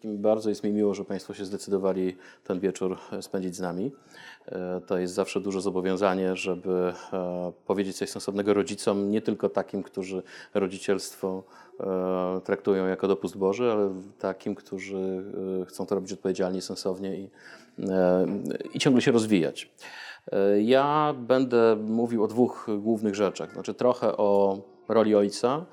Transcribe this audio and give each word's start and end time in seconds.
wszystkim 0.00 0.22
bardzo 0.22 0.48
jest 0.48 0.64
mi 0.64 0.70
miło, 0.70 0.94
że 0.94 1.04
Państwo 1.04 1.34
się 1.34 1.44
zdecydowali 1.44 2.16
ten 2.44 2.60
wieczór 2.60 2.98
spędzić 3.20 3.56
z 3.56 3.60
nami. 3.60 3.92
E, 4.46 4.80
to 4.86 4.98
jest 4.98 5.14
zawsze 5.14 5.40
duże 5.40 5.60
zobowiązanie, 5.60 6.36
żeby 6.36 6.92
e, 7.12 7.52
powiedzieć 7.66 7.96
coś 7.96 8.10
sensownego 8.10 8.54
rodzicom, 8.54 9.10
nie 9.10 9.22
tylko 9.22 9.48
takim, 9.48 9.82
którzy 9.82 10.22
rodzicielstwo 10.54 11.42
e, 11.80 12.40
traktują 12.44 12.86
jako 12.86 13.08
dopust 13.08 13.36
Boży, 13.36 13.72
ale 13.72 13.94
takim, 14.18 14.54
którzy 14.54 15.24
chcą 15.68 15.86
to 15.86 15.94
robić 15.94 16.12
odpowiedzialnie, 16.12 16.62
sensownie 16.62 17.16
i, 17.16 17.30
i 18.74 18.78
ciągle 18.78 19.02
się 19.02 19.12
rozwijać. 19.12 19.70
Ja 20.62 21.14
będę 21.18 21.76
mówił 21.76 22.24
o 22.24 22.26
dwóch 22.26 22.66
głównych 22.78 23.14
rzeczach. 23.14 23.52
Znaczy 23.52 23.74
trochę 23.74 24.16
o 24.16 24.58
roli 24.88 25.14
ojca, 25.14 25.66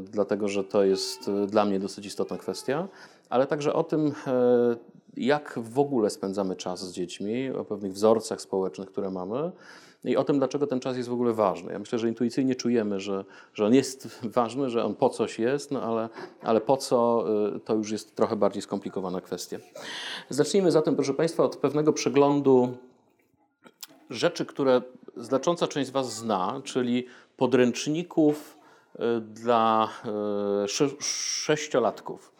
dlatego 0.00 0.48
że 0.48 0.64
to 0.64 0.84
jest 0.84 1.30
dla 1.46 1.64
mnie 1.64 1.80
dosyć 1.80 2.06
istotna 2.06 2.36
kwestia, 2.36 2.88
ale 3.28 3.46
także 3.46 3.72
o 3.72 3.84
tym, 3.84 4.12
jak 5.16 5.58
w 5.62 5.78
ogóle 5.78 6.10
spędzamy 6.10 6.56
czas 6.56 6.88
z 6.88 6.92
dziećmi, 6.92 7.50
o 7.50 7.64
pewnych 7.64 7.92
wzorcach 7.92 8.40
społecznych, 8.40 8.88
które 8.88 9.10
mamy 9.10 9.52
i 10.04 10.16
o 10.16 10.24
tym, 10.24 10.38
dlaczego 10.38 10.66
ten 10.66 10.80
czas 10.80 10.96
jest 10.96 11.08
w 11.08 11.12
ogóle 11.12 11.32
ważny. 11.32 11.72
Ja 11.72 11.78
myślę, 11.78 11.98
że 11.98 12.08
intuicyjnie 12.08 12.54
czujemy, 12.54 13.00
że, 13.00 13.24
że 13.54 13.66
on 13.66 13.74
jest 13.74 14.08
ważny, 14.38 14.70
że 14.70 14.84
on 14.84 14.94
po 14.94 15.08
coś 15.08 15.38
jest, 15.38 15.70
no 15.70 15.82
ale, 15.82 16.08
ale 16.42 16.60
po 16.60 16.76
co, 16.76 17.24
y, 17.56 17.60
to 17.60 17.74
już 17.74 17.90
jest 17.90 18.16
trochę 18.16 18.36
bardziej 18.36 18.62
skomplikowana 18.62 19.20
kwestia. 19.20 19.58
Zacznijmy 20.28 20.70
zatem, 20.70 20.94
proszę 20.94 21.14
Państwa, 21.14 21.44
od 21.44 21.56
pewnego 21.56 21.92
przeglądu 21.92 22.76
rzeczy, 24.10 24.46
które 24.46 24.82
znacząca 25.16 25.66
część 25.66 25.88
z 25.88 25.92
Was 25.92 26.14
zna, 26.16 26.60
czyli 26.64 27.06
podręczników 27.36 28.58
y, 28.94 29.20
dla 29.20 29.88
sześciolatków. 30.98 32.37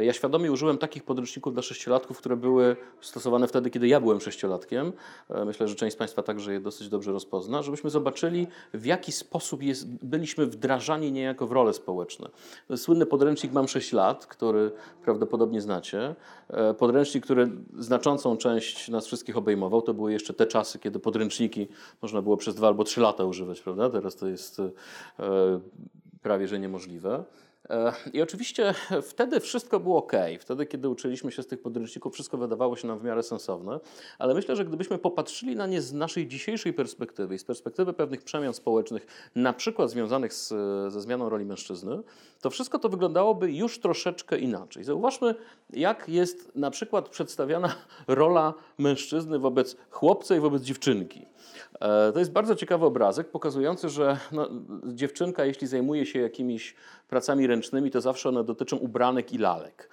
Ja 0.00 0.12
świadomie 0.12 0.52
użyłem 0.52 0.78
takich 0.78 1.04
podręczników 1.04 1.52
dla 1.52 1.62
sześciolatków, 1.62 2.18
które 2.18 2.36
były 2.36 2.76
stosowane 3.00 3.48
wtedy, 3.48 3.70
kiedy 3.70 3.88
ja 3.88 4.00
byłem 4.00 4.20
sześciolatkiem. 4.20 4.92
E, 5.30 5.44
myślę, 5.44 5.68
że 5.68 5.74
część 5.74 5.96
z 5.96 5.98
Państwa 5.98 6.22
także 6.22 6.52
je 6.52 6.60
dosyć 6.60 6.88
dobrze 6.88 7.12
rozpozna, 7.12 7.62
żebyśmy 7.62 7.90
zobaczyli, 7.90 8.46
w 8.74 8.86
jaki 8.86 9.12
sposób 9.12 9.62
jest, 9.62 10.04
byliśmy 10.04 10.46
wdrażani 10.46 11.12
niejako 11.12 11.46
w 11.46 11.52
role 11.52 11.72
społeczne. 11.72 12.28
Słynny 12.76 13.06
podręcznik 13.06 13.52
Mam 13.52 13.68
6 13.68 13.92
lat, 13.92 14.26
który 14.26 14.70
prawdopodobnie 15.04 15.60
znacie. 15.60 16.14
E, 16.48 16.74
podręcznik, 16.74 17.24
który 17.24 17.50
znaczącą 17.78 18.36
część 18.36 18.88
nas 18.88 19.06
wszystkich 19.06 19.36
obejmował. 19.36 19.82
To 19.82 19.94
były 19.94 20.12
jeszcze 20.12 20.34
te 20.34 20.46
czasy, 20.46 20.78
kiedy 20.78 20.98
podręczniki 20.98 21.68
można 22.02 22.22
było 22.22 22.36
przez 22.36 22.54
dwa 22.54 22.68
albo 22.68 22.84
trzy 22.84 23.00
lata 23.00 23.24
używać, 23.24 23.60
prawda? 23.60 23.90
Teraz 23.90 24.16
to 24.16 24.28
jest 24.28 24.60
e, 24.60 24.70
prawie 26.22 26.48
że 26.48 26.58
niemożliwe. 26.58 27.24
E, 27.72 27.92
I 28.12 28.22
oczywiście 28.22 28.74
wtedy 29.02 29.40
wszystko 29.40 29.80
było 29.80 29.98
ok. 29.98 30.12
Wtedy, 30.40 30.66
kiedy 30.66 30.88
uczyliśmy 30.88 31.32
się 31.32 31.42
z 31.42 31.46
tych 31.46 31.62
podręczników, 31.62 32.14
wszystko 32.14 32.36
wydawało 32.38 32.76
się 32.76 32.88
nam 32.88 32.98
w 32.98 33.04
miarę 33.04 33.22
sensowne, 33.22 33.80
ale 34.18 34.34
myślę, 34.34 34.56
że 34.56 34.64
gdybyśmy 34.64 34.98
popatrzyli 34.98 35.56
na 35.56 35.66
nie 35.66 35.82
z 35.82 35.92
naszej 35.92 36.28
dzisiejszej 36.28 36.72
perspektywy 36.72 37.34
i 37.34 37.38
z 37.38 37.44
perspektywy 37.44 37.92
pewnych 37.92 38.22
przemian 38.22 38.54
społecznych, 38.54 39.06
na 39.34 39.52
przykład 39.52 39.90
związanych 39.90 40.34
z, 40.34 40.48
ze 40.92 41.00
zmianą 41.00 41.28
roli 41.28 41.44
mężczyzny, 41.44 42.02
to 42.40 42.50
wszystko 42.50 42.78
to 42.78 42.88
wyglądałoby 42.88 43.52
już 43.52 43.80
troszeczkę 43.80 44.38
inaczej. 44.38 44.84
Zauważmy, 44.84 45.34
jak 45.70 46.08
jest 46.08 46.56
na 46.56 46.70
przykład 46.70 47.08
przedstawiana 47.08 47.74
rola 48.06 48.54
mężczyzny 48.78 49.38
wobec 49.38 49.76
chłopca 49.90 50.36
i 50.36 50.40
wobec 50.40 50.62
dziewczynki. 50.62 51.26
E, 51.82 52.12
to 52.12 52.18
jest 52.18 52.32
bardzo 52.32 52.56
ciekawy 52.56 52.86
obrazek, 52.86 53.30
pokazujący, 53.30 53.88
że 53.88 54.16
no, 54.32 54.48
dziewczynka, 54.86 55.44
jeśli 55.44 55.66
zajmuje 55.66 56.06
się 56.06 56.18
jakimiś 56.18 56.74
pracami 57.08 57.46
ręcznymi, 57.46 57.90
to 57.90 58.00
zawsze 58.00 58.28
one 58.28 58.44
dotyczą 58.44 58.76
ubranek 58.76 59.32
i 59.32 59.38
lalek 59.38 59.88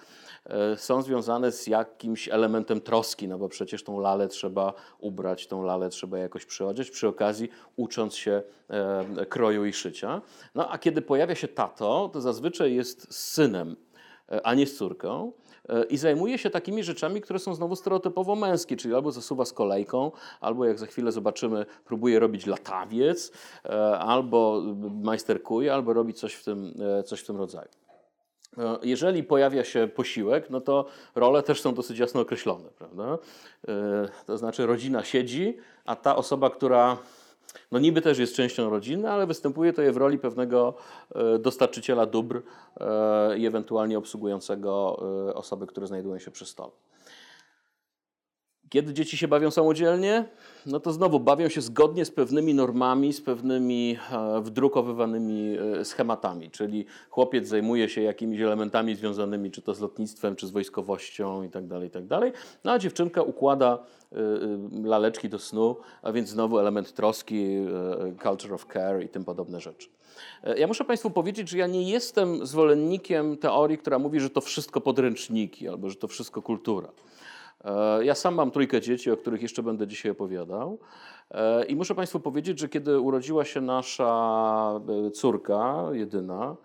e, 0.46 0.78
są 0.78 1.02
związane 1.02 1.52
z 1.52 1.68
jakimś 1.68 2.30
elementem 2.30 2.82
troski, 2.82 3.28
no 3.28 3.38
bo 3.38 3.50
przecież 3.50 3.84
tą 3.84 4.00
lalę 4.00 4.28
trzeba 4.28 4.74
ubrać, 5.00 5.48
tą 5.48 5.64
lalę 5.64 5.90
trzeba 5.90 6.18
jakoś 6.18 6.46
przyodziać, 6.46 6.92
przy 6.92 7.08
okazji 7.08 7.50
ucząc 7.76 8.16
się 8.16 8.42
e, 8.70 9.26
kroju 9.26 9.66
i 9.66 9.74
szycia. 9.74 10.22
No 10.56 10.70
a 10.70 10.78
kiedy 10.78 11.02
pojawia 11.02 11.36
się 11.36 11.48
tato, 11.48 12.10
to 12.14 12.22
zazwyczaj 12.22 12.76
jest 12.76 13.14
z 13.14 13.34
synem, 13.34 13.76
a 14.44 14.54
nie 14.54 14.68
z 14.68 14.78
córką. 14.78 15.32
E, 15.70 15.84
i 15.84 15.98
zajmuje 15.98 16.38
się 16.38 16.50
takimi 16.50 16.84
rzeczami, 16.84 17.22
które 17.22 17.40
są 17.40 17.56
znowu 17.56 17.76
stereotypowo 17.76 18.36
męskie, 18.36 18.78
czyli 18.78 18.96
albo 18.96 19.12
zasuwa 19.12 19.46
z 19.46 19.54
kolejką, 19.54 20.12
albo 20.42 20.66
jak 20.66 20.80
za 20.80 20.86
chwilę 20.86 21.12
zobaczymy, 21.12 21.66
próbuje 21.86 22.20
robić 22.20 22.46
latawiec, 22.46 23.32
e, 23.66 24.00
albo 24.00 24.62
majsterkuje, 25.04 25.74
albo 25.74 25.94
robi 25.94 26.14
coś 26.14 26.34
w 26.34 26.44
tym, 26.44 26.74
e, 27.00 27.04
coś 27.04 27.20
w 27.20 27.26
tym 27.26 27.38
rodzaju. 27.38 27.70
Jeżeli 28.84 29.24
pojawia 29.24 29.64
się 29.64 29.88
posiłek, 29.96 30.50
no 30.50 30.62
to 30.62 30.86
role 31.16 31.44
też 31.44 31.62
są 31.62 31.74
dosyć 31.74 32.00
jasno 32.00 32.22
określone, 32.22 32.70
prawda? 32.70 33.18
To 34.26 34.38
znaczy 34.38 34.66
rodzina 34.66 35.04
siedzi, 35.04 35.58
a 35.86 35.96
ta 35.96 36.16
osoba, 36.16 36.50
która 36.50 36.98
no 37.72 37.80
niby 37.80 38.02
też 38.02 38.20
jest 38.20 38.36
częścią 38.36 38.70
rodziny, 38.70 39.12
ale 39.12 39.28
występuje 39.28 39.74
to 39.74 39.82
je 39.82 39.92
w 39.92 39.98
roli 39.98 40.20
pewnego 40.20 40.74
e, 41.16 41.40
dostarczyciela 41.40 42.06
dóbr 42.06 42.42
e, 42.80 43.38
i 43.38 43.46
ewentualnie 43.46 43.98
obsługującego 43.98 45.02
e, 45.30 45.34
osoby, 45.34 45.68
które 45.68 45.88
znajdują 45.88 46.20
się 46.20 46.32
przy 46.32 46.46
stole. 46.46 46.72
Kiedy 48.70 48.94
dzieci 48.94 49.18
się 49.18 49.28
bawią 49.28 49.52
samodzielnie, 49.52 50.26
no 50.66 50.80
to 50.80 50.94
znowu 50.94 51.20
bawią 51.20 51.50
się 51.50 51.62
zgodnie 51.62 52.06
z 52.06 52.12
pewnymi 52.12 52.54
normami, 52.54 53.14
z 53.14 53.22
pewnymi 53.22 53.98
e, 54.12 54.42
wdrukowywanymi 54.42 55.58
e, 55.80 55.86
schematami, 55.86 56.52
czyli 56.52 56.86
chłopiec 57.10 57.48
zajmuje 57.48 57.90
się 57.90 58.02
jakimiś 58.02 58.42
elementami 58.42 58.96
związanymi 58.96 59.52
czy 59.52 59.62
to 59.62 59.74
z 59.74 59.80
lotnictwem, 59.80 60.36
czy 60.36 60.48
z 60.48 60.52
wojskowością 60.52 61.44
itd., 61.44 61.70
tak 61.70 61.84
itd., 61.84 62.20
tak 62.20 62.34
no 62.64 62.72
a 62.72 62.80
dziewczynka 62.80 63.22
układa 63.22 63.80
e, 64.12 64.18
laleczki 64.84 65.30
do 65.30 65.40
snu, 65.40 65.76
a 66.02 66.12
więc 66.12 66.30
znowu 66.30 66.60
element 66.60 66.94
troski, 66.94 67.58
culture 68.24 68.54
of 68.54 68.66
care 68.74 69.04
i 69.04 69.10
tym 69.10 69.26
podobne 69.26 69.60
rzeczy. 69.60 69.90
Ja 70.58 70.68
muszę 70.68 70.86
Państwu 70.86 71.12
powiedzieć, 71.12 71.50
że 71.50 71.58
ja 71.58 71.68
nie 71.68 71.92
jestem 71.92 72.46
zwolennikiem 72.46 73.38
teorii, 73.38 73.78
która 73.78 74.00
mówi, 74.00 74.20
że 74.20 74.30
to 74.30 74.42
wszystko 74.42 74.82
podręczniki 74.82 75.68
albo 75.68 75.90
że 75.90 75.96
to 75.96 76.08
wszystko 76.08 76.42
kultura. 76.42 76.90
E, 77.64 78.06
ja 78.06 78.16
sam 78.16 78.36
mam 78.36 78.52
trójkę 78.52 78.82
dzieci, 78.82 79.12
o 79.12 79.18
których 79.18 79.42
jeszcze 79.42 79.64
będę 79.64 79.88
dzisiaj 79.88 80.12
opowiadał. 80.12 80.80
E, 81.32 81.66
I 81.66 81.76
muszę 81.76 81.96
Państwu 81.96 82.20
powiedzieć, 82.20 82.60
że 82.60 82.70
kiedy 82.70 83.00
urodziła 83.00 83.46
się 83.46 83.62
nasza 83.62 84.82
e, 85.08 85.12
córka, 85.12 85.84
jedyna, 85.92 86.56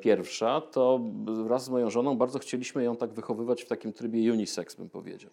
pierwsza, 0.00 0.60
to 0.60 1.00
wraz 1.44 1.64
z 1.64 1.68
moją 1.68 1.90
żoną 1.90 2.16
bardzo 2.16 2.38
chcieliśmy 2.38 2.84
ją 2.84 2.96
tak 2.96 3.12
wychowywać 3.12 3.62
w 3.62 3.68
takim 3.68 3.92
trybie 3.92 4.32
unisex, 4.32 4.74
bym 4.74 4.88
powiedział. 4.88 5.30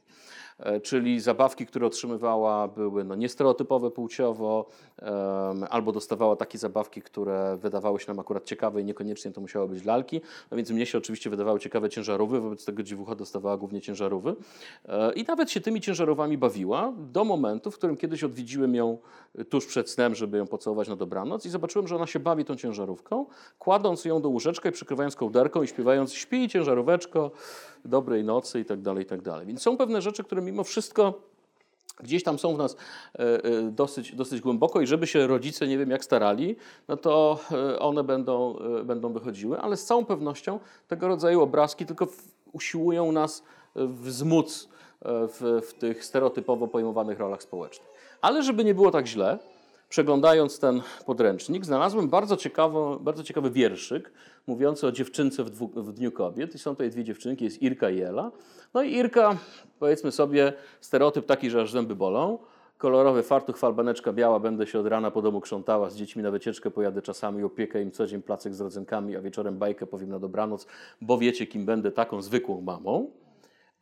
E, 0.59 0.80
czyli 0.80 1.20
zabawki, 1.20 1.66
które 1.66 1.88
otrzymywała 1.88 2.68
były 2.68 3.04
no, 3.04 3.16
niestereotypowe 3.16 3.92
płciowo, 3.92 4.66
albo 5.70 5.92
dostawała 5.92 6.36
takie 6.36 6.58
zabawki, 6.58 7.02
które 7.02 7.58
wydawały 7.58 8.00
się 8.00 8.08
nam 8.08 8.20
akurat 8.20 8.46
ciekawe 8.46 8.82
i 8.82 8.86
niekoniecznie 8.86 9.32
to 9.32 9.42
musiały 9.42 9.68
być 9.68 9.86
lalki, 9.86 10.22
no 10.52 10.58
więc 10.58 10.72
mnie 10.72 10.86
się 10.86 10.98
oczywiście 10.98 11.30
wydawały 11.30 11.59
ciekawe 11.59 11.90
ciężarówy, 11.90 12.42
wobec 12.42 12.66
tego 12.66 12.84
dziewucha 12.84 13.16
dostawała 13.16 13.58
głównie 13.58 13.82
ciężarówy 13.82 14.36
e, 14.86 15.14
i 15.14 15.24
nawet 15.24 15.52
się 15.52 15.62
tymi 15.62 15.82
ciężarówami 15.82 16.38
bawiła 16.38 16.94
do 16.98 17.24
momentu, 17.24 17.72
w 17.72 17.78
którym 17.78 17.98
kiedyś 17.98 18.24
odwiedziłem 18.24 18.76
ją 18.76 18.98
tuż 19.50 19.66
przed 19.66 19.90
snem, 19.90 20.16
żeby 20.16 20.38
ją 20.38 20.47
pocałować 20.47 20.88
na 20.88 20.96
dobranoc 20.96 21.46
i 21.46 21.50
zobaczyłem, 21.50 21.88
że 21.88 21.96
ona 21.96 22.08
się 22.08 22.19
bawi 22.19 22.46
tą 22.46 22.56
ciężarówką, 22.56 23.25
kładąc 23.59 24.06
ją 24.06 24.22
do 24.22 24.30
łóżeczka 24.30 24.69
i 24.69 24.72
przykrywając 24.72 25.16
kołderką 25.16 25.64
i 25.64 25.68
śpiewając 25.68 26.14
śpi 26.14 26.50
ciężaróweczko, 26.50 27.31
dobrej 27.86 28.24
nocy 28.24 28.59
i 28.59 28.66
tak 28.66 28.81
dalej, 28.81 29.03
i 29.03 29.08
tak 29.08 29.22
dalej. 29.22 29.47
Więc 29.47 29.62
są 29.62 29.78
pewne 29.78 30.02
rzeczy, 30.02 30.24
które 30.24 30.41
mimo 30.41 30.64
wszystko 30.64 31.31
gdzieś 32.00 32.24
tam 32.24 32.40
są 32.40 32.56
w 32.56 32.58
nas 32.58 32.75
e, 33.16 33.44
e, 33.44 33.62
dosyć, 33.72 34.16
dosyć 34.16 34.41
głęboko 34.41 34.81
i 34.81 34.88
żeby 34.88 35.08
się 35.08 35.28
rodzice 35.28 35.68
nie 35.68 35.78
wiem 35.78 35.90
jak 35.90 36.03
starali, 36.03 36.56
no 36.88 36.97
to 36.97 37.40
e, 37.52 37.80
one 37.80 38.03
będą, 38.03 38.56
będą 38.84 39.14
wychodziły, 39.14 39.59
ale 39.59 39.78
z 39.78 39.86
całą 39.86 40.06
pewnością 40.06 40.59
tego 40.88 41.08
rodzaju 41.08 41.41
obrazki 41.41 41.85
tylko 41.85 42.08
usiłują 42.52 43.11
nas 43.11 43.44
wzmóc 43.76 44.70
w, 45.05 45.61
w 45.67 45.73
tych 45.73 46.05
stereotypowo 46.05 46.67
pojmowanych 46.67 47.20
rolach 47.20 47.44
społecznych. 47.44 47.91
Ale 48.22 48.44
żeby 48.44 48.64
nie 48.64 48.73
było 48.73 48.91
tak 48.91 49.08
źle, 49.08 49.40
przeglądając 49.90 50.59
ten 50.59 50.82
podręcznik, 51.06 51.66
znalazłem 51.66 52.09
bardzo, 52.09 52.38
ciekawo, 52.38 53.00
bardzo 53.00 53.23
ciekawy 53.23 53.52
wierszyk 53.52 54.12
mówiący 54.47 54.88
o 54.88 54.91
dziewczynce 54.91 55.44
w, 55.44 55.50
dwu, 55.50 55.68
w 55.68 55.94
Dniu 55.94 56.12
Kobiet. 56.12 56.56
I 56.56 56.59
są 56.59 56.72
tutaj 56.72 56.90
dwie 56.90 57.03
dziewczynki, 57.03 57.46
jest 57.46 57.62
Irka 57.62 57.90
i 57.90 58.02
Ela. 58.02 58.32
No 58.73 58.84
i 58.84 58.94
Irka, 58.94 59.38
powiedzmy 59.79 60.12
sobie, 60.12 60.53
stereotyp 60.82 61.26
taki, 61.26 61.50
że 61.50 61.62
aż 61.62 61.72
zęby 61.72 61.96
bolą. 61.96 62.38
Kolorowy 62.78 63.23
fartuch, 63.23 63.58
falbaneczka 63.58 64.14
biała, 64.14 64.40
będę 64.40 64.67
się 64.67 64.79
od 64.79 64.88
rana 64.88 65.12
po 65.12 65.22
domu 65.22 65.41
krzątała, 65.41 65.90
z 65.90 65.96
dziećmi 65.96 66.24
na 66.24 66.32
wycieczkę 66.32 66.72
pojadę 66.72 67.02
czasami, 67.02 67.44
opiekę 67.44 67.82
im 67.82 67.91
co 67.91 68.08
dzień 68.08 68.22
placek 68.22 68.53
z 68.53 68.62
rodzynkami, 68.62 69.16
a 69.16 69.22
wieczorem 69.22 69.58
bajkę 69.58 69.88
powiem 69.88 70.09
na 70.09 70.20
dobranoc, 70.20 70.67
bo 71.02 71.17
wiecie, 71.17 71.47
kim 71.47 71.66
będę, 71.66 71.91
taką 71.91 72.22
zwykłą 72.22 72.62
mamą. 72.62 73.12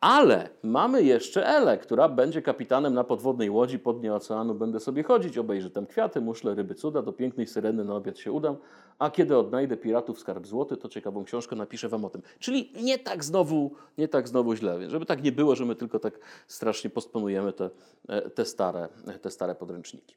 Ale 0.02 0.50
mamy 0.64 1.04
jeszcze 1.04 1.48
Elę, 1.48 1.78
która 1.78 2.10
będzie 2.10 2.42
kapitanem 2.42 2.94
na 2.94 3.04
podwodnej 3.04 3.50
łodzi 3.50 3.80
po 3.80 3.94
dnie 3.94 4.14
oceanu. 4.14 4.56
Będę 4.56 4.80
sobie 4.80 5.04
chodzić, 5.04 5.38
obejrzę 5.38 5.70
tam 5.70 5.86
kwiaty, 5.86 6.22
muszle, 6.22 6.56
ryby, 6.56 6.76
cuda, 6.76 7.02
do 7.02 7.14
pięknej 7.14 7.48
syreny 7.48 7.84
na 7.84 7.96
obiad 7.96 8.18
się 8.18 8.32
udam. 8.32 8.58
A 9.00 9.10
kiedy 9.12 9.38
odnajdę 9.38 9.78
piratów 9.78 10.20
skarb 10.20 10.48
złoty, 10.48 10.78
to 10.78 10.90
ciekawą 10.90 11.24
książkę 11.24 11.56
napiszę 11.56 11.90
wam 11.90 12.06
o 12.06 12.10
tym. 12.10 12.22
Czyli 12.40 12.74
nie 12.84 13.00
tak 13.00 13.24
znowu, 13.24 13.72
nie 13.98 14.08
tak 14.08 14.28
znowu 14.28 14.56
źle. 14.56 14.90
Żeby 14.90 15.06
tak 15.06 15.24
nie 15.24 15.32
było, 15.32 15.56
że 15.56 15.66
my 15.66 15.76
tylko 15.76 16.00
tak 16.00 16.20
strasznie 16.48 16.90
postponujemy 16.90 17.54
te, 17.54 17.70
e, 18.08 18.30
te, 18.30 18.46
stare, 18.46 18.88
te 19.22 19.32
stare 19.32 19.56
podręczniki. 19.56 20.16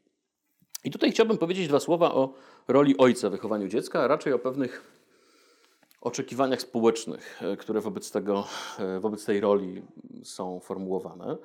I 0.84 0.90
tutaj 0.90 1.11
chciałbym 1.11 1.38
powiedzieć 1.38 1.69
dwa 1.69 1.81
słowa 1.81 2.14
o 2.14 2.34
roli 2.69 2.96
ojca 2.99 3.29
w 3.29 3.32
wychowaniu 3.32 3.69
dziecka, 3.69 4.00
a 4.00 4.08
raczej 4.08 4.32
o 4.32 4.38
pewnych 4.38 5.02
oczekiwaniach 6.03 6.61
społecznych, 6.61 7.43
e, 7.43 7.57
które 7.57 7.81
wobec, 7.81 8.11
tego, 8.11 8.45
e, 8.79 9.01
wobec 9.01 9.25
tej 9.25 9.41
roli 9.41 9.83
są 10.23 10.61
formułowane. 10.61 11.37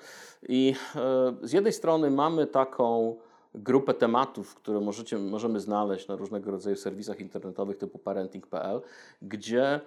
I 0.50 0.74
e, 0.96 1.48
z 1.48 1.52
jednej 1.52 1.74
strony 1.74 2.12
mamy 2.12 2.48
taką 2.48 3.16
grupę 3.56 3.94
tematów, 3.94 4.56
które 4.56 4.80
możecie, 4.80 5.18
możemy 5.18 5.60
znaleźć 5.60 6.08
na 6.08 6.16
różnego 6.16 6.52
rodzaju 6.52 6.76
serwisach 6.76 7.20
internetowych 7.20 7.78
typu 7.78 8.00
parenting.pl, 8.00 8.82
gdzie 9.22 9.82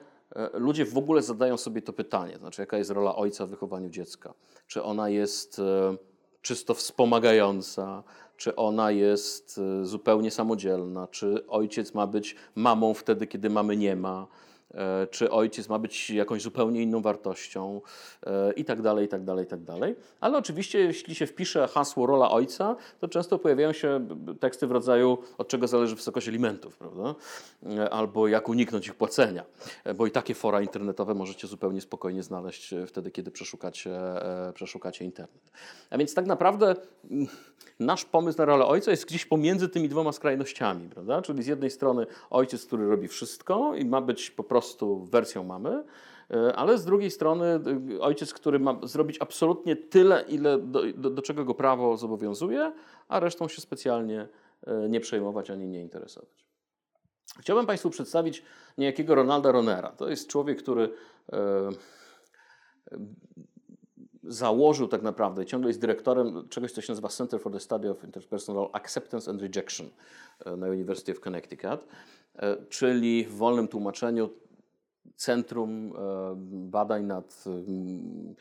ludzie 0.52 0.84
w 0.84 0.98
ogóle 0.98 1.22
zadają 1.22 1.56
sobie 1.56 1.82
to 1.82 1.92
pytanie, 1.92 2.38
znaczy 2.38 2.62
jaka 2.62 2.78
jest 2.78 2.90
rola 2.90 3.16
ojca 3.16 3.46
w 3.46 3.50
wychowaniu 3.50 3.88
dziecka? 3.88 4.34
Czy 4.66 4.82
ona 4.82 5.08
jest 5.08 5.60
czysto 6.42 6.74
wspomagająca, 6.74 8.02
czy 8.36 8.56
ona 8.56 8.90
jest 8.90 9.60
zupełnie 9.82 10.30
samodzielna, 10.30 11.06
czy 11.06 11.46
ojciec 11.46 11.94
ma 11.94 12.06
być 12.06 12.36
mamą 12.54 12.94
wtedy, 12.94 13.26
kiedy 13.26 13.50
mamy 13.50 13.76
nie 13.76 13.96
ma, 13.96 14.26
czy 15.10 15.30
ojciec 15.30 15.68
ma 15.68 15.78
być 15.78 16.10
jakąś 16.10 16.42
zupełnie 16.42 16.82
inną 16.82 17.02
wartością 17.02 17.80
e, 18.26 18.52
i 18.52 18.64
tak 18.64 18.82
dalej, 18.82 19.06
i 19.06 19.08
tak 19.08 19.24
dalej, 19.24 19.44
i 19.44 19.48
tak 19.48 19.62
dalej. 19.62 19.96
Ale 20.20 20.38
oczywiście, 20.38 20.78
jeśli 20.80 21.14
się 21.14 21.26
wpisze 21.26 21.68
hasło 21.68 22.06
rola 22.06 22.30
ojca, 22.30 22.76
to 23.00 23.08
często 23.08 23.38
pojawiają 23.38 23.72
się 23.72 24.08
teksty 24.40 24.66
w 24.66 24.70
rodzaju 24.70 25.18
od 25.38 25.48
czego 25.48 25.68
zależy 25.68 25.96
wysokość 25.96 26.28
alimentów, 26.28 26.76
prawda? 26.76 27.14
E, 27.66 27.90
albo 27.90 28.28
jak 28.28 28.48
uniknąć 28.48 28.86
ich 28.86 28.94
płacenia, 28.94 29.44
bo 29.94 30.06
i 30.06 30.10
takie 30.10 30.34
fora 30.34 30.60
internetowe 30.60 31.14
możecie 31.14 31.46
zupełnie 31.46 31.80
spokojnie 31.80 32.22
znaleźć 32.22 32.74
wtedy, 32.86 33.10
kiedy 33.10 33.30
przeszukacie, 33.30 33.98
przeszukacie 34.54 35.04
internet. 35.04 35.50
A 35.90 35.98
więc 35.98 36.14
tak 36.14 36.26
naprawdę 36.26 36.74
mm, 37.10 37.26
nasz 37.80 38.04
pomysł 38.04 38.38
na 38.38 38.44
rolę 38.44 38.66
ojca 38.66 38.90
jest 38.90 39.06
gdzieś 39.06 39.26
pomiędzy 39.26 39.68
tymi 39.68 39.88
dwoma 39.88 40.12
skrajnościami, 40.12 40.88
prawda? 40.88 41.22
Czyli 41.22 41.42
z 41.42 41.46
jednej 41.46 41.70
strony 41.70 42.06
ojciec, 42.30 42.66
który 42.66 42.88
robi 42.88 43.08
wszystko 43.08 43.74
i 43.74 43.84
ma 43.84 44.00
być 44.00 44.30
po 44.30 44.44
prostu 44.44 44.59
wersją 45.10 45.44
mamy, 45.44 45.84
e, 46.30 46.56
ale 46.56 46.78
z 46.78 46.84
drugiej 46.84 47.10
strony 47.10 47.46
e, 47.46 48.00
ojciec, 48.00 48.34
który 48.34 48.58
ma 48.58 48.80
zrobić 48.82 49.16
absolutnie 49.20 49.76
tyle, 49.76 50.24
ile 50.28 50.58
do, 50.58 50.82
do, 50.92 51.10
do 51.10 51.22
czego 51.22 51.44
go 51.44 51.54
prawo 51.54 51.96
zobowiązuje, 51.96 52.72
a 53.08 53.20
resztą 53.20 53.48
się 53.48 53.60
specjalnie 53.60 54.28
e, 54.66 54.88
nie 54.88 55.00
przejmować 55.00 55.50
ani 55.50 55.68
nie 55.68 55.80
interesować. 55.80 56.46
Chciałbym 57.40 57.66
Państwu 57.66 57.90
przedstawić 57.90 58.44
niejakiego 58.78 59.14
Ronalda 59.14 59.52
Ronera. 59.52 59.92
To 59.92 60.08
jest 60.08 60.28
człowiek, 60.28 60.58
który 60.58 60.92
założył 64.22 64.88
tak 64.88 65.02
naprawdę, 65.02 65.46
ciągle 65.46 65.70
jest 65.70 65.80
dyrektorem 65.80 66.48
czegoś, 66.48 66.72
co 66.72 66.80
się 66.80 66.92
nazywa 66.92 67.08
Center 67.08 67.40
for 67.40 67.52
the 67.52 67.60
Study 67.60 67.90
of 67.90 68.04
Interpersonal 68.04 68.68
Acceptance 68.72 69.30
and 69.30 69.42
Rejection 69.42 69.90
na 70.56 70.66
University 70.66 71.12
of 71.12 71.20
Connecticut, 71.20 71.86
czyli 72.68 73.24
w 73.24 73.36
wolnym 73.36 73.68
tłumaczeniu 73.68 74.30
Centrum 75.16 75.92
e, 75.96 76.34
Badań 76.70 77.04
nad. 77.04 77.44
Mm, 77.46 78.34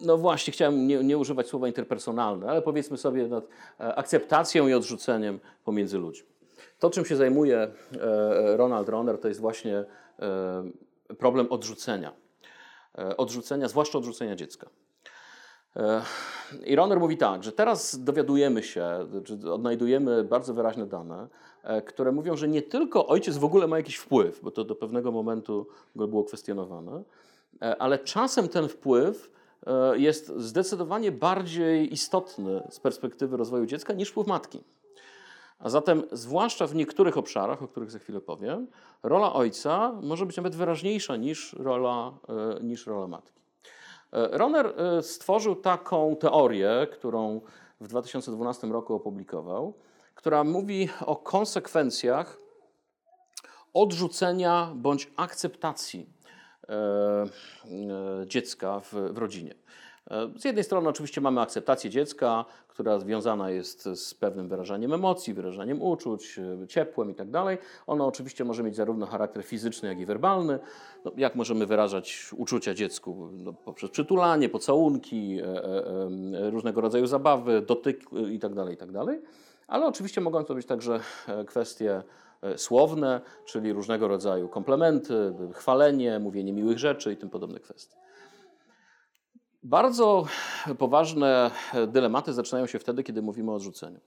no 0.00 0.18
właśnie, 0.18 0.52
chciałem 0.52 0.86
nie, 0.86 1.04
nie 1.04 1.18
używać 1.18 1.46
słowa 1.46 1.68
interpersonalne, 1.68 2.50
ale 2.50 2.62
powiedzmy 2.62 2.96
sobie 2.96 3.28
nad 3.28 3.44
e, 3.80 3.94
akceptacją 3.94 4.68
i 4.68 4.74
odrzuceniem 4.74 5.40
pomiędzy 5.64 5.98
ludźmi. 5.98 6.28
To, 6.78 6.90
czym 6.90 7.04
się 7.04 7.16
zajmuje 7.16 7.58
e, 7.58 7.70
Ronald 8.56 8.88
Roner, 8.88 9.18
to 9.18 9.28
jest 9.28 9.40
właśnie 9.40 9.84
problem 11.18 11.46
odrzucenia. 11.50 12.12
Odrzucenia, 13.16 13.68
zwłaszcza 13.68 13.98
odrzucenia 13.98 14.36
dziecka. 14.36 14.70
I 16.64 16.76
Roner 16.76 17.00
mówi 17.00 17.16
tak, 17.16 17.44
że 17.44 17.52
teraz 17.52 18.04
dowiadujemy 18.04 18.62
się, 18.62 19.06
czy 19.24 19.52
odnajdujemy 19.52 20.24
bardzo 20.24 20.54
wyraźne 20.54 20.86
dane, 20.86 21.28
które 21.86 22.12
mówią, 22.12 22.36
że 22.36 22.48
nie 22.48 22.62
tylko 22.62 23.06
ojciec 23.06 23.36
w 23.36 23.44
ogóle 23.44 23.66
ma 23.66 23.76
jakiś 23.76 23.96
wpływ, 23.96 24.40
bo 24.42 24.50
to 24.50 24.64
do 24.64 24.74
pewnego 24.74 25.12
momentu 25.12 25.66
go 25.96 26.08
było 26.08 26.24
kwestionowane, 26.24 27.02
e, 27.62 27.76
ale 27.82 27.98
czasem 27.98 28.48
ten 28.48 28.68
wpływ 28.68 29.30
e, 29.66 29.98
jest 29.98 30.32
zdecydowanie 30.36 31.12
bardziej 31.12 31.92
istotny 31.92 32.62
z 32.70 32.80
perspektywy 32.80 33.36
rozwoju 33.36 33.66
dziecka 33.66 33.92
niż 33.92 34.10
wpływ 34.10 34.26
matki. 34.26 34.60
A 35.58 35.70
zatem, 35.70 36.02
zwłaszcza 36.12 36.66
w 36.66 36.74
niektórych 36.74 37.16
obszarach, 37.16 37.62
o 37.62 37.68
których 37.68 37.90
za 37.90 37.98
chwilę 37.98 38.20
powiem, 38.20 38.66
rola 39.02 39.32
ojca 39.32 39.92
może 40.02 40.26
być 40.26 40.36
nawet 40.36 40.56
wyraźniejsza 40.56 41.16
niż 41.16 41.52
rola, 41.52 42.12
niż 42.60 42.86
rola 42.86 43.06
matki. 43.06 43.44
E, 44.14 44.38
Roner 44.38 44.66
e, 44.66 45.02
stworzył 45.02 45.56
taką 45.56 46.16
teorię, 46.16 46.86
którą 46.92 47.40
w 47.80 47.88
2012 47.88 48.66
roku 48.66 48.94
opublikował, 48.94 49.74
która 50.14 50.44
mówi 50.44 50.88
o 51.06 51.16
konsekwencjach 51.16 52.38
odrzucenia 53.74 54.72
bądź 54.74 55.10
akceptacji 55.16 56.06
e, 56.68 57.26
dziecka 58.26 58.80
w, 58.80 58.92
w 58.92 59.18
rodzinie. 59.18 59.54
Z 60.36 60.44
jednej 60.44 60.64
strony 60.64 60.88
oczywiście 60.88 61.20
mamy 61.20 61.40
akceptację 61.40 61.90
dziecka, 61.90 62.44
która 62.68 62.98
związana 62.98 63.50
jest 63.50 63.84
z 63.84 64.14
pewnym 64.14 64.48
wyrażaniem 64.48 64.92
emocji, 64.92 65.34
wyrażaniem 65.34 65.82
uczuć, 65.82 66.40
ciepłem 66.68 67.08
itd. 67.08 67.32
Tak 67.32 67.58
Ono 67.86 68.06
oczywiście 68.06 68.44
może 68.44 68.62
mieć 68.62 68.76
zarówno 68.76 69.06
charakter 69.06 69.44
fizyczny, 69.44 69.88
jak 69.88 70.00
i 70.00 70.06
werbalny. 70.06 70.58
No, 71.04 71.12
jak 71.16 71.34
możemy 71.34 71.66
wyrażać 71.66 72.30
uczucia 72.36 72.74
dziecku? 72.74 73.28
No, 73.32 73.52
poprzez 73.52 73.90
przytulanie, 73.90 74.48
pocałunki, 74.48 75.38
e, 75.40 75.44
e, 75.44 75.86
e, 76.46 76.50
różnego 76.50 76.80
rodzaju 76.80 77.06
zabawy, 77.06 77.62
dotyk 77.62 78.00
itd., 78.32 78.56
tak 78.56 78.70
itd. 78.70 79.04
Tak 79.06 79.18
Ale 79.66 79.86
oczywiście 79.86 80.20
mogą 80.20 80.44
to 80.44 80.54
być 80.54 80.66
także 80.66 81.00
kwestie 81.46 82.02
słowne, 82.56 83.20
czyli 83.44 83.72
różnego 83.72 84.08
rodzaju 84.08 84.48
komplementy, 84.48 85.34
chwalenie, 85.52 86.18
mówienie 86.18 86.52
miłych 86.52 86.78
rzeczy 86.78 87.12
i 87.12 87.16
tym 87.16 87.30
podobne 87.30 87.60
kwestie. 87.60 87.96
Bardzo 89.62 90.26
poważne 90.78 91.50
dylematy 91.88 92.32
zaczynają 92.32 92.66
się 92.66 92.78
wtedy, 92.78 93.02
kiedy 93.02 93.22
mówimy 93.22 93.50
o 93.50 93.54
odrzuceniu. 93.54 94.00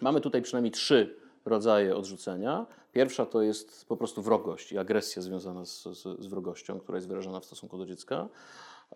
Mamy 0.00 0.20
tutaj 0.20 0.42
przynajmniej 0.42 0.72
trzy 0.72 1.16
rodzaje 1.44 1.96
odrzucenia. 1.96 2.66
Pierwsza 2.92 3.26
to 3.26 3.42
jest 3.42 3.88
po 3.88 3.96
prostu 3.96 4.22
wrogość 4.22 4.72
i 4.72 4.78
agresja 4.78 5.22
związana 5.22 5.64
z, 5.64 5.82
z, 5.82 6.02
z 6.02 6.26
wrogością, 6.26 6.80
która 6.80 6.96
jest 6.96 7.08
wyrażana 7.08 7.40
w 7.40 7.44
stosunku 7.44 7.78
do 7.78 7.86
dziecka. 7.86 8.28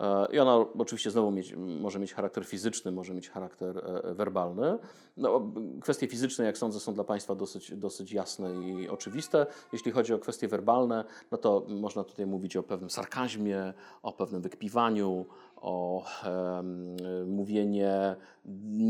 E, 0.00 0.26
I 0.32 0.38
ona 0.38 0.56
oczywiście 0.56 1.10
znowu 1.10 1.30
mieć, 1.30 1.54
może 1.56 1.98
mieć 1.98 2.14
charakter 2.14 2.44
fizyczny, 2.44 2.92
może 2.92 3.14
mieć 3.14 3.30
charakter 3.30 3.78
e, 3.78 4.14
werbalny. 4.14 4.78
No, 5.16 5.52
kwestie 5.80 6.08
fizyczne, 6.08 6.44
jak 6.44 6.58
sądzę, 6.58 6.80
są 6.80 6.94
dla 6.94 7.04
Państwa 7.04 7.34
dosyć, 7.34 7.76
dosyć 7.76 8.12
jasne 8.12 8.54
i 8.54 8.88
oczywiste. 8.88 9.46
Jeśli 9.72 9.92
chodzi 9.92 10.14
o 10.14 10.18
kwestie 10.18 10.48
werbalne, 10.48 11.04
no 11.30 11.38
to 11.38 11.66
można 11.68 12.04
tutaj 12.04 12.26
mówić 12.26 12.56
o 12.56 12.62
pewnym 12.62 12.90
sarkazmie, 12.90 13.74
o 14.02 14.12
pewnym 14.12 14.42
wykpiwaniu, 14.42 15.26
o 15.60 16.04
e, 16.24 16.62
mówienie 17.26 18.16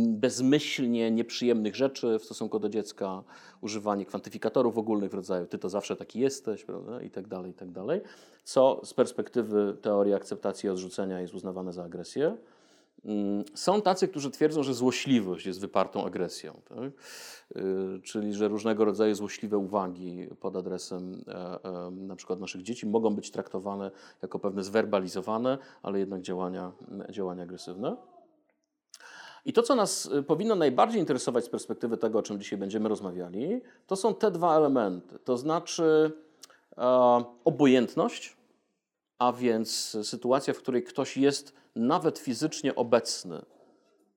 bezmyślnie 0.09 1.11
nieprzyjemnych 1.11 1.77
rzeczy 1.77 2.19
w 2.19 2.25
stosunku 2.25 2.59
do 2.59 2.69
dziecka, 2.69 3.23
używanie 3.61 4.07
kwantyfikatorów 4.07 4.79
ogólnych 4.79 5.11
w 5.11 5.15
rodzaju 5.15 5.47
ty 5.47 5.59
to 5.59 5.69
zawsze 5.69 5.97
taki 5.97 6.21
jesteś, 6.21 6.65
prawda, 6.65 7.03
i 7.03 7.11
tak 7.11 7.29
dalej, 7.29 7.50
i 7.50 7.55
tak 7.55 7.71
dalej, 7.71 8.00
co 8.45 8.81
z 8.85 8.95
perspektywy 8.95 9.77
teorii 9.83 10.15
akceptacji 10.15 10.67
i 10.67 10.71
odrzucenia 10.71 11.21
jest 11.21 11.35
uznawane 11.35 11.73
za 11.73 11.85
agresję. 11.85 12.37
Mm, 13.04 13.45
są 13.54 13.83
tacy, 13.83 14.09
którzy 14.09 14.30
twierdzą, 14.30 14.62
że 14.62 14.75
złośliwość 14.75 15.47
jest 15.47 15.61
wypartą 15.61 16.07
agresją, 16.07 16.61
tak? 16.69 16.92
Y, 17.57 18.00
czyli 18.02 18.35
że 18.35 18.49
różnego 18.49 18.85
rodzaju 18.85 19.14
złośliwe 19.14 19.59
uwagi 19.59 20.28
pod 20.40 20.57
adresem 20.57 21.25
e, 21.28 21.64
e, 21.64 21.90
na 21.90 22.16
przykład 22.16 22.40
naszych 22.40 22.62
dzieci 22.62 22.87
mogą 22.87 23.14
być 23.14 23.30
traktowane 23.30 23.90
jako 24.23 24.38
pewne 24.38 24.64
zwerbalizowane, 24.64 25.59
ale 25.83 25.99
jednak 25.99 26.21
działania, 26.21 26.73
działania 27.11 27.42
agresywne. 27.42 27.97
I 29.45 29.52
to, 29.52 29.62
co 29.62 29.75
nas 29.75 30.07
y, 30.07 30.23
powinno 30.23 30.54
najbardziej 30.54 31.00
interesować 31.00 31.45
z 31.45 31.49
perspektywy 31.49 31.97
tego, 31.97 32.19
o 32.19 32.23
czym 32.23 32.38
dzisiaj 32.38 32.59
będziemy 32.59 32.88
rozmawiali, 32.88 33.61
to 33.87 33.97
są 33.97 34.14
te 34.14 34.30
dwa 34.30 34.57
elementy. 34.57 35.19
To 35.25 35.37
znaczy 35.37 36.12
e, 36.78 37.25
obojętność, 37.45 38.37
a 39.19 39.33
więc 39.33 39.97
sytuacja, 40.02 40.54
w 40.54 40.59
której 40.59 40.83
ktoś 40.83 41.16
jest 41.16 41.60
nawet 41.77 42.19
fizycznie 42.19 42.75
obecny, 42.75 43.43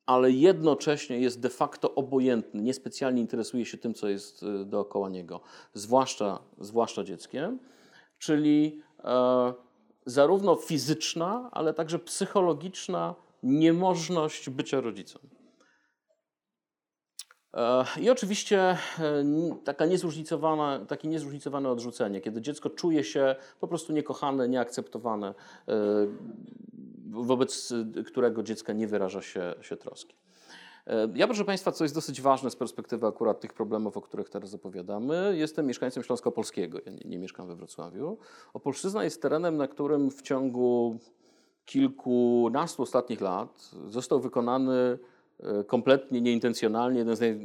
ale 0.05 0.31
jednocześnie 0.31 1.19
jest 1.19 1.39
de 1.39 1.49
facto 1.49 1.95
obojętny, 1.95 2.61
niespecjalnie 2.61 3.21
interesuje 3.21 3.65
się 3.65 3.77
tym, 3.77 3.93
co 3.93 4.09
jest 4.09 4.43
y, 4.43 4.65
dookoła 4.65 5.09
niego, 5.09 5.41
zwłaszcza, 5.73 6.39
zwłaszcza 6.59 7.03
dzieckiem, 7.03 7.59
czyli 8.17 8.81
e, 9.03 9.53
zarówno 10.05 10.55
fizyczna, 10.55 11.49
ale 11.51 11.73
także 11.73 11.99
psychologiczna 11.99 13.15
niemożność 13.43 14.49
bycia 14.49 14.81
rodzicem. 14.81 15.21
E, 17.53 17.85
I 18.01 18.09
oczywiście 18.09 18.59
e, 18.59 18.77
taka 19.63 19.85
niezróżnicowana, 19.85 20.85
takie 20.85 21.07
niezróżnicowane 21.07 21.69
odrzucenie, 21.69 22.21
kiedy 22.21 22.41
dziecko 22.41 22.69
czuje 22.69 23.03
się 23.03 23.35
po 23.59 23.67
prostu 23.67 23.93
niekochane, 23.93 24.49
nieakceptowane, 24.49 25.27
e, 25.27 25.73
wobec 27.13 27.73
którego 28.05 28.43
dziecka 28.43 28.73
nie 28.73 28.87
wyraża 28.87 29.21
się, 29.21 29.53
się 29.61 29.77
troski. 29.77 30.15
Ja, 31.15 31.27
proszę 31.27 31.45
Państwa, 31.45 31.71
co 31.71 31.83
jest 31.83 31.95
dosyć 31.95 32.21
ważne 32.21 32.51
z 32.51 32.55
perspektywy 32.55 33.07
akurat 33.07 33.39
tych 33.39 33.53
problemów, 33.53 33.97
o 33.97 34.01
których 34.01 34.29
teraz 34.29 34.53
opowiadamy. 34.53 35.33
Jestem 35.37 35.67
mieszkańcem 35.67 36.03
Śląska-Polskiego, 36.03 36.79
ja 36.85 36.91
nie, 36.91 37.09
nie, 37.09 37.17
mieszkam 37.17 37.47
we 37.47 37.55
Wrocławiu. 37.55 38.17
Opolszczyzna 38.53 39.03
jest 39.03 39.21
terenem, 39.21 39.57
na 39.57 39.67
którym 39.67 40.11
w 40.11 40.21
ciągu 40.21 40.99
kilkunastu 41.65 42.83
ostatnich 42.83 43.21
lat 43.21 43.71
został 43.87 44.19
wykonany 44.19 44.97
E, 45.39 45.63
kompletnie 45.63 46.21
nieintencjonalnie, 46.21 46.99
jeden 46.99 47.15
z 47.15 47.19
naj, 47.19 47.39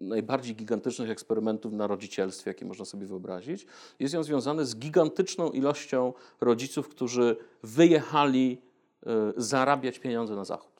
najbardziej 0.00 0.56
gigantycznych 0.56 1.10
eksperymentów 1.10 1.72
na 1.72 1.86
rodzicielstwie, 1.86 2.50
jaki 2.50 2.64
można 2.64 2.84
sobie 2.84 3.06
wyobrazić. 3.06 3.66
Jest 3.98 4.14
on 4.14 4.24
związany 4.24 4.66
z 4.66 4.76
gigantyczną 4.76 5.50
ilością 5.50 6.12
rodziców, 6.40 6.88
którzy 6.88 7.36
wyjechali 7.62 8.58
e, 8.58 8.71
zarabiać 9.36 9.98
pieniądze 9.98 10.36
na 10.36 10.44
zachód. 10.44 10.72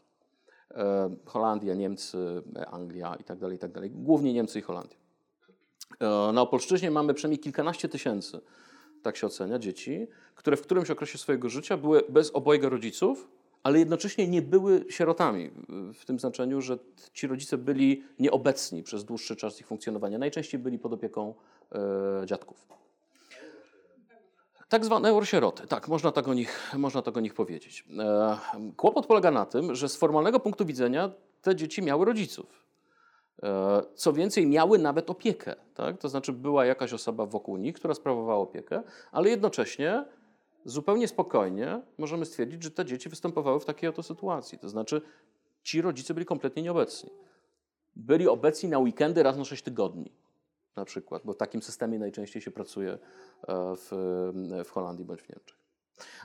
E, 0.70 1.16
Holandia, 1.26 1.74
Niemcy, 1.74 2.42
Anglia 2.70 3.14
itd., 3.18 3.40
tak 3.40 3.52
itd. 3.52 3.80
Tak 3.80 3.92
Głównie 3.92 4.32
Niemcy 4.32 4.58
i 4.58 4.62
Holandia. 4.62 4.96
Na 6.32 6.42
Opolszczyźnie 6.42 6.90
mamy 6.90 7.14
przynajmniej 7.14 7.38
kilkanaście 7.38 7.88
tysięcy, 7.88 8.40
tak 9.02 9.16
się 9.16 9.26
ocenia, 9.26 9.58
dzieci, 9.58 10.06
które 10.34 10.56
w 10.56 10.62
którymś 10.62 10.90
okresie 10.90 11.18
swojego 11.18 11.48
życia 11.48 11.76
były 11.76 12.02
bez 12.08 12.30
obojga 12.30 12.68
rodziców, 12.68 13.28
ale 13.62 13.78
jednocześnie 13.78 14.28
nie 14.28 14.42
były 14.42 14.84
sierotami, 14.88 15.50
w 15.94 16.04
tym 16.04 16.18
znaczeniu, 16.18 16.60
że 16.60 16.78
ci 17.12 17.26
rodzice 17.26 17.58
byli 17.58 18.04
nieobecni 18.18 18.82
przez 18.82 19.04
dłuższy 19.04 19.36
czas 19.36 19.60
ich 19.60 19.66
funkcjonowania. 19.66 20.18
Najczęściej 20.18 20.60
byli 20.60 20.78
pod 20.78 20.92
opieką 20.92 21.34
dziadków. 22.24 22.81
Tak 24.72 24.84
zwane 24.84 25.08
eurosieroty, 25.08 25.66
tak, 25.66 25.88
można 25.88 26.12
tak 26.12 26.28
o 26.28 26.34
nich, 26.34 26.72
można 26.78 27.02
tak 27.02 27.16
o 27.16 27.20
nich 27.20 27.34
powiedzieć. 27.34 27.84
E, 27.98 28.38
kłopot 28.76 29.06
polega 29.06 29.30
na 29.30 29.46
tym, 29.46 29.74
że 29.74 29.88
z 29.88 29.96
formalnego 29.96 30.40
punktu 30.40 30.66
widzenia 30.66 31.10
te 31.42 31.56
dzieci 31.56 31.82
miały 31.82 32.04
rodziców. 32.04 32.66
E, 33.42 33.82
co 33.94 34.12
więcej, 34.12 34.46
miały 34.46 34.78
nawet 34.78 35.10
opiekę. 35.10 35.54
Tak? 35.74 35.98
To 35.98 36.08
znaczy, 36.08 36.32
była 36.32 36.66
jakaś 36.66 36.92
osoba 36.92 37.26
wokół 37.26 37.56
nich, 37.56 37.74
która 37.74 37.94
sprawowała 37.94 38.38
opiekę, 38.38 38.82
ale 39.10 39.30
jednocześnie 39.30 40.04
zupełnie 40.64 41.08
spokojnie 41.08 41.82
możemy 41.98 42.24
stwierdzić, 42.24 42.62
że 42.62 42.70
te 42.70 42.84
dzieci 42.84 43.08
występowały 43.08 43.60
w 43.60 43.64
takiej 43.64 43.88
oto 43.88 44.02
sytuacji. 44.02 44.58
To 44.58 44.68
znaczy, 44.68 45.02
ci 45.62 45.82
rodzice 45.82 46.14
byli 46.14 46.26
kompletnie 46.26 46.62
nieobecni. 46.62 47.10
Byli 47.96 48.28
obecni 48.28 48.68
na 48.68 48.78
weekendy 48.78 49.22
raz 49.22 49.36
na 49.36 49.44
6 49.44 49.62
tygodni, 49.62 50.12
na 50.76 50.84
przykład, 50.84 51.22
bo 51.24 51.32
w 51.32 51.36
takim 51.36 51.62
systemie 51.62 51.98
najczęściej 51.98 52.42
się 52.42 52.50
pracuje 52.50 52.92
e, 52.92 52.98
w, 53.76 53.88
w 54.64 54.70
Holandii 54.70 55.04
bądź 55.04 55.22
w 55.22 55.28
Niemczech. 55.28 55.62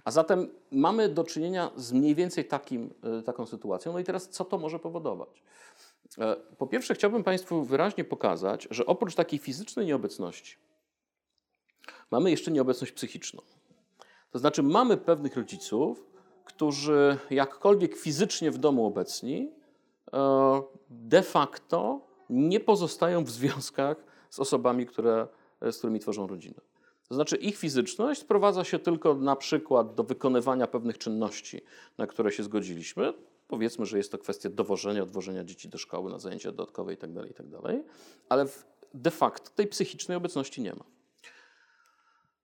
A 0.04 0.12
zatem 0.12 0.50
mamy 0.72 1.10
do 1.10 1.24
czynienia 1.24 1.72
z 1.76 1.94
mniej 1.94 2.16
więcej 2.16 2.46
takim, 2.46 2.94
e, 3.20 3.22
taką 3.22 3.46
sytuacją. 3.46 3.94
No 3.94 4.00
i 4.00 4.04
teraz 4.04 4.30
co 4.30 4.46
to 4.46 4.58
może 4.58 4.80
powodować? 4.80 5.44
E, 6.18 6.36
po 6.36 6.68
pierwsze, 6.68 6.94
chciałbym 6.94 7.24
Państwu 7.24 7.64
wyraźnie 7.64 8.04
pokazać, 8.04 8.68
że 8.72 8.86
oprócz 8.86 9.16
takiej 9.16 9.40
fizycznej 9.40 9.86
nieobecności, 9.86 10.58
mamy 12.12 12.32
jeszcze 12.32 12.52
nieobecność 12.52 12.92
psychiczną. 12.92 13.42
To 14.32 14.40
znaczy, 14.40 14.64
mamy 14.64 14.98
pewnych 14.98 15.36
rodziców, 15.36 16.08
którzy 16.46 17.18
jakkolwiek 17.30 17.96
fizycznie 17.96 18.52
w 18.52 18.58
domu 18.58 18.86
obecni, 18.86 19.52
de 20.90 21.22
facto 21.22 22.02
nie 22.30 22.60
pozostają 22.60 23.24
w 23.24 23.30
związkach 23.30 24.07
z 24.30 24.40
osobami, 24.40 24.86
które, 24.86 25.28
z 25.62 25.78
którymi 25.78 26.00
tworzą 26.00 26.28
rodzinę. 26.28 26.62
To 27.08 27.16
znaczy, 27.16 27.36
ich 27.36 27.58
fizyczność 27.58 28.22
sprowadza 28.22 28.64
się 28.64 28.80
tylko 28.80 29.16
na 29.16 29.36
przykład 29.36 29.96
do 29.96 30.04
wykonywania 30.04 30.68
pewnych 30.68 30.98
czynności, 30.98 31.62
na 31.98 32.08
które 32.08 32.32
się 32.32 32.44
zgodziliśmy. 32.44 33.14
Powiedzmy, 33.48 33.86
że 33.86 33.98
jest 33.98 34.12
to 34.12 34.18
kwestia 34.18 34.50
dowożenia, 34.50 35.04
odwożenia 35.04 35.44
dzieci 35.44 35.70
do 35.70 35.78
szkoły 35.78 36.12
na 36.12 36.20
zajęcia 36.20 36.52
dodatkowe 36.52 36.92
itd., 36.92 37.20
tak 37.20 37.28
itd., 37.28 37.60
tak 37.64 37.76
ale 38.30 38.46
de 38.94 39.12
facto 39.12 39.50
tej 39.56 39.68
psychicznej 39.68 40.18
obecności 40.18 40.62
nie 40.62 40.74
ma. 40.74 40.84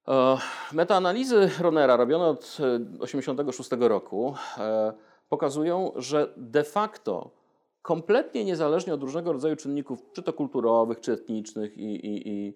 E, 0.07 0.37
metaanalizy 0.71 1.49
Ronera 1.59 1.95
robione 1.97 2.25
od 2.25 2.41
1986 2.41 3.73
e, 3.73 3.87
roku 3.87 4.35
e, 4.57 4.93
pokazują, 5.29 5.91
że 5.95 6.33
de 6.37 6.63
facto 6.63 7.42
kompletnie 7.83 8.45
niezależnie 8.45 8.93
od 8.93 9.01
różnego 9.03 9.33
rodzaju 9.33 9.55
czynników, 9.55 9.99
czy 10.13 10.23
to 10.23 10.33
kulturowych, 10.33 10.99
czy 10.99 11.11
etnicznych, 11.11 11.77
i, 11.77 11.95
i, 12.05 12.29
i 12.29 12.53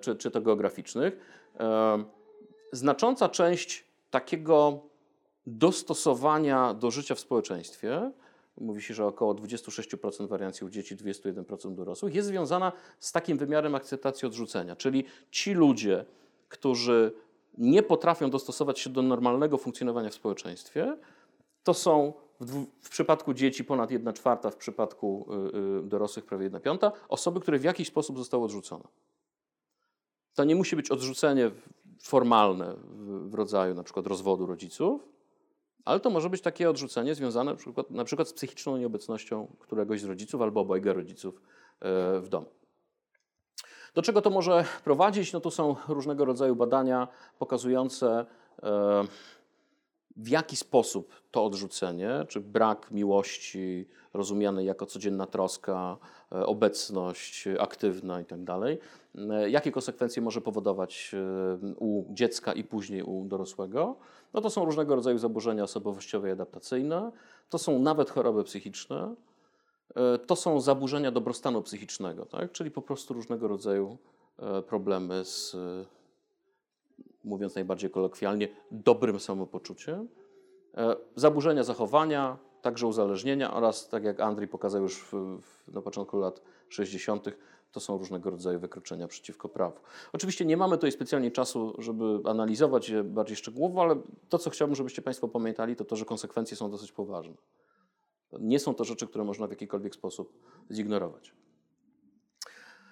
czy, 0.00 0.16
czy 0.16 0.30
to 0.30 0.40
geograficznych, 0.40 1.16
znacząca 2.72 3.28
część 3.28 3.84
takiego 4.10 4.80
dostosowania 5.46 6.74
do 6.74 6.90
życia 6.90 7.14
w 7.14 7.20
społeczeństwie, 7.20 8.12
mówi 8.60 8.82
się, 8.82 8.94
że 8.94 9.06
około 9.06 9.34
26% 9.34 10.28
wariancji 10.28 10.66
u 10.66 10.70
dzieci, 10.70 10.96
21% 10.96 11.74
dorosłych, 11.74 12.14
jest 12.14 12.28
związana 12.28 12.72
z 12.98 13.12
takim 13.12 13.38
wymiarem 13.38 13.74
akceptacji 13.74 14.26
odrzucenia. 14.26 14.76
Czyli 14.76 15.04
ci 15.30 15.54
ludzie, 15.54 16.04
którzy 16.48 17.12
nie 17.58 17.82
potrafią 17.82 18.30
dostosować 18.30 18.78
się 18.78 18.90
do 18.90 19.02
normalnego 19.02 19.58
funkcjonowania 19.58 20.08
w 20.08 20.14
społeczeństwie, 20.14 20.96
to 21.64 21.74
są 21.74 22.12
w, 22.40 22.66
w 22.80 22.90
przypadku 22.90 23.34
dzieci 23.34 23.64
ponad 23.64 23.90
1 23.90 24.14
czwarta, 24.14 24.50
w 24.50 24.56
przypadku 24.56 25.26
y, 25.54 25.84
y, 25.84 25.88
dorosłych 25.88 26.24
prawie 26.24 26.44
1 26.44 26.60
piąta, 26.60 26.92
osoby, 27.08 27.40
które 27.40 27.58
w 27.58 27.64
jakiś 27.64 27.88
sposób 27.88 28.18
zostały 28.18 28.44
odrzucone. 28.44 28.84
To 30.34 30.44
nie 30.44 30.56
musi 30.56 30.76
być 30.76 30.90
odrzucenie 30.90 31.50
formalne 32.02 32.74
w, 32.74 33.30
w 33.30 33.34
rodzaju 33.34 33.74
na 33.74 33.82
przykład 33.82 34.06
rozwodu 34.06 34.46
rodziców, 34.46 35.08
ale 35.84 36.00
to 36.00 36.10
może 36.10 36.30
być 36.30 36.42
takie 36.42 36.70
odrzucenie 36.70 37.14
związane 37.14 37.50
na 37.50 37.56
przykład, 37.56 37.90
na 37.90 38.04
przykład 38.04 38.28
z 38.28 38.32
psychiczną 38.32 38.76
nieobecnością 38.76 39.56
któregoś 39.58 40.00
z 40.00 40.04
rodziców 40.04 40.42
albo 40.42 40.60
obojga 40.60 40.92
rodziców 40.92 41.34
y, 41.34 42.20
w 42.20 42.28
domu. 42.28 42.46
Do 43.94 44.02
czego 44.02 44.22
to 44.22 44.30
może 44.30 44.64
prowadzić? 44.84 45.32
No 45.32 45.40
to 45.40 45.50
są 45.50 45.76
różnego 45.88 46.24
rodzaju 46.24 46.56
badania 46.56 47.08
pokazujące, 47.38 48.26
e, 48.62 49.04
w 50.22 50.28
jaki 50.28 50.56
sposób 50.56 51.12
to 51.30 51.44
odrzucenie, 51.44 52.10
czy 52.28 52.40
brak 52.40 52.90
miłości 52.90 53.88
rozumiany 54.14 54.64
jako 54.64 54.86
codzienna 54.86 55.26
troska, 55.26 55.96
e, 56.32 56.46
obecność 56.46 57.48
aktywna 57.58 58.20
itd., 58.20 58.44
tak 58.46 58.62
e, 59.30 59.50
jakie 59.50 59.72
konsekwencje 59.72 60.22
może 60.22 60.40
powodować 60.40 61.14
u 61.76 62.04
dziecka 62.14 62.52
i 62.52 62.64
później 62.64 63.02
u 63.02 63.24
dorosłego. 63.24 63.96
No 64.34 64.40
to 64.40 64.50
są 64.50 64.64
różnego 64.64 64.94
rodzaju 64.94 65.18
zaburzenia 65.18 65.62
osobowościowe 65.62 66.28
i 66.28 66.32
adaptacyjne, 66.32 67.12
to 67.48 67.58
są 67.58 67.78
nawet 67.78 68.10
choroby 68.10 68.44
psychiczne, 68.44 69.14
E, 69.96 70.18
to 70.18 70.36
są 70.36 70.60
zaburzenia 70.60 71.10
dobrostanu 71.10 71.62
psychicznego, 71.62 72.26
tak? 72.26 72.52
czyli 72.52 72.70
po 72.70 72.82
prostu 72.82 73.14
różnego 73.14 73.48
rodzaju 73.48 73.98
e, 74.38 74.62
problemy 74.62 75.24
z, 75.24 75.54
e, 75.54 75.84
mówiąc 77.24 77.54
najbardziej 77.54 77.90
kolokwialnie, 77.90 78.48
dobrym 78.70 79.20
samopoczuciem. 79.20 80.08
Zaburzenia 81.16 81.64
zachowania, 81.64 82.38
także 82.62 82.86
uzależnienia 82.86 83.54
oraz, 83.54 83.88
tak 83.88 84.04
jak 84.04 84.20
Andrzej 84.20 84.48
pokazał 84.48 84.82
już 84.82 85.02
w, 85.02 85.40
w, 85.40 85.68
na 85.74 85.82
początku 85.82 86.18
lat 86.18 86.42
60., 86.68 87.26
to 87.72 87.80
są 87.80 87.98
różnego 87.98 88.30
rodzaju 88.30 88.60
wykroczenia 88.60 89.08
przeciwko 89.08 89.48
prawu. 89.48 89.76
Oczywiście 90.12 90.44
nie 90.44 90.56
mamy 90.56 90.76
tutaj 90.76 90.92
specjalnie 90.92 91.30
czasu, 91.30 91.74
żeby 91.78 92.20
analizować 92.24 92.88
je 92.88 93.04
bardziej 93.04 93.36
szczegółowo, 93.36 93.82
ale 93.82 93.96
to, 94.28 94.38
co 94.38 94.50
chciałbym, 94.50 94.74
żebyście 94.74 95.02
Państwo 95.02 95.28
pamiętali, 95.28 95.76
to 95.76 95.84
to, 95.84 95.96
że 95.96 96.04
konsekwencje 96.04 96.56
są 96.56 96.70
dosyć 96.70 96.92
poważne. 96.92 97.34
Nie 98.40 98.58
są 98.58 98.74
to 98.74 98.84
rzeczy, 98.84 99.06
które 99.06 99.24
można 99.24 99.46
w 99.46 99.50
jakikolwiek 99.50 99.94
sposób 99.94 100.32
zignorować. 100.70 101.34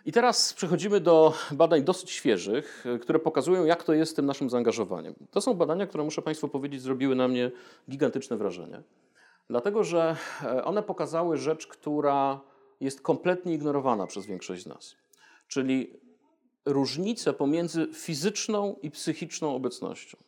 I 0.09 0.13
teraz 0.13 0.55
przechodzimy 0.55 1.01
do 1.01 1.35
badań 1.53 1.85
dosyć 1.85 2.11
świeżych, 2.11 2.85
które 3.01 3.19
pokazują, 3.19 3.65
jak 3.65 3.85
to 3.85 3.93
jest 3.93 4.13
z 4.13 4.15
tym 4.15 4.27
naszym 4.27 4.51
zaangażowaniem. 4.51 5.15
To 5.31 5.41
są 5.41 5.55
badania, 5.55 5.87
które 5.87 6.05
muszę 6.05 6.23
Państwu 6.23 6.49
powiedzieć, 6.49 6.83
zrobiły 6.83 7.15
na 7.15 7.29
mnie 7.29 7.51
gigantyczne 7.91 8.37
wrażenie. 8.37 8.83
Dlatego, 9.51 9.85
że 9.85 10.17
e, 10.43 10.65
one 10.65 10.83
pokazały 10.83 11.37
rzecz, 11.37 11.67
która 11.67 12.41
jest 12.81 13.01
kompletnie 13.01 13.55
ignorowana 13.55 14.07
przez 14.07 14.27
większość 14.27 14.63
z 14.63 14.67
nas. 14.67 14.97
Czyli 15.49 16.01
różnicę 16.65 17.33
pomiędzy 17.33 17.87
fizyczną 17.95 18.77
i 18.83 18.91
psychiczną 18.91 19.55
obecnością. 19.55 20.19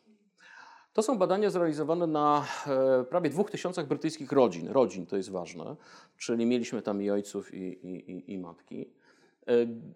To 0.93 1.01
są 1.01 1.17
badania 1.17 1.49
zrealizowane 1.49 2.07
na 2.07 2.45
e, 2.67 3.03
prawie 3.03 3.29
dwóch 3.29 3.51
tysiącach 3.51 3.87
brytyjskich 3.87 4.31
rodzin. 4.31 4.67
Rodzin 4.67 5.05
to 5.05 5.17
jest 5.17 5.31
ważne, 5.31 5.75
czyli 6.17 6.45
mieliśmy 6.45 6.81
tam 6.81 7.01
i 7.01 7.09
ojców, 7.09 7.53
i, 7.53 7.87
i, 7.87 8.33
i 8.33 8.37
matki. 8.37 9.00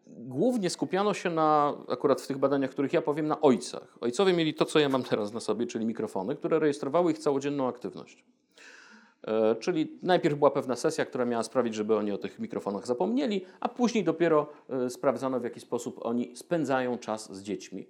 Głównie 0.08 0.70
skupiano 0.70 1.14
się 1.14 1.30
na, 1.30 1.74
akurat 1.88 2.22
w 2.22 2.28
tych 2.28 2.38
badaniach, 2.38 2.72
których 2.72 2.94
ja 2.94 3.02
powiem, 3.02 3.28
na 3.28 3.42
ojcach. 3.42 3.98
Ojcowie 4.02 4.34
mieli 4.34 4.54
to, 4.54 4.66
co 4.66 4.80
ja 4.80 4.90
mam 4.90 5.04
teraz 5.04 5.34
na 5.34 5.40
sobie, 5.40 5.68
czyli 5.68 5.86
mikrofony, 5.86 6.36
które 6.36 6.60
rejestrowały 6.60 7.12
ich 7.12 7.18
całodzienną 7.18 7.68
aktywność. 7.68 8.24
E, 9.28 9.56
czyli 9.56 10.00
najpierw 10.04 10.38
była 10.38 10.52
pewna 10.52 10.76
sesja, 10.76 11.06
która 11.06 11.26
miała 11.26 11.44
sprawić, 11.44 11.76
żeby 11.76 11.96
oni 11.96 12.12
o 12.12 12.18
tych 12.18 12.40
mikrofonach 12.40 12.88
zapomnieli, 12.88 13.46
a 13.60 13.70
później 13.70 14.04
dopiero 14.04 14.48
e, 14.70 14.90
sprawdzano, 14.90 15.40
w 15.40 15.44
jaki 15.44 15.60
sposób 15.60 16.00
oni 16.06 16.36
spędzają 16.36 16.98
czas 16.98 17.36
z 17.36 17.42
dziećmi. 17.42 17.88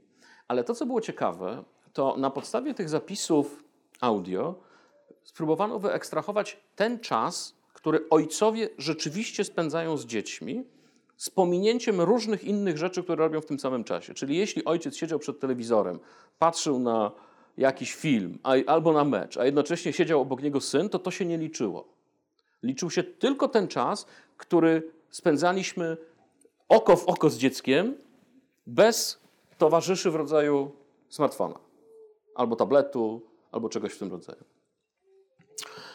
Ale 0.48 0.64
to, 0.64 0.74
co 0.76 0.86
było 0.86 1.02
ciekawe, 1.02 1.64
to 1.94 2.16
na 2.18 2.30
podstawie 2.30 2.74
tych 2.74 2.90
zapisów 2.90 3.64
audio 4.02 4.56
spróbowano 5.24 5.80
wyekstrahować 5.80 6.60
ten 6.76 7.00
czas, 7.00 7.56
który 7.74 8.10
ojcowie 8.10 8.70
rzeczywiście 8.78 9.44
spędzają 9.44 9.98
z 9.98 10.06
dziećmi, 10.06 10.64
z 11.18 11.30
pominięciem 11.30 12.02
różnych 12.02 12.44
innych 12.44 12.78
rzeczy, 12.78 13.04
które 13.04 13.24
robią 13.24 13.42
w 13.42 13.46
tym 13.46 13.60
samym 13.60 13.84
czasie. 13.84 14.14
Czyli 14.14 14.38
jeśli 14.38 14.66
ojciec 14.66 14.96
siedział 14.96 15.20
przed 15.20 15.40
telewizorem, 15.40 16.00
patrzył 16.40 16.80
na 16.80 17.12
jakiś 17.58 17.96
film 17.96 18.40
albo 18.68 18.94
na 18.94 19.04
mecz, 19.04 19.38
a 19.38 19.46
jednocześnie 19.46 19.94
siedział 19.94 20.22
obok 20.22 20.42
niego 20.42 20.62
syn, 20.62 20.90
to 20.90 21.00
to 21.00 21.12
się 21.12 21.26
nie 21.26 21.38
liczyło. 21.38 21.88
Liczył 22.64 22.90
się 22.90 23.04
tylko 23.04 23.48
ten 23.48 23.68
czas, 23.68 24.06
który 24.38 24.92
spędzaliśmy 25.10 25.98
oko 26.70 26.96
w 26.96 27.08
oko 27.08 27.30
z 27.30 27.38
dzieckiem, 27.38 27.98
bez 28.68 29.20
towarzyszy 29.58 30.12
w 30.12 30.16
rodzaju 30.16 30.72
smartfona, 31.10 31.60
albo 32.36 32.56
tabletu, 32.56 33.22
albo 33.52 33.70
czegoś 33.70 33.94
w 33.94 34.00
tym 34.00 34.12
rodzaju. 34.12 34.44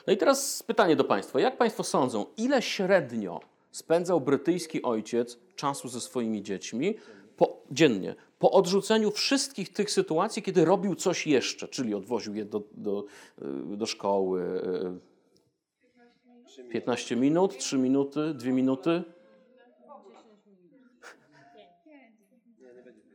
No 0.07 0.13
i 0.13 0.17
teraz 0.17 0.63
pytanie 0.63 0.97
do 0.97 1.05
Państwa. 1.05 1.41
Jak 1.41 1.57
Państwo 1.57 1.85
sądzą, 1.85 2.27
ile 2.37 2.63
średnio 2.63 3.41
spędzał 3.71 4.21
brytyjski 4.21 4.83
ojciec 4.83 5.39
czasu 5.57 5.89
ze 5.89 6.01
swoimi 6.01 6.43
dziećmi 6.43 6.95
po, 7.37 7.63
dziennie, 7.71 8.15
po 8.39 8.51
odrzuceniu 8.51 9.11
wszystkich 9.11 9.73
tych 9.73 9.91
sytuacji, 9.91 10.43
kiedy 10.43 10.65
robił 10.65 10.95
coś 10.95 11.27
jeszcze, 11.27 11.69
czyli 11.69 11.95
odwoził 11.95 12.35
je 12.35 12.45
do, 12.45 12.63
do, 12.73 13.05
do 13.77 13.87
szkoły. 13.87 14.63
15 16.71 17.17
minut, 17.17 17.59
3 17.59 17.79
minuty, 17.79 18.35
2 18.35 18.51
minuty? 18.51 19.03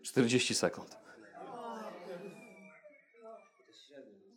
40 0.01 0.55
sekund. 0.55 0.97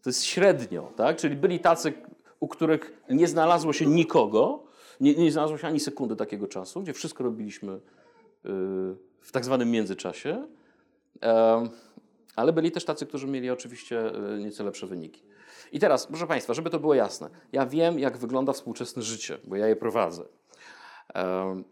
To 0.03 0.11
jest 0.11 0.25
średnio, 0.25 0.93
tak? 0.97 1.17
Czyli 1.17 1.37
byli 1.37 1.61
tacy, 1.61 1.93
u 2.41 2.49
których 2.49 3.03
nie 3.11 3.29
znalazło 3.29 3.73
się 3.73 3.87
nikogo, 3.87 4.68
nie, 5.01 5.15
nie 5.15 5.33
znalazło 5.33 5.59
się 5.59 5.67
ani 5.67 5.81
sekundy 5.81 6.17
takiego 6.17 6.47
czasu, 6.47 6.83
gdzie 6.83 6.93
wszystko 6.93 7.25
robiliśmy 7.25 7.73
y, 7.73 7.81
w 9.21 9.33
tak 9.33 9.45
zwanym 9.45 9.71
międzyczasie. 9.71 10.47
Ale 12.37 12.53
byli 12.53 12.71
też 12.71 12.85
tacy, 12.85 13.07
którzy 13.07 13.27
mieli 13.27 13.51
oczywiście 13.51 14.13
y, 14.35 14.39
nieco 14.39 14.65
lepsze 14.65 14.87
wyniki. 14.87 15.23
I 15.73 15.79
teraz, 15.79 16.07
proszę 16.07 16.27
Państwa, 16.27 16.55
żeby 16.55 16.71
to 16.71 16.81
było 16.81 16.95
jasne, 16.95 17.31
ja 17.53 17.67
wiem, 17.67 17.99
jak 17.99 18.17
wygląda 18.17 18.53
współczesne 18.53 19.03
życie, 19.03 19.39
bo 19.45 19.57
ja 19.57 19.69
je 19.69 19.77
prowadzę. 19.77 20.25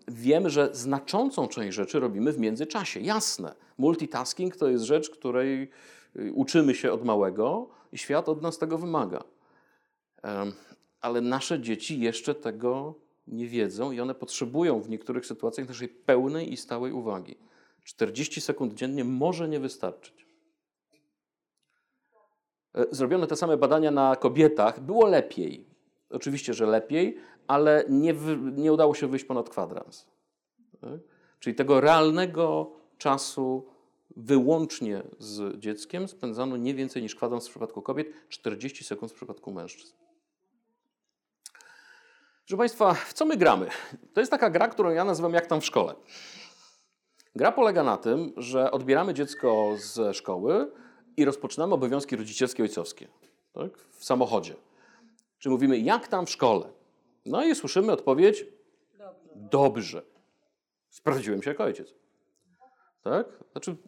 Wiem, 0.09 0.49
że 0.49 0.69
znaczącą 0.73 1.49
część 1.49 1.77
rzeczy 1.77 2.01
robimy 2.01 2.33
w 2.33 2.39
międzyczasie. 2.39 3.01
Jasne, 3.01 3.55
multitasking 3.79 4.57
to 4.57 4.69
jest 4.69 4.85
rzecz, 4.85 5.11
której 5.11 5.71
y, 6.17 6.33
uczymy 6.33 6.75
się 6.75 6.93
od 6.93 7.05
małego 7.05 7.69
i 7.93 7.99
świat 7.99 8.29
od 8.29 8.43
nas 8.43 8.59
tego 8.59 8.79
wymaga. 8.79 9.25
Ale 11.01 11.21
nasze 11.21 11.61
dzieci 11.61 12.01
jeszcze 12.01 12.35
tego 12.35 12.95
nie 13.27 13.47
wiedzą 13.47 13.93
i 13.93 14.01
one 14.01 14.15
potrzebują 14.15 14.81
w 14.81 14.89
niektórych 14.89 15.27
sytuacjach 15.27 15.69
naszej 15.69 15.89
pełnej 15.89 16.53
i 16.53 16.57
stałej 16.57 16.93
uwagi. 16.93 17.37
40 17.85 18.41
sekund 18.41 18.75
dziennie 18.75 19.05
może 19.05 19.49
nie 19.49 19.61
wystarczyć. 19.61 20.27
E, 22.75 22.87
zrobiono 22.91 23.27
te 23.27 23.37
same 23.37 23.57
badania 23.57 23.91
na 23.91 24.17
kobietach. 24.17 24.81
Było 24.81 25.07
lepiej. 25.07 25.67
Oczywiście, 26.11 26.55
że 26.55 26.67
lepiej, 26.67 27.17
ale 27.47 27.85
nie, 27.89 28.15
nie 28.53 28.73
udało 28.73 28.95
się 28.95 29.07
wyjść 29.07 29.25
ponad 29.25 29.51
kwadrans. 29.51 30.07
Tak? 30.81 31.01
Czyli 31.41 31.57
tego 31.57 31.81
realnego 31.81 32.73
czasu 32.99 33.67
wyłącznie 34.17 35.03
z 35.19 35.59
dzieckiem 35.59 36.09
spędzano 36.09 36.57
nie 36.57 36.75
więcej 36.75 37.03
niż 37.03 37.15
kwadrans 37.15 37.47
w 37.47 37.51
przypadku 37.51 37.83
kobiet, 37.83 38.09
40 38.29 38.85
sekund 38.85 39.13
w 39.13 39.15
przypadku 39.15 39.53
mężczyzn. 39.53 40.06
Proszę 42.47 42.59
Państwa, 42.59 42.95
w 42.95 43.13
co 43.13 43.25
my 43.25 43.37
gramy? 43.37 43.69
To 44.13 44.21
jest 44.21 44.31
taka 44.31 44.51
gra, 44.51 44.69
którą 44.69 44.91
ja 44.91 45.05
nazywam 45.05 45.35
jak 45.35 45.47
tam 45.47 45.61
w 45.61 45.65
szkole. 45.65 45.95
Gra 47.37 47.53
polega 47.53 47.83
na 47.83 47.97
tym, 47.97 48.33
że 48.37 48.71
odbieramy 48.71 49.15
dziecko 49.15 49.75
ze 49.79 50.15
szkoły 50.15 50.71
i 51.17 51.25
rozpoczynamy 51.25 51.75
obowiązki 51.75 52.17
rodzicielskie 52.17 52.63
ojcowskie 52.63 53.09
tak? 53.53 53.79
w 53.79 54.05
samochodzie. 54.05 54.55
Czyli 55.39 55.53
mówimy, 55.53 55.79
jak 55.79 56.09
tam 56.09 56.27
w 56.27 56.31
szkole? 56.31 56.69
No 57.25 57.45
i 57.45 57.55
słyszymy 57.55 57.93
odpowiedź: 57.93 58.47
Dobrze. 58.99 59.31
Dobrze. 59.35 60.03
Sprawdziłem 60.91 61.43
się 61.43 61.51
jako 61.51 61.65
ojciec. 61.65 61.95
Tak? 63.03 63.27
Znaczy, 63.53 63.71
okej, 63.71 63.87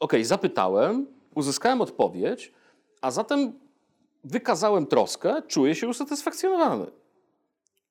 okay, 0.00 0.24
zapytałem, 0.24 1.06
uzyskałem 1.34 1.80
odpowiedź, 1.80 2.52
a 3.00 3.10
zatem 3.10 3.52
wykazałem 4.24 4.86
troskę, 4.86 5.42
czuję 5.48 5.74
się 5.74 5.88
usatysfakcjonowany 5.88 6.86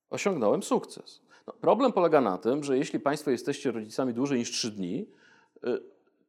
osiągnąłem 0.09 0.63
sukces. 0.63 1.21
No, 1.47 1.53
problem 1.53 1.93
polega 1.93 2.21
na 2.21 2.37
tym, 2.37 2.63
że 2.63 2.77
jeśli 2.77 2.99
Państwo 2.99 3.31
jesteście 3.31 3.71
rodzicami 3.71 4.13
dłużej 4.13 4.39
niż 4.39 4.51
3 4.51 4.71
dni, 4.71 5.07
y, 5.67 5.79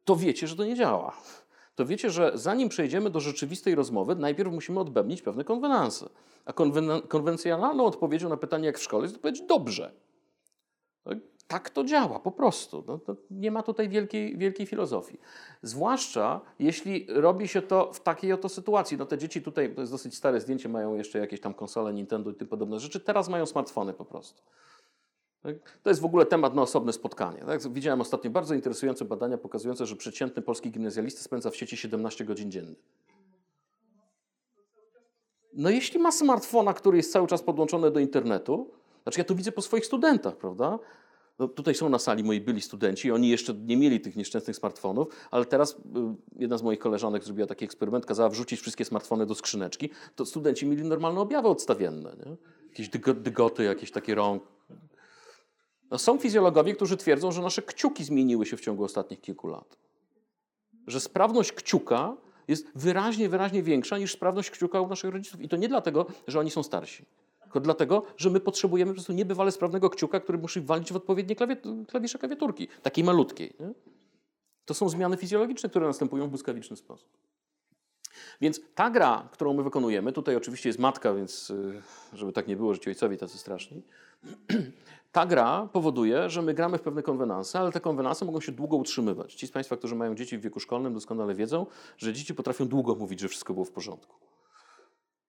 to 0.04 0.16
wiecie, 0.16 0.46
że 0.46 0.56
to 0.56 0.64
nie 0.64 0.74
działa. 0.74 1.16
To 1.74 1.86
wiecie, 1.86 2.10
że 2.10 2.32
zanim 2.34 2.68
przejdziemy 2.68 3.10
do 3.10 3.20
rzeczywistej 3.20 3.74
rozmowy, 3.74 4.14
najpierw 4.14 4.52
musimy 4.52 4.80
odbębnić 4.80 5.22
pewne 5.22 5.44
konwenanse. 5.44 6.08
A 6.44 6.52
konwen 6.52 7.02
konwencjonalną 7.08 7.84
odpowiedzią 7.84 8.28
na 8.28 8.36
pytanie, 8.36 8.66
jak 8.66 8.78
w 8.78 8.82
szkole, 8.82 9.02
jest 9.02 9.16
odpowiedź 9.16 9.42
dobrze. 9.42 9.92
Tak? 11.04 11.18
Tak 11.48 11.70
to 11.70 11.84
działa, 11.84 12.20
po 12.20 12.30
prostu. 12.30 12.84
No, 12.86 13.00
nie 13.30 13.50
ma 13.50 13.62
tutaj 13.62 13.88
wielkiej, 13.88 14.38
wielkiej 14.38 14.66
filozofii. 14.66 15.18
Zwłaszcza 15.62 16.40
jeśli 16.58 17.06
robi 17.08 17.48
się 17.48 17.62
to 17.62 17.92
w 17.92 18.00
takiej 18.00 18.32
oto 18.32 18.48
sytuacji. 18.48 18.96
No 18.96 19.06
te 19.06 19.18
dzieci 19.18 19.42
tutaj, 19.42 19.74
to 19.74 19.80
jest 19.80 19.92
dosyć 19.92 20.16
stare 20.16 20.40
zdjęcie, 20.40 20.68
mają 20.68 20.94
jeszcze 20.94 21.18
jakieś 21.18 21.40
tam 21.40 21.54
konsole 21.54 21.92
Nintendo 21.92 22.30
i 22.30 22.34
tym 22.34 22.48
podobne 22.48 22.80
rzeczy. 22.80 23.00
Teraz 23.00 23.28
mają 23.28 23.46
smartfony 23.46 23.92
po 23.92 24.04
prostu. 24.04 24.42
Tak? 25.42 25.56
To 25.82 25.90
jest 25.90 26.00
w 26.00 26.04
ogóle 26.04 26.26
temat 26.26 26.54
na 26.54 26.62
osobne 26.62 26.92
spotkanie. 26.92 27.38
Tak? 27.46 27.72
Widziałem 27.72 28.00
ostatnio 28.00 28.30
bardzo 28.30 28.54
interesujące 28.54 29.04
badania 29.04 29.38
pokazujące, 29.38 29.86
że 29.86 29.96
przeciętny 29.96 30.42
polski 30.42 30.70
gimnazjalista 30.70 31.22
spędza 31.22 31.50
w 31.50 31.56
sieci 31.56 31.76
17 31.76 32.24
godzin 32.24 32.50
dziennie. 32.50 32.76
No 35.52 35.70
jeśli 35.70 35.98
ma 35.98 36.12
smartfona, 36.12 36.74
który 36.74 36.96
jest 36.96 37.12
cały 37.12 37.26
czas 37.26 37.42
podłączony 37.42 37.90
do 37.90 38.00
internetu, 38.00 38.70
znaczy 39.02 39.20
ja 39.20 39.24
to 39.24 39.34
widzę 39.34 39.52
po 39.52 39.62
swoich 39.62 39.86
studentach, 39.86 40.36
prawda? 40.36 40.78
No, 41.38 41.48
tutaj 41.48 41.74
są 41.74 41.88
na 41.88 41.98
sali 41.98 42.24
moi 42.24 42.40
byli 42.40 42.60
studenci, 42.60 43.12
oni 43.12 43.28
jeszcze 43.28 43.54
nie 43.54 43.76
mieli 43.76 44.00
tych 44.00 44.16
nieszczęsnych 44.16 44.56
smartfonów, 44.56 45.08
ale 45.30 45.44
teraz 45.44 45.72
y, 45.72 45.76
jedna 46.36 46.58
z 46.58 46.62
moich 46.62 46.78
koleżanek 46.78 47.24
zrobiła 47.24 47.46
taki 47.46 47.64
eksperyment, 47.64 48.06
kazała 48.06 48.28
wrzucić 48.28 48.60
wszystkie 48.60 48.84
smartfony 48.84 49.26
do 49.26 49.34
skrzyneczki, 49.34 49.90
to 50.16 50.26
studenci 50.26 50.66
mieli 50.66 50.84
normalne 50.84 51.20
objawy 51.20 51.48
odstawienne, 51.48 52.16
nie? 52.26 52.36
jakieś 52.68 52.88
dygoty, 53.14 53.64
jakieś 53.64 53.90
takie 53.90 54.14
rąk. 54.14 54.42
No, 55.90 55.98
są 55.98 56.18
fizjologowie, 56.18 56.74
którzy 56.74 56.96
twierdzą, 56.96 57.32
że 57.32 57.42
nasze 57.42 57.62
kciuki 57.62 58.04
zmieniły 58.04 58.46
się 58.46 58.56
w 58.56 58.60
ciągu 58.60 58.84
ostatnich 58.84 59.20
kilku 59.20 59.48
lat. 59.48 59.76
Że 60.86 61.00
sprawność 61.00 61.52
kciuka 61.52 62.16
jest 62.48 62.66
wyraźnie, 62.74 63.28
wyraźnie 63.28 63.62
większa 63.62 63.98
niż 63.98 64.12
sprawność 64.12 64.50
kciuka 64.50 64.80
u 64.80 64.88
naszych 64.88 65.10
rodziców. 65.10 65.40
I 65.40 65.48
to 65.48 65.56
nie 65.56 65.68
dlatego, 65.68 66.06
że 66.26 66.40
oni 66.40 66.50
są 66.50 66.62
starsi 66.62 67.04
tylko 67.48 67.60
dlatego, 67.60 68.02
że 68.16 68.30
my 68.30 68.40
potrzebujemy 68.40 68.90
po 68.90 68.94
prostu 68.94 69.12
niebywale 69.12 69.52
sprawnego 69.52 69.90
kciuka, 69.90 70.20
który 70.20 70.38
musi 70.38 70.60
walić 70.60 70.92
w 70.92 70.96
odpowiednie 70.96 71.36
klawisze 71.88 72.18
klawiaturki, 72.18 72.68
takiej 72.82 73.04
malutkiej. 73.04 73.54
Nie? 73.60 73.72
To 74.64 74.74
są 74.74 74.88
zmiany 74.88 75.16
fizjologiczne, 75.16 75.68
które 75.68 75.86
następują 75.86 76.26
w 76.26 76.30
błyskawiczny 76.30 76.76
sposób. 76.76 77.08
Więc 78.40 78.60
ta 78.74 78.90
gra, 78.90 79.28
którą 79.32 79.54
my 79.54 79.62
wykonujemy, 79.62 80.12
tutaj 80.12 80.36
oczywiście 80.36 80.68
jest 80.68 80.78
matka, 80.78 81.14
więc 81.14 81.50
y, 81.50 81.82
żeby 82.12 82.32
tak 82.32 82.48
nie 82.48 82.56
było, 82.56 82.74
że 82.74 82.80
ci 82.80 82.88
ojcowie 82.90 83.16
tacy 83.16 83.38
straszni. 83.38 83.82
Ta 85.12 85.26
gra 85.26 85.68
powoduje, 85.72 86.30
że 86.30 86.42
my 86.42 86.54
gramy 86.54 86.78
w 86.78 86.82
pewne 86.82 87.02
konwenanse, 87.02 87.58
ale 87.58 87.72
te 87.72 87.80
konwenanse 87.80 88.24
mogą 88.24 88.40
się 88.40 88.52
długo 88.52 88.76
utrzymywać. 88.76 89.34
Ci 89.34 89.46
z 89.46 89.50
Państwa, 89.50 89.76
którzy 89.76 89.94
mają 89.94 90.14
dzieci 90.14 90.38
w 90.38 90.40
wieku 90.40 90.60
szkolnym, 90.60 90.94
doskonale 90.94 91.34
wiedzą, 91.34 91.66
że 91.96 92.12
dzieci 92.12 92.34
potrafią 92.34 92.68
długo 92.68 92.94
mówić, 92.94 93.20
że 93.20 93.28
wszystko 93.28 93.54
było 93.54 93.64
w 93.64 93.70
porządku. 93.70 94.16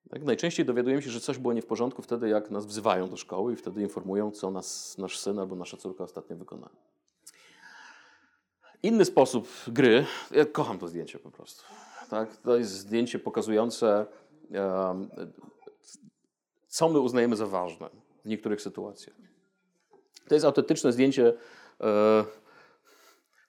Tak? 0.10 0.24
Najczęściej 0.24 0.66
dowiadujemy 0.66 1.02
się, 1.02 1.10
że 1.10 1.20
coś 1.20 1.38
było 1.38 1.54
nie 1.54 1.62
w 1.62 1.66
porządku 1.66 2.02
wtedy, 2.02 2.30
jak 2.30 2.52
nas 2.52 2.66
wzywają 2.66 3.10
do 3.10 3.18
szkoły 3.18 3.54
i 3.54 3.56
wtedy 3.56 3.82
informują, 3.82 4.32
co 4.32 4.52
nas, 4.52 4.98
nasz 4.98 5.20
syn 5.20 5.40
albo 5.40 5.56
nasza 5.56 5.78
córka 5.78 6.04
ostatnio 6.04 6.36
wykonali. 6.36 6.76
Inny 8.84 9.06
sposób 9.06 9.48
gry, 9.68 10.06
ja 10.32 10.46
kocham 10.46 10.80
to 10.80 10.88
zdjęcie 10.88 11.20
po 11.20 11.32
prostu. 11.32 11.64
Tak? 12.10 12.38
To 12.38 12.58
jest 12.58 12.72
zdjęcie 12.72 13.20
pokazujące, 13.20 14.06
um, 14.52 15.10
co 16.68 16.90
my 16.90 17.00
uznajemy 17.00 17.36
za 17.36 17.48
ważne 17.48 17.90
w 18.26 18.30
niektórych 18.30 18.62
sytuacjach. 18.62 19.16
To 20.28 20.36
jest 20.36 20.46
autentyczne 20.46 20.92
zdjęcie 20.92 21.34
e, 21.82 22.26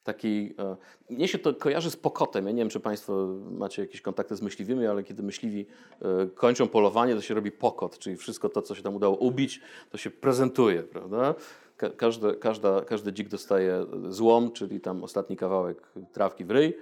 taki, 0.05 0.55
e, 0.59 0.77
mnie 1.15 1.29
się 1.29 1.39
to 1.39 1.55
kojarzy 1.55 1.91
z 1.91 1.97
pokotem. 1.97 2.47
Ja 2.47 2.53
nie 2.53 2.59
wiem, 2.59 2.69
czy 2.69 2.81
Państwo 2.81 3.27
macie 3.51 3.83
jakieś 3.83 4.01
kontakty 4.01 4.37
z 4.37 4.43
myśliwymi, 4.43 4.87
ale 4.87 5.03
kiedy 5.03 5.23
myśliwi 5.23 5.67
e, 6.03 6.27
kończą 6.27 6.69
polowanie, 6.69 7.15
to 7.15 7.21
się 7.21 7.35
robi 7.35 7.53
pokot, 7.53 7.99
czyli 7.99 8.17
wszystko 8.17 8.49
to, 8.49 8.63
co 8.63 8.75
się 8.75 8.83
tam 8.83 8.95
udało 8.97 9.17
ubić, 9.17 9.61
to 9.91 9.99
się 9.99 10.11
prezentuje, 10.11 10.83
prawda? 10.83 11.35
Ka- 11.77 11.91
Każdy, 11.91 12.35
każda, 12.35 12.81
każdy 12.81 13.13
dzik 13.13 13.29
dostaje 13.29 13.87
złom, 14.09 14.53
czyli 14.53 14.81
tam 14.81 15.05
ostatni 15.05 15.37
kawałek 15.37 15.93
trawki 16.13 16.45
w 16.45 16.51
ryj 16.51 16.77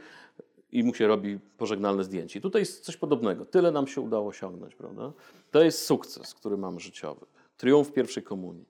i 0.72 0.85
mu 0.85 0.94
się 0.94 1.07
robi 1.07 1.38
pożegnalne 1.59 2.04
zdjęcie. 2.04 2.38
I 2.38 2.42
tutaj 2.42 2.62
jest 2.62 2.85
coś 2.85 2.96
podobnego. 2.96 3.44
Tyle 3.46 3.70
nam 3.70 3.87
się 3.87 4.00
udało 4.00 4.28
osiągnąć, 4.28 4.74
prawda? 4.74 5.12
To 5.50 5.62
jest 5.62 5.85
sukces, 5.87 6.35
który 6.35 6.57
mamy 6.57 6.81
życiowy. 6.81 7.26
Triumf 7.57 7.92
pierwszej 7.92 8.22
komunii. 8.22 8.64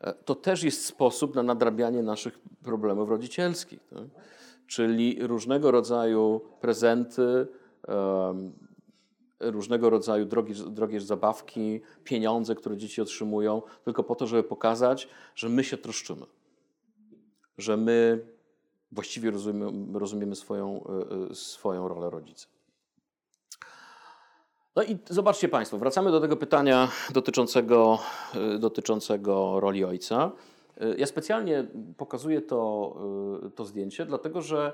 E, 0.00 0.14
To 0.14 0.34
też 0.34 0.62
jest 0.62 0.84
sposób 0.84 1.34
na 1.34 1.42
nadrabianie 1.42 2.02
naszych 2.02 2.38
problemów 2.62 3.08
rodzicielskich. 3.08 3.80
Tak? 3.90 4.04
Czyli 4.66 5.18
różnego 5.26 5.70
rodzaju 5.70 6.40
prezenty, 6.60 7.46
em, 7.88 8.52
różnego 9.40 9.90
rodzaju 9.90 10.24
drogie, 10.24 10.54
drogie 10.54 11.00
zabawki, 11.00 11.80
pieniądze, 12.04 12.54
które 12.54 12.76
dzieci 12.76 13.00
otrzymują, 13.00 13.62
tylko 13.84 14.04
po 14.04 14.14
to, 14.14 14.26
żeby 14.26 14.42
pokazać, 14.42 15.08
że 15.34 15.48
my 15.48 15.64
się 15.64 15.78
troszczymy. 15.78 16.26
Że 17.58 17.76
my 17.76 18.26
właściwie 18.92 19.30
rozumiemy, 19.30 19.98
rozumiemy 19.98 20.36
swoją, 20.36 20.84
e, 20.84 21.30
e, 21.30 21.34
swoją 21.34 21.88
rolę 21.88 22.10
rodzica. 22.10 22.46
No 24.78 24.84
i 24.84 24.98
zobaczcie 25.10 25.48
Państwo, 25.48 25.78
wracamy 25.78 26.10
do 26.10 26.20
tego 26.20 26.36
pytania 26.36 26.88
dotyczącego, 27.10 27.98
e, 28.34 28.58
dotyczącego 28.58 29.60
roli 29.60 29.84
ojca. 29.84 30.32
E, 30.80 30.94
Ja 30.96 31.06
specjalnie 31.06 31.66
pokazuję 31.96 32.42
to, 32.42 32.94
e, 33.46 33.50
to 33.50 33.64
zdjęcie, 33.64 34.06
dlatego 34.06 34.42
że 34.42 34.72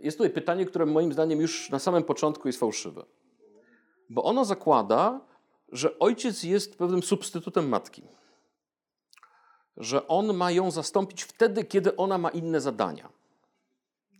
jest 0.00 0.18
tutaj 0.18 0.32
pytanie, 0.32 0.66
które 0.66 0.86
moim 0.86 1.12
zdaniem 1.12 1.40
już 1.40 1.70
na 1.70 1.78
samym 1.78 2.02
początku 2.02 2.48
jest 2.48 2.60
fałszywe. 2.60 3.04
Bo 4.10 4.24
ono 4.24 4.44
zakłada, 4.44 5.20
że 5.72 5.98
ojciec 5.98 6.42
jest 6.42 6.78
pewnym 6.78 7.02
substytutem 7.02 7.68
matki. 7.68 8.02
Że 9.76 10.08
on 10.08 10.34
ma 10.34 10.50
ją 10.50 10.70
zastąpić 10.70 11.22
wtedy, 11.22 11.64
kiedy 11.64 11.96
ona 11.96 12.18
ma 12.18 12.30
inne 12.30 12.60
zadania. 12.60 13.08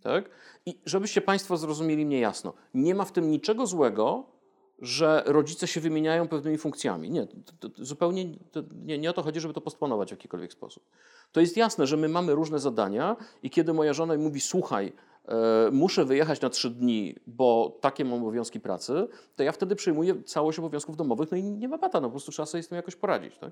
Tak? 0.03 0.29
I 0.65 0.81
żebyście 0.85 1.21
Państwo 1.21 1.57
zrozumieli 1.57 2.05
mnie 2.05 2.19
jasno, 2.19 2.53
nie 2.73 2.95
ma 2.95 3.05
w 3.05 3.11
tym 3.11 3.31
niczego 3.31 3.67
złego, 3.67 4.36
że 4.79 5.23
rodzice 5.25 5.67
się 5.67 5.81
wymieniają 5.81 6.27
pewnymi 6.27 6.57
funkcjami. 6.57 7.09
Nie, 7.09 7.27
to, 7.59 7.69
to 7.69 7.85
zupełnie 7.85 8.25
to, 8.51 8.63
nie, 8.85 8.97
nie 8.97 9.09
o 9.09 9.13
to 9.13 9.23
chodzi, 9.23 9.39
żeby 9.39 9.53
to 9.53 9.61
postponować 9.61 10.09
w 10.09 10.11
jakikolwiek 10.11 10.53
sposób. 10.53 10.83
To 11.31 11.39
jest 11.39 11.57
jasne, 11.57 11.87
że 11.87 11.97
my 11.97 12.09
mamy 12.09 12.35
różne 12.35 12.59
zadania 12.59 13.15
i 13.43 13.49
kiedy 13.49 13.73
moja 13.73 13.93
żona 13.93 14.17
mówi, 14.17 14.41
słuchaj, 14.41 14.93
e, 15.25 15.69
muszę 15.71 16.05
wyjechać 16.05 16.41
na 16.41 16.49
trzy 16.49 16.69
dni, 16.69 17.15
bo 17.27 17.77
takie 17.81 18.05
mam 18.05 18.13
obowiązki 18.13 18.59
pracy, 18.59 19.07
to 19.35 19.43
ja 19.43 19.51
wtedy 19.51 19.75
przejmuję 19.75 20.23
całość 20.23 20.59
obowiązków 20.59 20.97
domowych, 20.97 21.31
no 21.31 21.37
i 21.37 21.43
nie 21.43 21.67
ma 21.67 21.77
bata, 21.77 22.01
no 22.01 22.07
po 22.07 22.11
prostu 22.11 22.31
trzeba 22.31 22.45
sobie 22.45 22.63
z 22.63 22.67
tym 22.67 22.75
jakoś 22.75 22.95
poradzić. 22.95 23.37
Tak? 23.37 23.51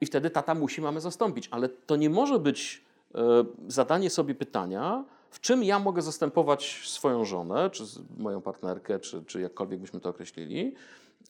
I 0.00 0.06
wtedy 0.06 0.30
tata 0.30 0.54
musi 0.54 0.80
mamę 0.80 1.00
zastąpić, 1.00 1.48
ale 1.50 1.68
to 1.68 1.96
nie 1.96 2.10
może 2.10 2.38
być 2.38 2.84
e, 3.14 3.44
zadanie 3.68 4.10
sobie 4.10 4.34
pytania, 4.34 5.04
w 5.30 5.40
czym 5.40 5.64
ja 5.64 5.78
mogę 5.78 6.02
zastępować 6.02 6.82
swoją 6.84 7.24
żonę, 7.24 7.70
czy 7.70 7.84
moją 8.18 8.40
partnerkę, 8.40 8.98
czy, 8.98 9.24
czy 9.24 9.40
jakkolwiek 9.40 9.80
byśmy 9.80 10.00
to 10.00 10.08
określili, 10.08 10.74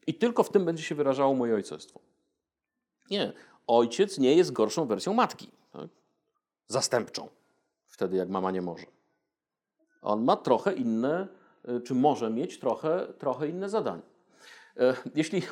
i 0.06 0.14
tylko 0.14 0.42
w 0.42 0.50
tym 0.50 0.64
będzie 0.64 0.82
się 0.82 0.94
wyrażało 0.94 1.34
moje 1.34 1.54
ojcostwo. 1.54 2.00
Nie. 3.10 3.32
Ojciec 3.66 4.18
nie 4.18 4.34
jest 4.34 4.52
gorszą 4.52 4.86
wersją 4.86 5.14
matki. 5.14 5.50
Tak? 5.72 5.88
Zastępczą. 6.68 7.28
Wtedy, 7.86 8.16
jak 8.16 8.28
mama 8.28 8.50
nie 8.50 8.62
może. 8.62 8.86
On 10.02 10.24
ma 10.24 10.36
trochę 10.36 10.72
inne, 10.72 11.28
y, 11.68 11.80
czy 11.80 11.94
może 11.94 12.30
mieć 12.30 12.58
trochę, 12.58 13.06
trochę 13.18 13.48
inne 13.48 13.68
zadania. 13.68 14.02
E, 14.76 14.94
Jeśli 15.14 15.42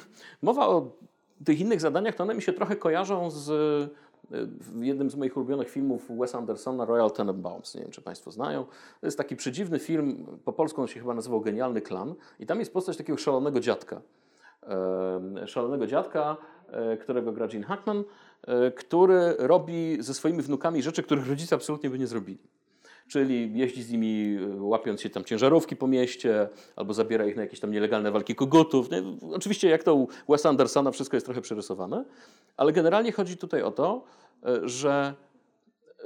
mowa 0.42 0.68
o 0.68 0.90
tych 1.44 1.60
innych 1.60 1.80
zadaniach, 1.80 2.14
to 2.14 2.22
one 2.22 2.34
mi 2.34 2.42
się 2.42 2.52
trochę 2.52 2.76
kojarzą 2.76 3.30
z 3.30 3.50
w 4.60 4.82
jednym 4.82 5.10
z 5.10 5.16
moich 5.16 5.36
ulubionych 5.36 5.70
filmów 5.70 6.18
Wes 6.18 6.34
Andersona, 6.34 6.84
Royal 6.84 7.10
Tenenbaums. 7.10 7.74
Nie 7.74 7.80
wiem, 7.80 7.90
czy 7.90 8.02
Państwo 8.02 8.30
znają. 8.30 8.64
To 9.00 9.06
jest 9.06 9.18
taki 9.18 9.36
przedziwny 9.36 9.78
film, 9.78 10.26
po 10.44 10.52
polsku 10.52 10.80
on 10.80 10.88
się 10.88 11.00
chyba 11.00 11.14
nazywał 11.14 11.40
Genialny 11.40 11.80
Klan. 11.80 12.14
I 12.40 12.46
tam 12.46 12.58
jest 12.58 12.72
postać 12.72 12.96
takiego 12.96 13.18
szalonego 13.18 13.60
dziadka. 13.60 14.00
Szalonego 15.46 15.86
dziadka, 15.86 16.36
e, 16.70 16.96
którego 16.96 17.32
gra 17.32 17.48
Gene 17.48 17.66
Hackman, 17.66 18.04
e, 18.46 18.70
który 18.70 19.34
robi 19.38 19.96
ze 20.00 20.14
swoimi 20.14 20.42
wnukami 20.42 20.82
rzeczy, 20.82 21.02
których 21.02 21.28
rodzice 21.28 21.56
absolutnie 21.56 21.90
by 21.90 21.98
nie 21.98 22.06
zrobili. 22.06 22.38
Czyli 23.08 23.58
jeździ 23.58 23.82
z 23.82 23.90
nimi, 23.90 24.38
y, 24.56 24.62
łapiąc 24.62 25.00
się 25.00 25.10
tam 25.10 25.24
ciężarówki 25.24 25.76
po 25.76 25.86
mieście, 25.86 26.48
albo 26.76 26.94
zabiera 26.94 27.26
ich 27.26 27.36
na 27.36 27.42
jakieś 27.42 27.60
tam 27.60 27.70
nielegalne 27.70 28.10
walki 28.10 28.34
kogutów. 28.34 28.88
Oczywiście, 29.32 29.68
jak 29.68 29.82
to 29.82 29.94
u 29.94 30.08
Wesa 30.28 30.48
Andersona, 30.48 30.90
wszystko 30.90 31.16
jest 31.16 31.26
trochę 31.26 31.40
przerysowane, 31.40 32.04
ale 32.56 32.72
generalnie 32.72 33.12
chodzi 33.12 33.36
tutaj 33.36 33.62
o 33.62 33.70
to, 33.70 34.04
y, 34.48 34.68
że 34.68 35.14
y, 36.00 36.04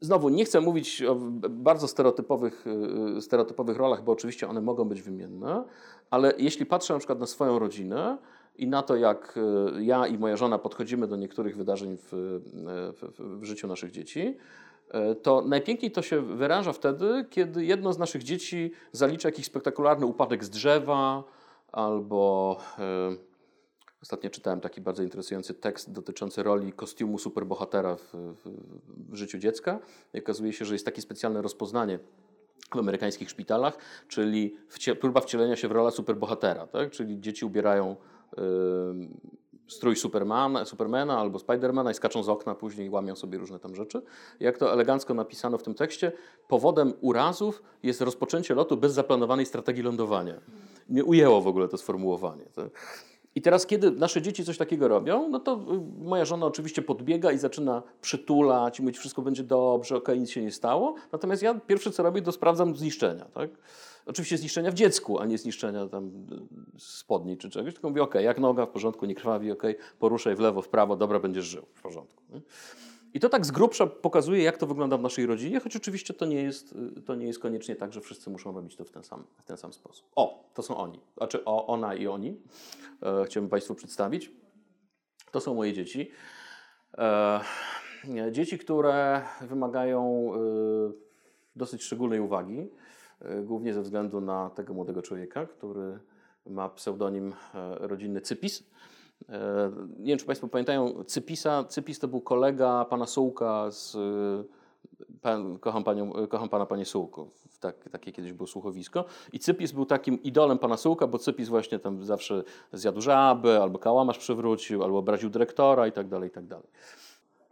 znowu 0.00 0.28
nie 0.28 0.44
chcę 0.44 0.60
mówić 0.60 1.02
o 1.02 1.14
bardzo 1.50 1.88
stereotypowych, 1.88 2.64
stereotypowych 3.20 3.76
rolach, 3.76 4.04
bo 4.04 4.12
oczywiście 4.12 4.48
one 4.48 4.60
mogą 4.60 4.84
być 4.84 5.02
wymienne, 5.02 5.64
ale 6.10 6.32
jeśli 6.38 6.66
patrzę 6.66 6.94
na 6.94 6.98
przykład 6.98 7.20
na 7.20 7.26
swoją 7.26 7.58
rodzinę 7.58 8.18
i 8.56 8.66
na 8.66 8.82
to, 8.82 8.96
jak 8.96 9.38
ja 9.78 10.06
i 10.06 10.18
moja 10.18 10.36
żona 10.36 10.58
podchodzimy 10.58 11.06
do 11.06 11.16
niektórych 11.16 11.56
wydarzeń 11.56 11.96
w, 11.96 12.10
w, 12.12 13.40
w 13.40 13.44
życiu 13.44 13.66
naszych 13.66 13.90
dzieci, 13.90 14.36
to 15.22 15.42
najpiękniej 15.42 15.90
to 15.90 16.02
się 16.02 16.22
wyraża 16.22 16.72
wtedy, 16.72 17.24
kiedy 17.30 17.64
jedno 17.64 17.92
z 17.92 17.98
naszych 17.98 18.22
dzieci 18.22 18.72
zalicza 18.92 19.28
jakiś 19.28 19.46
spektakularny 19.46 20.06
upadek 20.06 20.44
z 20.44 20.50
drzewa 20.50 21.24
albo 21.72 22.56
y, 22.78 23.30
Ostatnio 24.02 24.30
czytałem 24.30 24.60
taki 24.60 24.80
bardzo 24.80 25.02
interesujący 25.02 25.54
tekst 25.54 25.92
dotyczący 25.92 26.42
roli 26.42 26.72
kostiumu 26.72 27.18
superbohatera 27.18 27.96
w, 27.96 28.12
w, 28.12 28.50
w 29.12 29.14
życiu 29.14 29.38
dziecka. 29.38 29.78
I 30.14 30.18
okazuje 30.18 30.52
się, 30.52 30.64
że 30.64 30.74
jest 30.74 30.84
takie 30.84 31.02
specjalne 31.02 31.42
rozpoznanie 31.42 31.98
w 32.74 32.78
amerykańskich 32.78 33.30
szpitalach, 33.30 33.78
czyli 34.08 34.56
wcie, 34.68 34.96
próba 34.96 35.20
wcielenia 35.20 35.56
się 35.56 35.68
w 35.68 35.72
rolę 35.72 35.90
superbohatera. 35.90 36.66
Tak? 36.66 36.90
Czyli 36.90 37.20
dzieci 37.20 37.44
ubierają 37.44 37.96
y, 38.32 38.40
strój 39.70 39.96
Supermana, 39.96 40.64
Supermana 40.64 41.18
albo 41.18 41.38
Spidermana 41.38 41.90
i 41.90 41.94
skaczą 41.94 42.22
z 42.22 42.28
okna, 42.28 42.54
później 42.54 42.90
łamią 42.90 43.16
sobie 43.16 43.38
różne 43.38 43.58
tam 43.58 43.76
rzeczy. 43.76 44.02
Jak 44.40 44.58
to 44.58 44.72
elegancko 44.72 45.14
napisano 45.14 45.58
w 45.58 45.62
tym 45.62 45.74
tekście, 45.74 46.12
powodem 46.48 46.92
urazów 47.00 47.62
jest 47.82 48.00
rozpoczęcie 48.00 48.54
lotu 48.54 48.76
bez 48.76 48.92
zaplanowanej 48.92 49.46
strategii 49.46 49.82
lądowania. 49.82 50.34
Nie 50.88 51.04
ujęło 51.04 51.40
w 51.40 51.46
ogóle 51.46 51.68
to 51.68 51.78
sformułowanie. 51.78 52.44
Tak? 52.54 52.70
I 53.34 53.42
teraz, 53.42 53.66
kiedy 53.66 53.90
nasze 53.90 54.22
dzieci 54.22 54.44
coś 54.44 54.58
takiego 54.58 54.88
robią, 54.88 55.28
no 55.28 55.40
to 55.40 55.52
y, 55.52 56.04
moja 56.04 56.24
żona 56.24 56.46
oczywiście 56.46 56.82
podbiega 56.82 57.32
i 57.32 57.38
zaczyna 57.38 57.82
przytulać, 58.00 58.78
i 58.78 58.82
mówić, 58.82 58.98
wszystko 58.98 59.22
będzie 59.22 59.42
dobrze, 59.42 59.96
okej, 59.96 60.20
nic 60.20 60.30
się 60.30 60.42
nie 60.42 60.52
stało. 60.52 60.94
Natomiast 61.12 61.42
ja 61.42 61.54
pierwsze 61.54 61.90
co 61.90 62.02
robię, 62.02 62.22
to 62.22 62.32
sprawdzam 62.32 62.76
zniszczenia. 62.76 63.24
Tak? 63.24 63.50
Oczywiście 64.06 64.38
zniszczenia 64.38 64.70
w 64.70 64.74
dziecku, 64.74 65.18
a 65.18 65.26
nie 65.26 65.38
zniszczenia 65.38 65.86
tam 65.86 66.06
y, 66.06 66.80
spodni 66.80 67.36
czy 67.36 67.50
czegoś, 67.50 67.74
tylko 67.74 67.88
mówię, 67.88 68.02
okej, 68.02 68.24
jak 68.24 68.38
noga, 68.38 68.66
w 68.66 68.70
porządku, 68.70 69.06
nie 69.06 69.14
krwawi, 69.14 69.52
okej, 69.52 69.76
poruszaj 69.98 70.36
w 70.36 70.40
lewo, 70.40 70.62
w 70.62 70.68
prawo, 70.68 70.96
dobra, 70.96 71.20
będziesz 71.20 71.44
żył, 71.44 71.66
w 71.74 71.82
porządku. 71.82 72.22
Nie? 72.30 72.40
I 73.14 73.20
to 73.20 73.28
tak 73.28 73.46
z 73.46 73.50
grubsza 73.50 73.86
pokazuje, 73.86 74.42
jak 74.42 74.58
to 74.58 74.66
wygląda 74.66 74.98
w 74.98 75.02
naszej 75.02 75.26
rodzinie, 75.26 75.60
choć 75.60 75.76
oczywiście 75.76 76.14
to 76.14 76.26
nie 76.26 76.42
jest, 76.42 76.74
y, 76.98 77.02
to 77.02 77.14
nie 77.14 77.26
jest 77.26 77.38
koniecznie 77.38 77.76
tak, 77.76 77.92
że 77.92 78.00
wszyscy 78.00 78.30
muszą 78.30 78.52
robić 78.52 78.76
to 78.76 78.84
w 78.84 78.90
ten 78.90 79.04
sam, 79.04 79.24
w 79.38 79.44
ten 79.44 79.56
sam 79.56 79.72
sposób. 79.72 80.06
O, 80.16 80.50
to 80.54 80.62
są 80.62 80.76
oni. 80.76 81.00
Znaczy 81.16 81.44
o, 81.44 81.66
ona 81.66 81.94
i 81.94 82.06
oni. 82.06 82.36
E, 83.02 83.24
chciałbym 83.24 83.50
Państwu 83.50 83.74
przedstawić. 83.74 84.30
To 85.30 85.40
są 85.40 85.54
moje 85.54 85.72
dzieci. 85.72 86.10
E, 86.98 87.40
dzieci, 88.30 88.58
które 88.58 89.22
wymagają 89.40 90.32
y, 90.34 90.92
dosyć 91.56 91.82
szczególnej 91.82 92.20
uwagi, 92.20 92.68
głównie 93.44 93.74
ze 93.74 93.82
względu 93.82 94.20
na 94.20 94.50
tego 94.50 94.74
młodego 94.74 95.02
człowieka, 95.02 95.46
który 95.46 95.98
ma 96.46 96.68
pseudonim 96.68 97.32
e, 97.54 97.88
rodzinny 97.88 98.20
Cypis. 98.20 98.64
E, 99.28 99.70
Nie 99.98 100.06
wiem, 100.06 100.18
czy 100.18 100.26
Państwo 100.26 100.48
pamiętają 100.48 101.04
Cypisa. 101.04 101.64
Cypis 101.64 101.98
to 101.98 102.08
był 102.08 102.20
kolega 102.20 102.84
pana 102.84 103.06
Sułka 103.06 103.70
z 103.70 103.96
pan, 105.22 105.58
kocham, 105.58 105.84
panią, 105.84 106.12
kocham 106.28 106.48
pana 106.48 106.66
panie 106.66 106.84
Sułku. 106.84 107.28
Tak, 107.60 107.88
takie 107.88 108.12
kiedyś 108.12 108.32
było 108.32 108.46
słuchowisko. 108.46 109.04
I 109.32 109.38
Cypis 109.38 109.72
był 109.72 109.86
takim 109.86 110.22
idolem 110.22 110.58
pana 110.58 110.76
Sułka, 110.76 111.06
bo 111.06 111.18
Cypis 111.18 111.48
właśnie 111.48 111.78
tam 111.78 112.04
zawsze 112.04 112.42
zjadł 112.72 113.00
żabę, 113.00 113.62
albo 113.62 113.78
kałamarz 113.78 114.18
przewrócił, 114.18 114.84
albo 114.84 114.98
obraził 114.98 115.30
dyrektora 115.30 115.86
i 115.86 115.92
tak 115.92 116.08
dalej, 116.08 116.28
i 116.28 116.32
tak 116.32 116.46
dalej. 116.46 116.66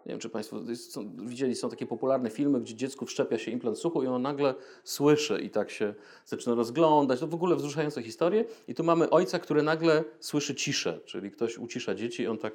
Nie 0.07 0.13
wiem, 0.13 0.19
czy 0.19 0.29
Państwo 0.29 0.57
są, 0.75 1.17
widzieli, 1.27 1.55
są 1.55 1.71
takie 1.71 1.87
popularne 1.87 2.31
filmy, 2.31 2.61
gdzie 2.61 2.75
dziecku 2.75 3.07
wszczepia 3.07 3.39
się 3.39 3.51
implant 3.51 3.79
słuchu 3.79 4.03
i 4.03 4.07
ono 4.07 4.19
nagle 4.19 4.55
słyszy 4.85 5.41
i 5.41 5.51
tak 5.51 5.71
się 5.71 5.95
zaczyna 6.27 6.55
rozglądać. 6.55 7.21
To 7.21 7.27
w 7.27 7.35
ogóle 7.35 7.57
wzruszające 7.57 8.03
historie. 8.03 8.45
I 8.69 8.75
tu 8.75 8.85
mamy 8.85 9.11
ojca, 9.11 9.39
który 9.39 9.63
nagle 9.63 10.05
słyszy 10.21 10.55
ciszę, 10.55 11.01
czyli 11.05 11.31
ktoś 11.31 11.59
ucisza 11.59 11.95
dzieci 11.95 12.23
i 12.23 12.27
on 12.27 12.39
tak 12.39 12.53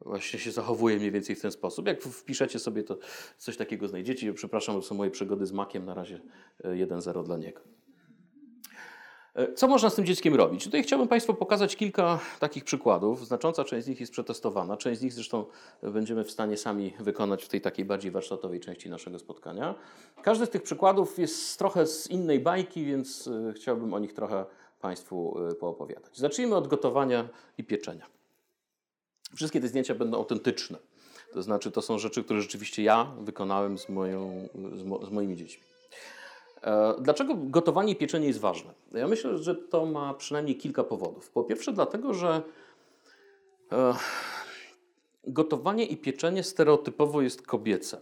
właśnie 0.00 0.38
się 0.38 0.52
zachowuje 0.52 0.96
mniej 0.96 1.10
więcej 1.10 1.36
w 1.36 1.40
ten 1.40 1.52
sposób. 1.52 1.86
Jak 1.86 2.02
wpiszecie 2.02 2.58
sobie, 2.58 2.82
to 2.82 2.98
coś 3.38 3.56
takiego 3.56 3.88
znajdziecie. 3.88 4.32
Przepraszam, 4.32 4.74
to 4.74 4.82
są 4.82 4.94
moje 4.94 5.10
przygody 5.10 5.46
z 5.46 5.52
makiem, 5.52 5.84
na 5.84 5.94
razie 5.94 6.20
1-0 6.64 7.24
dla 7.24 7.36
niego. 7.36 7.77
E, 9.38 9.52
co 9.54 9.68
można 9.68 9.90
z 9.90 9.94
tym 9.94 10.06
dzieckiem 10.06 10.34
robić? 10.34 10.64
Tutaj 10.64 10.82
chciałbym 10.82 11.08
Państwu 11.08 11.34
pokazać 11.34 11.76
kilka 11.76 12.18
takich 12.38 12.64
przykładów. 12.64 13.26
Znacząca 13.26 13.64
część 13.64 13.84
z 13.84 13.88
nich 13.88 14.00
jest 14.00 14.12
przetestowana. 14.12 14.76
Część 14.76 15.00
z 15.00 15.02
nich 15.02 15.12
zresztą 15.12 15.44
będziemy 15.82 16.24
w 16.24 16.30
stanie 16.30 16.56
sami 16.56 16.94
wykonać 17.00 17.44
w 17.44 17.48
tej 17.48 17.60
takiej 17.60 17.84
bardziej 17.84 18.10
warsztatowej 18.10 18.60
części 18.60 18.90
naszego 18.90 19.18
spotkania. 19.18 19.74
Każdy 20.22 20.46
z 20.46 20.50
tych 20.50 20.62
przykładów 20.62 21.18
jest 21.18 21.58
trochę 21.58 21.86
z 21.86 22.10
innej 22.10 22.40
bajki, 22.40 22.84
więc 22.84 23.28
e, 23.28 23.52
chciałbym 23.52 23.94
o 23.94 23.98
nich 23.98 24.12
trochę 24.12 24.44
Państwu 24.80 25.38
e, 25.50 25.54
poopowiadać. 25.54 26.18
Zacznijmy 26.18 26.56
od 26.56 26.68
gotowania 26.68 27.28
i 27.58 27.64
pieczenia. 27.64 28.06
Wszystkie 29.36 29.60
te 29.60 29.68
zdjęcia 29.68 29.94
będą 29.94 30.16
autentyczne. 30.16 30.78
To 31.32 31.42
znaczy, 31.42 31.70
to 31.70 31.82
są 31.82 31.98
rzeczy, 31.98 32.24
które 32.24 32.42
rzeczywiście 32.42 32.82
ja 32.82 33.12
wykonałem 33.20 33.78
z, 33.78 33.88
moją, 33.88 34.48
z, 34.74 34.82
mo, 34.82 35.06
z 35.06 35.10
moimi 35.10 35.36
dziećmi. 35.36 35.62
E, 36.62 36.94
dlaczego 37.00 37.34
gotowanie 37.36 37.92
i 37.92 37.96
pieczenie 37.96 38.26
jest 38.26 38.40
ważne? 38.40 38.74
Ja 38.92 39.08
myślę, 39.08 39.38
że 39.38 39.54
to 39.54 39.86
ma 39.86 40.14
przynajmniej 40.14 40.56
kilka 40.56 40.84
powodów. 40.84 41.30
Po 41.30 41.44
pierwsze, 41.44 41.72
dlatego, 41.72 42.14
że 42.14 42.42
e, 43.72 43.94
gotowanie 45.24 45.86
i 45.86 45.96
pieczenie 45.96 46.42
stereotypowo 46.42 47.22
jest 47.22 47.46
kobiece. 47.46 48.00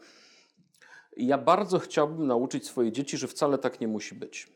Ja 1.17 1.39
bardzo 1.39 1.79
chciałbym 1.79 2.27
nauczyć 2.27 2.67
swoje 2.67 2.93
dzieci, 2.93 3.17
że 3.17 3.29
wcale 3.29 3.59
tak 3.59 3.81
nie 3.81 3.89
musi 3.89 4.15
być. 4.15 4.53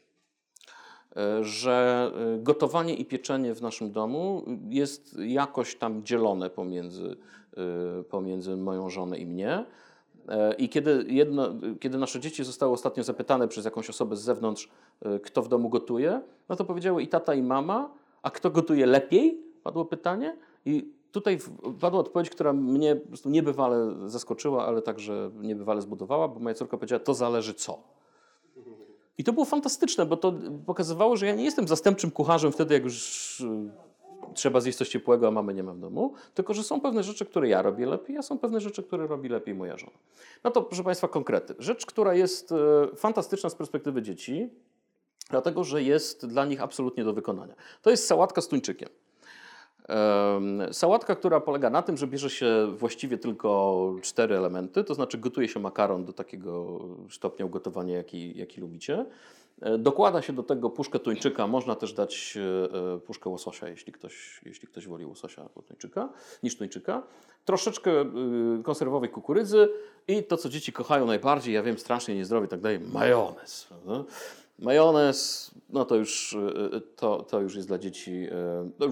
E, 1.17 1.45
że 1.45 2.13
gotowanie 2.39 2.95
i 2.95 3.05
pieczenie 3.05 3.55
w 3.55 3.63
naszym 3.63 3.93
domu 3.93 4.45
jest 4.69 5.17
jakoś 5.19 5.77
tam 5.77 6.05
dzielone 6.05 6.51
pomiędzy, 6.51 7.17
pomiędzy 8.11 8.57
moją 8.57 8.91
żonę 8.91 9.19
i 9.19 9.27
mnie 9.27 9.65
i 10.59 10.69
kiedy, 10.69 11.05
jedno, 11.09 11.55
kiedy 11.81 11.99
nasze 11.99 12.21
dzieci 12.21 12.45
zostały 12.45 12.73
ostatnio 12.73 13.05
zapytane 13.05 13.49
przez 13.49 13.65
jakąś 13.65 13.91
osobę 13.91 14.17
z 14.17 14.21
zewnątrz, 14.21 14.69
e, 15.03 15.19
kto 15.21 15.43
w 15.43 15.49
domu 15.49 15.69
gotuje, 15.69 16.21
no 16.49 16.57
to 16.57 16.65
powiedziały 16.65 17.03
i 17.03 17.09
tata, 17.09 17.35
i 17.35 17.43
mama, 17.43 17.91
a 18.23 18.31
kto 18.31 18.51
gotuje 18.51 18.87
lepiej? 18.87 19.43
Padło 19.63 19.85
pytanie. 19.85 20.37
I 20.65 20.93
tutaj 21.13 21.39
padła 21.81 22.01
odpowiedź, 22.01 22.31
która 22.31 22.53
mnie 22.53 22.97
po 22.97 23.09
prostu 23.09 23.31
niebywale 23.31 23.95
zaskoczyła, 24.07 24.67
ale 24.67 24.83
także 24.83 25.31
niebywale 25.41 25.83
zbudowała, 25.83 26.29
bo 26.29 26.41
moja 26.41 26.55
córka 26.55 26.77
powiedziała, 26.77 27.01
to 27.01 27.15
zależy 27.15 27.55
co. 27.55 27.83
I 29.19 29.25
to 29.25 29.33
było 29.33 29.45
fantastyczne, 29.45 30.07
bo 30.07 30.17
to 30.17 30.35
pokazywało, 30.67 31.17
że 31.17 31.27
ja 31.27 31.35
nie 31.35 31.45
jestem 31.45 31.69
zastępczym 31.69 32.11
kucharzem 32.11 32.53
wtedy, 32.53 32.75
jak 32.75 32.85
już 32.85 33.43
trzeba 34.35 34.61
zjeść 34.61 34.79
coś 34.79 34.89
ciepłego, 34.89 35.29
a 35.29 35.31
mamy 35.31 35.55
nie 35.55 35.63
ma 35.63 35.73
w 35.73 35.79
domu, 35.79 36.15
tylko 36.35 36.55
że 36.55 36.63
są 36.63 36.81
pewne 36.81 37.03
rzeczy, 37.03 37.27
które 37.27 37.49
ja 37.49 37.63
robię 37.63 37.87
lepiej, 37.87 38.17
a 38.17 38.23
są 38.23 38.39
pewne 38.39 38.61
rzeczy, 38.61 38.83
które 38.83 39.07
robi 39.07 39.29
lepiej 39.29 39.55
moja 39.55 39.77
żona. 39.77 39.99
No 40.45 40.51
to, 40.51 40.63
proszę 40.63 40.85
Państwa, 40.85 41.09
konkrety. 41.09 41.55
Rzecz, 41.59 41.87
która 41.87 42.15
jest 42.15 42.53
e, 42.53 42.57
fantastyczna 42.97 43.51
z 43.51 43.55
perspektywy 43.55 44.03
dzieci, 44.03 44.51
dlatego 45.31 45.65
że 45.65 45.83
jest 45.83 46.27
dla 46.27 46.45
nich 46.45 46.63
absolutnie 46.63 47.05
do 47.05 47.13
wykonania. 47.13 47.55
To 47.83 47.91
jest 47.91 48.07
sałatka 48.07 48.41
z 48.41 48.49
tuńczykiem. 48.49 48.89
Sałatka, 50.73 51.17
która 51.17 51.41
polega 51.41 51.71
na 51.71 51.83
tym, 51.83 51.97
że 51.97 52.07
bierze 52.07 52.31
się 52.31 52.67
właściwie 52.77 53.19
tylko 53.19 53.95
cztery 54.03 54.37
elementy, 54.37 54.85
to 54.85 54.95
znaczy 54.95 55.19
gotuje 55.19 55.49
się 55.49 55.61
makaron 55.61 56.05
do 56.05 56.13
takiego 56.13 56.81
stopnia 57.11 57.47
ugotowania, 57.47 57.97
jaki, 57.97 58.39
jaki 58.39 58.61
lubicie. 58.61 59.07
E, 59.61 59.79
dokłada 59.79 60.23
się 60.23 60.33
do 60.33 60.43
tego 60.43 60.71
puszkę 60.71 60.99
tuńczyka, 60.99 61.47
można 61.47 61.75
też 61.75 61.93
dać 61.93 62.37
e, 62.37 62.95
e, 62.95 62.99
puszkę 62.99 63.31
łososia, 63.31 63.69
jeśli 63.69 63.93
ktoś, 63.93 64.41
jeśli 64.45 64.69
ktoś 64.69 64.87
woli 64.87 65.07
łososia 65.07 65.43
albo 65.43 65.63
tuńczyka, 65.63 66.09
niż 66.43 66.57
tuńczyka. 66.57 67.03
Troszeczkę 67.45 67.91
konserwowej 68.65 69.11
kukurydzy 69.11 69.69
i 70.09 70.23
to, 70.23 70.37
co 70.37 70.49
dzieci 70.49 70.73
kochają 70.73 71.07
najbardziej, 71.07 71.55
ja 71.55 71.63
wiem, 71.63 71.79
strasznie 71.79 72.15
niezdrowie 72.15 72.47
i 72.47 72.49
tak 72.49 72.61
dalej, 72.61 72.81
majonez. 72.81 73.67
Prawda? 73.69 74.13
Majonez, 74.59 75.51
no 75.69 75.85
to 75.85 75.97
już, 75.97 76.37
to, 76.97 77.23
to 77.23 77.41
już 77.41 77.55
jest 77.55 77.69
dla 77.69 77.79
dzieci. 77.79 78.29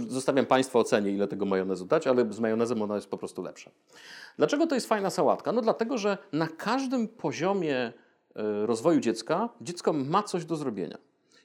Zostawiam 0.09 0.46
Państwu 0.46 0.78
ocenie, 0.78 1.11
ile 1.11 1.28
tego 1.28 1.44
majonezu 1.44 1.85
dać, 1.85 2.07
ale 2.07 2.33
z 2.33 2.40
majonezem 2.40 2.83
ona 2.83 2.94
jest 2.94 3.11
po 3.11 3.18
prostu 3.18 3.42
lepsza. 3.42 3.70
Dlaczego 4.37 4.66
to 4.66 4.74
jest 4.74 4.87
fajna 4.87 5.11
sałatka? 5.11 5.52
No 5.52 5.62
dlatego, 5.62 5.98
że 5.98 6.18
na 6.33 6.46
każdym 6.46 7.09
poziomie 7.09 7.92
rozwoju 8.66 9.01
dziecka, 9.01 9.48
dziecko 9.61 9.92
ma 9.92 10.22
coś 10.22 10.44
do 10.44 10.57
zrobienia. 10.57 10.98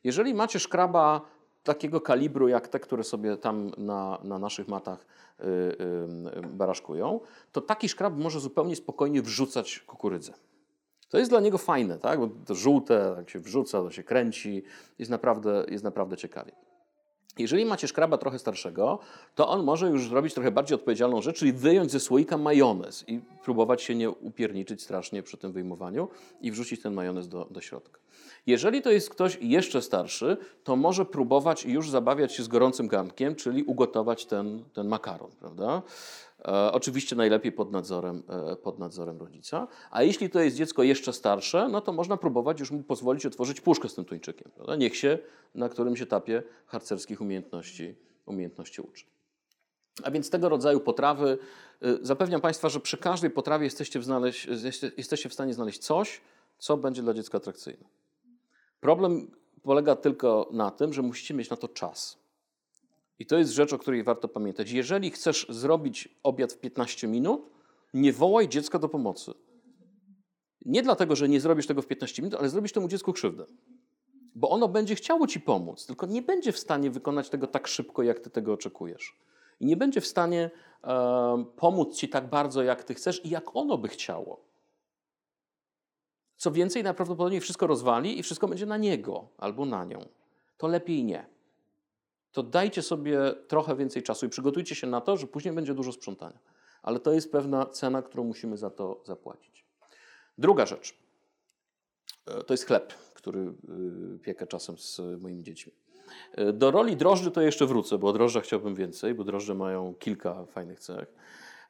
Jeżeli 0.03 0.33
macie 0.33 0.59
szkraba 0.59 1.21
takiego 1.63 2.01
kalibru, 2.01 2.47
jak 2.47 2.67
te, 2.67 2.79
które 2.79 3.03
sobie 3.03 3.37
tam 3.37 3.71
na, 3.77 4.19
na 4.23 4.39
naszych 4.39 4.67
matach 4.67 5.05
yy, 5.39 5.45
yy, 6.35 6.47
baraszkują, 6.47 7.19
to 7.51 7.61
taki 7.61 7.89
szkrab 7.89 8.17
może 8.17 8.39
zupełnie 8.39 8.75
spokojnie 8.75 9.21
wrzucać 9.21 9.79
kukurydzę. 9.79 10.33
To 11.09 11.17
jest 11.17 11.31
dla 11.31 11.39
niego 11.39 11.57
fajne, 11.57 11.97
tak? 11.99 12.19
bo 12.19 12.29
to 12.45 12.55
żółte, 12.55 13.13
jak 13.17 13.29
się 13.29 13.39
wrzuca, 13.39 13.81
to 13.81 13.91
się 13.91 14.03
kręci, 14.03 14.63
jest 14.99 15.11
naprawdę, 15.11 15.65
jest 15.67 15.83
naprawdę 15.83 16.17
ciekawie. 16.17 16.51
Jeżeli 17.37 17.65
macie 17.65 17.87
szkraba 17.87 18.17
trochę 18.17 18.39
starszego, 18.39 18.99
to 19.35 19.49
on 19.49 19.63
może 19.63 19.89
już 19.89 20.09
zrobić 20.09 20.33
trochę 20.33 20.51
bardziej 20.51 20.75
odpowiedzialną 20.75 21.21
rzecz, 21.21 21.37
czyli 21.37 21.53
wyjąć 21.53 21.91
ze 21.91 21.99
słoika 21.99 22.37
majonez 22.37 23.09
i 23.09 23.21
próbować 23.43 23.81
się 23.81 23.95
nie 23.95 24.09
upierniczyć 24.09 24.83
strasznie 24.83 25.23
przy 25.23 25.37
tym 25.37 25.51
wyjmowaniu 25.51 26.09
i 26.41 26.51
wrzucić 26.51 26.81
ten 26.81 26.93
majonez 26.93 27.27
do, 27.27 27.45
do 27.51 27.61
środka. 27.61 28.02
Jeżeli 28.47 28.81
to 28.81 28.91
jest 28.91 29.09
ktoś 29.09 29.37
jeszcze 29.41 29.81
starszy, 29.81 30.37
to 30.63 30.75
może 30.75 31.05
próbować 31.05 31.65
już 31.65 31.89
zabawiać 31.89 32.33
się 32.33 32.43
z 32.43 32.47
gorącym 32.47 32.87
garnkiem, 32.87 33.35
czyli 33.35 33.63
ugotować 33.63 34.25
ten, 34.25 34.63
ten 34.73 34.87
makaron, 34.87 35.31
prawda? 35.39 35.81
E, 36.45 36.71
oczywiście 36.71 37.15
najlepiej 37.15 37.51
pod 37.51 37.71
nadzorem, 37.71 38.23
e, 38.51 38.55
pod 38.55 38.79
nadzorem 38.79 39.19
rodzica. 39.19 39.67
A 39.91 40.03
jeśli 40.03 40.29
to 40.29 40.39
jest 40.39 40.57
dziecko 40.57 40.83
jeszcze 40.83 41.13
starsze, 41.13 41.67
no 41.71 41.81
to 41.81 41.93
można 41.93 42.17
próbować 42.17 42.59
już 42.59 42.71
mu 42.71 42.83
pozwolić 42.83 43.25
otworzyć 43.25 43.61
puszkę 43.61 43.89
z 43.89 43.95
tym 43.95 44.05
tuńczykiem. 44.05 44.51
Prawda? 44.55 44.75
Niech 44.75 44.97
się 44.97 45.17
na 45.55 45.69
którymś 45.69 46.01
etapie 46.01 46.43
harcerskich 46.65 47.21
umiejętności, 47.21 47.95
umiejętności 48.25 48.81
uczy. 48.81 49.05
A 50.03 50.11
więc 50.11 50.29
tego 50.29 50.49
rodzaju 50.49 50.79
potrawy, 50.79 51.37
e, 51.81 51.97
zapewniam 52.01 52.41
Państwa, 52.41 52.69
że 52.69 52.79
przy 52.79 52.97
każdej 52.97 53.29
potrawie 53.29 53.63
jesteście 53.65 53.99
w, 53.99 54.03
znaleźć, 54.03 54.47
jesteście 54.97 55.29
w 55.29 55.33
stanie 55.33 55.53
znaleźć 55.53 55.79
coś, 55.79 56.21
co 56.57 56.77
będzie 56.77 57.01
dla 57.01 57.13
dziecka 57.13 57.37
atrakcyjne. 57.37 57.83
Problem 58.83 59.31
polega 59.61 59.95
tylko 59.95 60.49
na 60.51 60.71
tym, 60.71 60.93
że 60.93 61.01
musicie 61.01 61.33
mieć 61.33 61.49
na 61.49 61.57
to 61.57 61.67
czas. 61.67 62.19
I 63.19 63.25
to 63.25 63.37
jest 63.37 63.51
rzecz, 63.51 63.73
o 63.73 63.77
której 63.77 64.03
warto 64.03 64.27
pamiętać. 64.27 64.71
Jeżeli 64.71 65.11
chcesz 65.11 65.45
zrobić 65.49 66.19
obiad 66.23 66.53
w 66.53 66.57
15 66.57 67.07
minut, 67.07 67.49
nie 67.93 68.13
wołaj 68.13 68.49
dziecka 68.49 68.79
do 68.79 68.89
pomocy. 68.89 69.33
Nie 70.65 70.83
dlatego, 70.83 71.15
że 71.15 71.29
nie 71.29 71.39
zrobisz 71.39 71.67
tego 71.67 71.81
w 71.81 71.87
15 71.87 72.21
minut, 72.21 72.39
ale 72.39 72.49
zrobisz 72.49 72.71
temu 72.71 72.87
dziecku 72.87 73.13
krzywdę. 73.13 73.45
Bo 74.35 74.49
ono 74.49 74.67
będzie 74.67 74.95
chciało 74.95 75.27
ci 75.27 75.39
pomóc, 75.39 75.85
tylko 75.85 76.05
nie 76.05 76.21
będzie 76.21 76.51
w 76.51 76.59
stanie 76.59 76.91
wykonać 76.91 77.29
tego 77.29 77.47
tak 77.47 77.67
szybko, 77.67 78.03
jak 78.03 78.19
ty 78.19 78.29
tego 78.29 78.53
oczekujesz. 78.53 79.17
I 79.59 79.65
nie 79.65 79.77
będzie 79.77 80.01
w 80.01 80.07
stanie 80.07 80.51
e, 80.83 81.45
pomóc 81.55 81.95
ci 81.95 82.09
tak 82.09 82.29
bardzo, 82.29 82.63
jak 82.63 82.83
ty 82.83 82.93
chcesz 82.93 83.25
i 83.25 83.29
jak 83.29 83.55
ono 83.55 83.77
by 83.77 83.87
chciało. 83.87 84.52
Co 86.43 86.51
więcej, 86.51 86.83
najprawdopodobniej 86.83 87.41
wszystko 87.41 87.67
rozwali 87.67 88.19
i 88.19 88.23
wszystko 88.23 88.47
będzie 88.47 88.65
na 88.65 88.77
niego 88.77 89.27
albo 89.37 89.65
na 89.65 89.85
nią. 89.85 90.05
To 90.57 90.67
lepiej 90.67 91.03
nie 91.03 91.33
to 92.33 92.43
dajcie 92.43 92.81
sobie 92.81 93.19
trochę 93.47 93.75
więcej 93.75 94.03
czasu 94.03 94.25
i 94.25 94.29
przygotujcie 94.29 94.75
się 94.75 94.87
na 94.87 95.01
to, 95.01 95.17
że 95.17 95.27
później 95.27 95.53
będzie 95.53 95.73
dużo 95.73 95.91
sprzątania. 95.91 96.39
Ale 96.81 96.99
to 96.99 97.11
jest 97.13 97.31
pewna 97.31 97.65
cena, 97.65 98.01
którą 98.01 98.23
musimy 98.23 98.57
za 98.57 98.69
to 98.69 99.01
zapłacić. 99.05 99.65
Druga 100.37 100.65
rzecz 100.65 100.97
e, 102.25 102.43
to 102.43 102.53
jest 102.53 102.65
chleb, 102.65 102.93
który 103.13 103.39
e, 103.39 103.53
piekę 104.19 104.47
czasem 104.47 104.77
z 104.77 105.01
moimi 105.21 105.43
dziećmi. 105.43 105.73
E, 106.31 106.53
do 106.53 106.71
roli 106.71 106.95
drożdży 106.95 107.31
to 107.31 107.41
jeszcze 107.41 107.65
wrócę, 107.65 107.97
bo 107.97 108.07
o 108.07 108.13
drożdżach 108.13 108.43
chciałbym 108.43 108.75
więcej, 108.75 109.13
bo 109.13 109.23
drożdże 109.23 109.55
mają 109.55 109.93
kilka 109.93 110.45
fajnych 110.45 110.79
cech. 110.79 111.13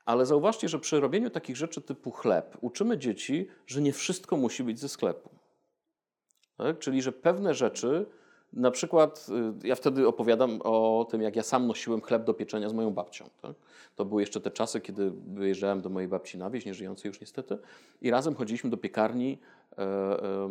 Ale 0.06 0.26
zauważcie, 0.26 0.70
że 0.70 0.80
przy 0.80 1.00
robieniu 1.00 1.30
takich 1.30 1.56
rzeczy 1.56 1.82
typu 1.82 2.12
chleb 2.12 2.58
uczymy 2.62 2.98
dzieci, 2.98 3.48
że 3.68 3.82
nie 3.82 3.94
wszystko 3.94 4.38
musi 4.38 4.64
być 4.64 4.80
ze 4.80 4.90
sklepu. 4.90 5.30
Tak? 6.58 6.80
Czyli, 6.80 7.02
że 7.02 7.12
pewne 7.12 7.54
rzeczy 7.54 8.06
na 8.54 8.72
przykład 8.72 9.28
y, 9.64 9.68
ja 9.68 9.76
wtedy 9.76 10.08
opowiadam 10.08 10.62
o 10.64 11.08
tym, 11.10 11.22
jak 11.22 11.36
ja 11.36 11.44
sam 11.44 11.68
nosiłem 11.68 12.02
chleb 12.02 12.24
do 12.24 12.34
pieczenia 12.34 12.70
z 12.70 12.74
moją 12.74 12.92
babcią. 12.92 13.26
Tak? 13.42 13.54
To 13.96 14.06
były 14.06 14.22
jeszcze 14.22 14.42
te 14.42 14.52
czasy, 14.52 14.82
kiedy 14.82 15.12
wyjeżdżałem 15.12 15.82
do 15.82 15.90
mojej 15.90 16.10
babci 16.10 16.38
na 16.38 16.50
wieś, 16.50 16.66
nieżyjącej 16.66 17.10
już 17.10 17.22
niestety, 17.22 17.58
i 18.02 18.12
razem 18.12 18.36
chodziliśmy 18.36 18.70
do 18.70 18.78
piekarni 18.78 19.40
e, 19.78 20.50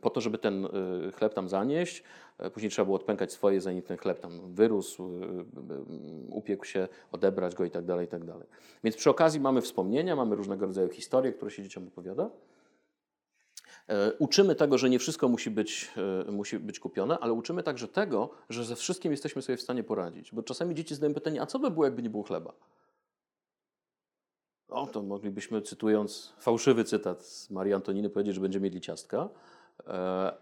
po 0.00 0.10
to, 0.10 0.20
żeby 0.20 0.38
ten 0.38 0.64
e, 0.64 0.68
chleb 1.12 1.34
tam 1.34 1.48
zanieść. 1.48 2.02
E, 2.38 2.50
później 2.50 2.70
trzeba 2.70 2.84
było 2.84 2.96
odpękać 2.96 3.32
swoje, 3.32 3.60
zanim 3.60 3.82
ten 3.82 3.96
chleb 3.96 4.20
tam 4.20 4.54
wyrósł, 4.54 5.10
upiekł 6.30 6.64
się, 6.64 6.88
odebrać 7.12 7.54
go 7.54 7.64
i 7.64 7.70
tak 7.70 7.84
dalej, 7.84 8.06
i 8.06 8.08
tak 8.08 8.24
dalej. 8.24 8.46
Więc 8.84 8.96
przy 8.96 9.10
okazji 9.10 9.40
mamy 9.40 9.60
wspomnienia, 9.60 10.16
mamy 10.16 10.36
różnego 10.36 10.66
rodzaju 10.66 10.88
historie, 10.88 11.32
które 11.32 11.50
się 11.50 11.62
dzieciom 11.62 11.88
opowiada. 11.88 12.30
E, 13.88 14.12
uczymy 14.18 14.54
tego, 14.54 14.78
że 14.78 14.90
nie 14.90 14.98
wszystko 14.98 15.28
musi 15.28 15.50
być, 15.50 15.90
e, 16.28 16.30
musi 16.32 16.58
być 16.58 16.80
kupione, 16.80 17.18
ale 17.18 17.32
uczymy 17.32 17.62
także 17.62 17.88
tego, 17.88 18.30
że 18.50 18.64
ze 18.64 18.76
wszystkim 18.76 19.12
jesteśmy 19.12 19.42
sobie 19.42 19.56
w 19.56 19.62
stanie 19.62 19.84
poradzić. 19.84 20.32
Bo 20.32 20.42
czasami 20.42 20.74
dzieci 20.74 20.94
zadają 20.94 21.14
pytanie, 21.14 21.42
a 21.42 21.46
co 21.46 21.58
by 21.58 21.70
było, 21.70 21.84
jakby 21.84 22.02
nie 22.02 22.10
było 22.10 22.22
chleba? 22.22 22.52
O, 24.68 24.86
to 24.86 25.02
moglibyśmy, 25.02 25.62
cytując 25.62 26.32
fałszywy 26.38 26.84
cytat 26.84 27.24
z 27.24 27.50
Marii 27.50 27.74
Antoniny, 27.74 28.10
powiedzieć, 28.10 28.34
że 28.34 28.40
będziemy 28.40 28.64
mieli 28.64 28.80
ciastka. 28.80 29.28
E, 29.86 29.92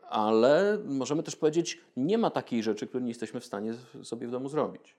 ale 0.09 0.78
możemy 0.85 1.22
też 1.22 1.37
powiedzieć, 1.37 1.80
nie 1.96 2.18
ma 2.18 2.30
takiej 2.30 2.62
rzeczy, 2.62 2.87
której 2.87 3.04
nie 3.04 3.11
jesteśmy 3.11 3.40
w 3.40 3.44
stanie 3.44 3.74
sobie 4.02 4.28
w 4.28 4.30
domu 4.30 4.48
zrobić. 4.48 4.96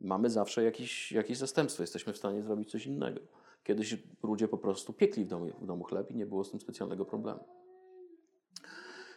Mamy 0.00 0.30
zawsze 0.30 0.62
jakieś, 0.62 1.12
jakieś 1.12 1.38
zastępstwo, 1.38 1.82
jesteśmy 1.82 2.12
w 2.12 2.16
stanie 2.16 2.42
zrobić 2.42 2.70
coś 2.70 2.86
innego. 2.86 3.20
Kiedyś 3.66 3.96
ludzie 4.22 4.48
po 4.48 4.58
prostu 4.58 4.92
piekli 4.92 5.24
w 5.24 5.28
domu, 5.28 5.46
w 5.60 5.66
domu 5.66 5.84
chleb 5.84 6.10
i 6.10 6.14
nie 6.14 6.26
było 6.26 6.44
z 6.44 6.50
tym 6.50 6.60
specjalnego 6.60 7.04
problemu. 7.04 7.44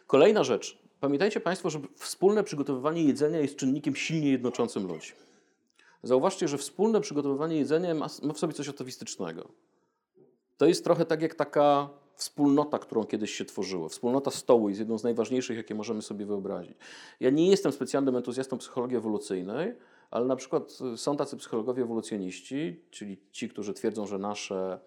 Kolejna 0.06 0.44
rzecz. 0.44 0.78
Pamiętajcie 1.00 1.40
Państwo, 1.40 1.70
że 1.70 1.80
wspólne 1.96 2.44
przygotowywanie 2.44 3.04
jedzenia 3.04 3.40
jest 3.40 3.56
czynnikiem 3.56 3.96
silnie 3.96 4.30
jednoczącym 4.30 4.86
ludzi. 4.86 5.12
Zauważcie, 6.02 6.48
że 6.48 6.58
wspólne 6.58 7.00
przygotowywanie 7.00 7.56
jedzenia 7.56 7.94
ma, 7.94 8.06
ma 8.22 8.32
w 8.32 8.38
sobie 8.38 8.52
coś 8.52 8.68
atawistycznego. 8.68 9.48
To 10.56 10.66
jest 10.66 10.84
trochę 10.84 11.04
tak 11.04 11.22
jak 11.22 11.34
taka 11.34 11.90
wspólnota, 12.14 12.78
którą 12.78 13.04
kiedyś 13.04 13.34
się 13.34 13.44
tworzyło. 13.44 13.88
Wspólnota 13.88 14.30
stołu 14.30 14.68
jest 14.68 14.78
jedną 14.78 14.98
z 14.98 15.04
najważniejszych, 15.04 15.56
jakie 15.56 15.74
możemy 15.74 16.02
sobie 16.02 16.26
wyobrazić. 16.26 16.76
Ja 17.20 17.30
nie 17.30 17.50
jestem 17.50 17.72
specjalnym 17.72 18.16
entuzjastą 18.16 18.58
psychologii 18.58 18.96
ewolucyjnej, 18.96 19.74
ale 20.10 20.26
na 20.26 20.36
przykład 20.36 20.78
są 20.96 21.16
tacy 21.16 21.36
psychologowie 21.36 21.82
ewolucjoniści, 21.82 22.82
czyli 22.90 23.20
ci, 23.32 23.48
którzy 23.48 23.74
twierdzą, 23.74 24.06
że 24.06 24.18
nasze 24.18 24.80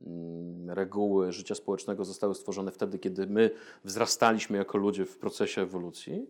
mm, 0.00 0.70
reguły 0.70 1.32
życia 1.32 1.54
społecznego 1.54 2.04
zostały 2.04 2.34
stworzone 2.34 2.70
wtedy, 2.70 2.98
kiedy 2.98 3.26
my 3.26 3.50
wzrastaliśmy 3.84 4.58
jako 4.58 4.78
ludzie 4.78 5.04
w 5.04 5.18
procesie 5.18 5.62
ewolucji, 5.62 6.26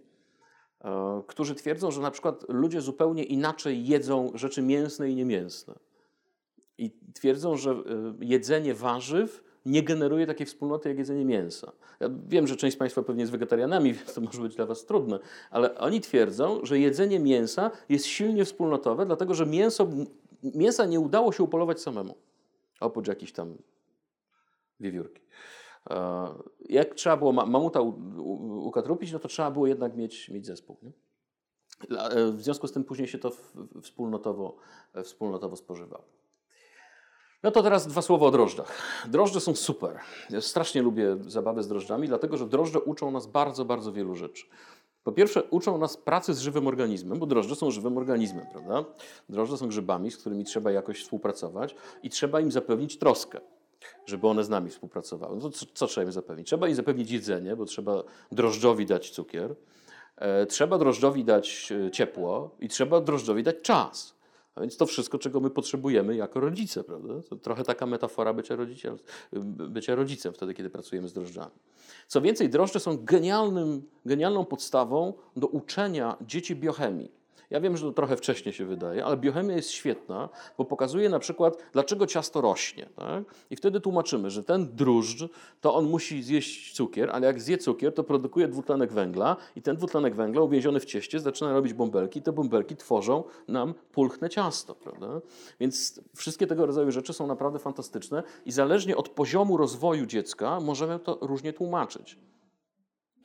e, 0.85 1.23
którzy 1.27 1.55
twierdzą, 1.55 1.91
że 1.91 2.01
na 2.01 2.11
przykład 2.11 2.45
ludzie 2.49 2.81
zupełnie 2.81 3.25
inaczej 3.25 3.87
jedzą 3.87 4.31
rzeczy 4.35 4.63
mięsne 4.63 5.11
i 5.11 5.15
niemięsne. 5.15 5.75
I 6.79 6.91
twierdzą, 7.15 7.57
że 7.57 7.71
e, 7.71 7.85
jedzenie 8.21 8.75
warzyw 8.75 9.48
nie 9.67 9.83
generuje 9.83 10.27
takiej 10.27 10.47
wspólnoty 10.47 10.89
jak 10.89 10.99
jedzenie 10.99 11.25
mięsa. 11.25 11.73
Ja 12.01 12.09
wiem, 12.29 12.47
że 12.47 12.57
część 12.57 12.77
z 12.77 12.79
Państwa 12.79 13.03
pewnie 13.03 13.23
jest 13.23 13.33
wegetarianami, 13.33 13.93
więc 13.95 14.15
to 14.15 14.21
może 14.21 14.43
być 14.43 14.57
dla 14.57 14.67
Was 14.67 14.87
trudne, 14.87 15.19
ale 15.51 15.79
oni 15.79 16.01
twierdzą, 16.01 16.61
że 16.63 16.79
jedzenie 16.79 17.21
mięsa 17.21 17.71
jest 17.89 18.07
silnie 18.07 18.45
wspólnotowe, 18.45 19.07
dlatego 19.07 19.35
że 19.35 19.47
mięso, 19.47 19.89
mięsa 20.43 20.87
nie 20.87 21.01
udało 21.01 21.33
się 21.33 21.43
upolować 21.43 21.81
samemu, 21.81 22.15
oprócz 22.81 23.09
jakichś 23.09 23.33
tam 23.33 23.57
wiewiórki. 24.81 25.23
E, 25.91 26.29
jak 26.69 26.95
trzeba 26.95 27.17
było 27.17 27.33
mamuta 27.33 27.81
ukatrupić, 28.49 29.13
no 29.13 29.19
to 29.19 29.29
trzeba 29.29 29.51
było 29.51 29.67
jednak 29.67 29.97
mieć, 29.97 30.29
mieć 30.29 30.47
zespół. 30.47 30.77
Nie? 30.83 30.93
E, 31.99 32.33
w 32.33 32.43
związku 32.43 32.69
z 32.69 32.73
tym 32.73 32.85
później 32.85 33.09
się 33.09 33.19
to 33.19 33.33
wspólnotowo, 33.83 34.57
wspólnotowo 35.05 35.57
spożywało. 35.57 36.18
No 37.43 37.51
to 37.51 37.63
teraz 37.63 37.87
dwa 37.87 38.03
słowa 38.03 38.27
o 38.27 38.31
drożdżach. 38.31 38.73
Drożdże 39.09 39.41
są 39.41 39.57
super. 39.57 39.99
Ja 40.31 40.41
strasznie 40.41 40.83
lubię 40.83 41.17
zabawę 41.27 41.63
z 41.63 41.69
drożdżami, 41.69 42.09
dlatego 42.09 42.37
że 42.37 42.47
drożdże 42.47 42.81
uczą 42.81 43.11
nas 43.11 43.27
bardzo, 43.27 43.65
bardzo 43.65 43.93
wielu 43.93 44.15
rzeczy. 44.15 44.47
Po 45.05 45.13
pierwsze, 45.13 45.43
uczą 45.43 45.79
nas 45.79 45.97
pracy 45.97 46.35
z 46.35 46.41
żywym 46.41 46.67
organizmem, 46.67 47.19
bo 47.19 47.27
drożdże 47.27 47.57
są 47.57 47.71
żywym 47.71 47.99
organizmem, 47.99 48.47
prawda? 48.53 48.85
Drożdże 49.29 49.59
są 49.59 49.69
grzybami, 49.69 50.11
z 50.11 50.17
którymi 50.17 50.45
trzeba 50.45 50.73
jakoś 50.73 51.03
współpracować 51.03 51.75
i 52.03 52.11
trzeba 52.11 52.41
im 52.41 52.53
zapewnić 52.53 52.99
troskę, 52.99 53.41
żeby 54.07 54.27
one 54.27 54.45
z 54.45 54.49
nami 54.49 54.71
współpracowały. 54.71 55.37
No 55.37 55.43
to 55.43 55.51
co, 55.51 55.67
co 55.75 55.87
trzeba 55.87 56.05
im 56.05 56.13
zapewnić? 56.13 56.47
Trzeba 56.47 56.69
im 56.69 56.75
zapewnić 56.75 57.11
jedzenie, 57.11 57.57
bo 57.57 57.65
trzeba 57.65 58.03
drożdżowi 58.33 58.87
dać 58.87 59.11
cukier, 59.11 59.55
e, 60.17 60.47
trzeba 60.47 60.79
drożdżowi 60.79 61.25
dać 61.25 61.73
e, 61.87 61.91
ciepło 61.91 62.51
i 62.61 62.69
trzeba 62.69 63.01
drożdżowi 63.01 63.43
dać 63.43 63.57
czas. 63.63 64.18
A 64.59 64.61
więc 64.61 64.77
to 64.77 64.87
wszystko, 64.87 65.19
czego 65.19 65.41
my 65.41 65.51
potrzebujemy 65.51 66.17
jako 66.17 66.41
rodzice, 66.41 66.85
prawda? 66.85 67.23
To 67.29 67.37
trochę 67.37 67.65
taka 67.65 67.87
metafora 67.87 68.33
bycia, 68.33 68.57
rodziciel, 68.57 68.99
bycia 69.53 69.95
rodzicem 69.95 70.33
wtedy, 70.33 70.55
kiedy 70.55 70.71
pracujemy 70.71 71.09
z 71.09 71.13
drożdżami. 71.13 71.55
Co 72.09 72.21
więcej, 72.21 72.49
drożdże 72.49 72.81
są 72.81 73.05
genialnym, 73.05 73.83
genialną 74.07 74.45
podstawą 74.45 75.13
do 75.37 75.47
uczenia 75.47 76.17
dzieci 76.21 76.57
biochemii. 76.57 77.18
Ja 77.51 77.61
wiem, 77.61 77.77
że 77.77 77.87
to 77.87 77.93
trochę 77.93 78.17
wcześnie 78.17 78.53
się 78.53 78.65
wydaje, 78.65 79.05
ale 79.05 79.17
biochemia 79.17 79.57
jest 79.57 79.71
świetna, 79.71 80.29
bo 80.59 80.65
pokazuje 80.65 81.09
na 81.09 81.19
przykład, 81.19 81.59
dlaczego 81.73 82.07
ciasto 82.07 82.41
rośnie. 82.41 82.89
Tak? 82.97 83.25
I 83.51 83.57
wtedy 83.57 83.81
tłumaczymy, 83.81 84.31
że 84.31 84.45
ten 84.45 84.77
drożdż, 84.77 85.29
to 85.61 85.75
on 85.75 85.85
musi 85.85 86.23
zjeść 86.23 86.75
cukier, 86.75 87.11
ale 87.13 87.27
jak 87.27 87.41
zje 87.41 87.59
cukier, 87.59 87.95
to 87.95 88.05
produkuje 88.05 88.49
dwutlenek 88.49 88.93
węgla 88.93 89.37
i 89.57 89.63
ten 89.63 89.77
dwutlenek 89.77 90.15
węgla 90.15 90.43
uwięziony 90.43 90.81
w 90.81 90.85
cieście 90.85 91.21
zaczyna 91.21 91.53
robić 91.53 91.73
bąbelki. 91.73 92.23
Te 92.23 92.33
bąbelki 92.33 92.77
tworzą 92.77 93.25
nam 93.49 93.75
pulchne 93.93 94.31
ciasto. 94.31 94.75
Prawda? 94.75 95.21
Więc 95.61 96.01
wszystkie 96.17 96.47
tego 96.47 96.67
rodzaju 96.67 96.91
rzeczy 96.91 97.13
są 97.13 97.27
naprawdę 97.27 97.59
fantastyczne 97.59 98.23
i 98.47 98.53
zależnie 98.53 98.97
od 98.97 99.09
poziomu 99.09 99.57
rozwoju 99.57 100.07
dziecka 100.07 100.61
możemy 100.61 100.99
to 100.99 101.19
różnie 101.21 101.53
tłumaczyć. 101.53 102.19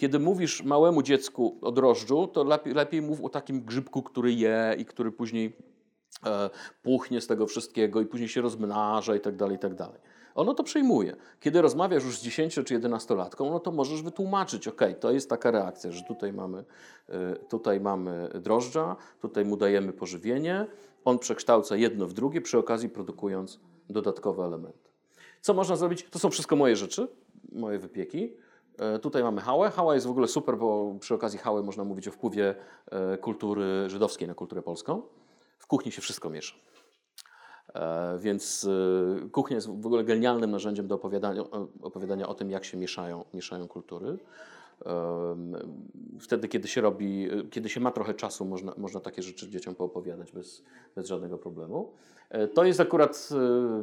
Kiedy 0.04 0.20
mówisz 0.20 0.64
małemu 0.64 1.02
dziecku 1.02 1.58
o 1.62 1.72
drożdżu, 1.72 2.28
to 2.28 2.44
lepiej, 2.44 2.74
lepiej 2.74 3.02
mów 3.02 3.22
o 3.22 3.30
takim 3.30 3.62
grzybku, 3.62 4.04
który 4.04 4.34
je 4.34 4.76
i 4.78 4.86
który 4.86 5.12
później 5.12 5.58
e, 6.26 6.50
puchnie 6.82 7.22
z 7.22 7.28
tego 7.28 7.48
wszystkiego 7.48 8.02
i 8.02 8.06
później 8.06 8.30
się 8.30 8.42
rozmnaża 8.42 9.16
i 9.16 9.20
tak 9.20 9.36
dalej, 9.36 9.56
i 9.56 9.60
tak 9.60 9.76
dalej. 9.76 10.00
Ono 10.36 10.54
to 10.54 10.64
przejmuje. 10.64 11.16
Kiedy 11.40 11.62
rozmawiasz 11.62 12.04
już 12.04 12.18
z 12.18 12.24
10 12.24 12.54
czy 12.54 12.80
11-latką, 12.80 13.50
no 13.50 13.60
to 13.60 13.72
możesz 13.72 14.02
wytłumaczyć, 14.02 14.68
ok, 14.68 14.82
to 15.00 15.12
jest 15.12 15.30
taka 15.30 15.52
reakcja, 15.52 15.92
że 15.92 16.04
tutaj 16.04 16.34
mamy, 16.34 16.66
e, 17.10 17.36
tutaj 17.36 17.80
mamy 17.80 18.30
drożdża, 18.42 18.96
tutaj 19.22 19.46
mu 19.46 19.58
dajemy 19.58 19.94
pożywienie, 19.94 20.68
on 21.06 21.20
przekształca 21.20 21.76
jedno 21.76 22.08
w 22.08 22.14
drugie, 22.14 22.42
przy 22.42 22.58
okazji 22.58 22.90
produkując 22.90 23.60
dodatkowe 23.90 24.44
elementy. 24.44 24.90
Co 25.42 25.54
można 25.54 25.76
zrobić? 25.76 26.06
To 26.10 26.20
są 26.20 26.30
wszystko 26.30 26.56
moje 26.56 26.76
rzeczy, 26.76 27.08
moje 27.52 27.80
wypieki. 27.80 28.43
E, 28.78 29.00
tutaj 29.00 29.24
mamy 29.24 29.42
hałę. 29.42 29.70
Hała 29.70 29.94
jest 29.96 30.08
w 30.08 30.10
ogóle 30.10 30.28
super, 30.28 30.58
bo 30.58 30.96
przy 31.00 31.14
okazji 31.14 31.40
hały 31.40 31.64
można 31.64 31.84
mówić 31.84 32.08
o 32.08 32.12
wpływie 32.12 32.56
e, 32.92 33.18
kultury 33.18 33.90
żydowskiej 33.90 34.28
na 34.28 34.34
kulturę 34.34 34.62
polską. 34.62 35.02
W 35.60 35.68
kuchni 35.68 35.92
się 35.92 36.02
wszystko 36.02 36.30
miesza. 36.30 36.56
E, 37.74 38.18
więc 38.20 38.68
kuchnia 39.32 39.56
jest 39.56 39.82
w 39.82 39.86
ogóle 39.86 40.04
genialnym 40.04 40.52
narzędziem 40.52 40.88
do 40.88 40.96
opowiadania, 40.96 41.44
opowiadania 41.82 42.28
o 42.28 42.34
tym, 42.34 42.52
jak 42.52 42.66
się 42.66 42.78
mieszają, 42.78 43.26
mieszają 43.34 43.68
kultury. 43.68 44.18
Wtedy, 46.20 46.48
kiedy 46.48 46.68
się 46.68 46.82
robi, 46.82 47.28
kiedy 47.52 47.70
się 47.70 47.80
ma 47.80 47.92
trochę 47.92 48.14
czasu, 48.14 48.46
można, 48.46 48.74
można 48.78 49.00
takie 49.00 49.22
rzeczy 49.22 49.50
dzieciom 49.50 49.76
poopowiadać 49.76 50.32
bez, 50.32 50.64
bez 50.96 51.08
żadnego 51.08 51.38
problemu. 51.38 51.94
To 52.54 52.64
jest 52.64 52.80
akurat 52.80 53.30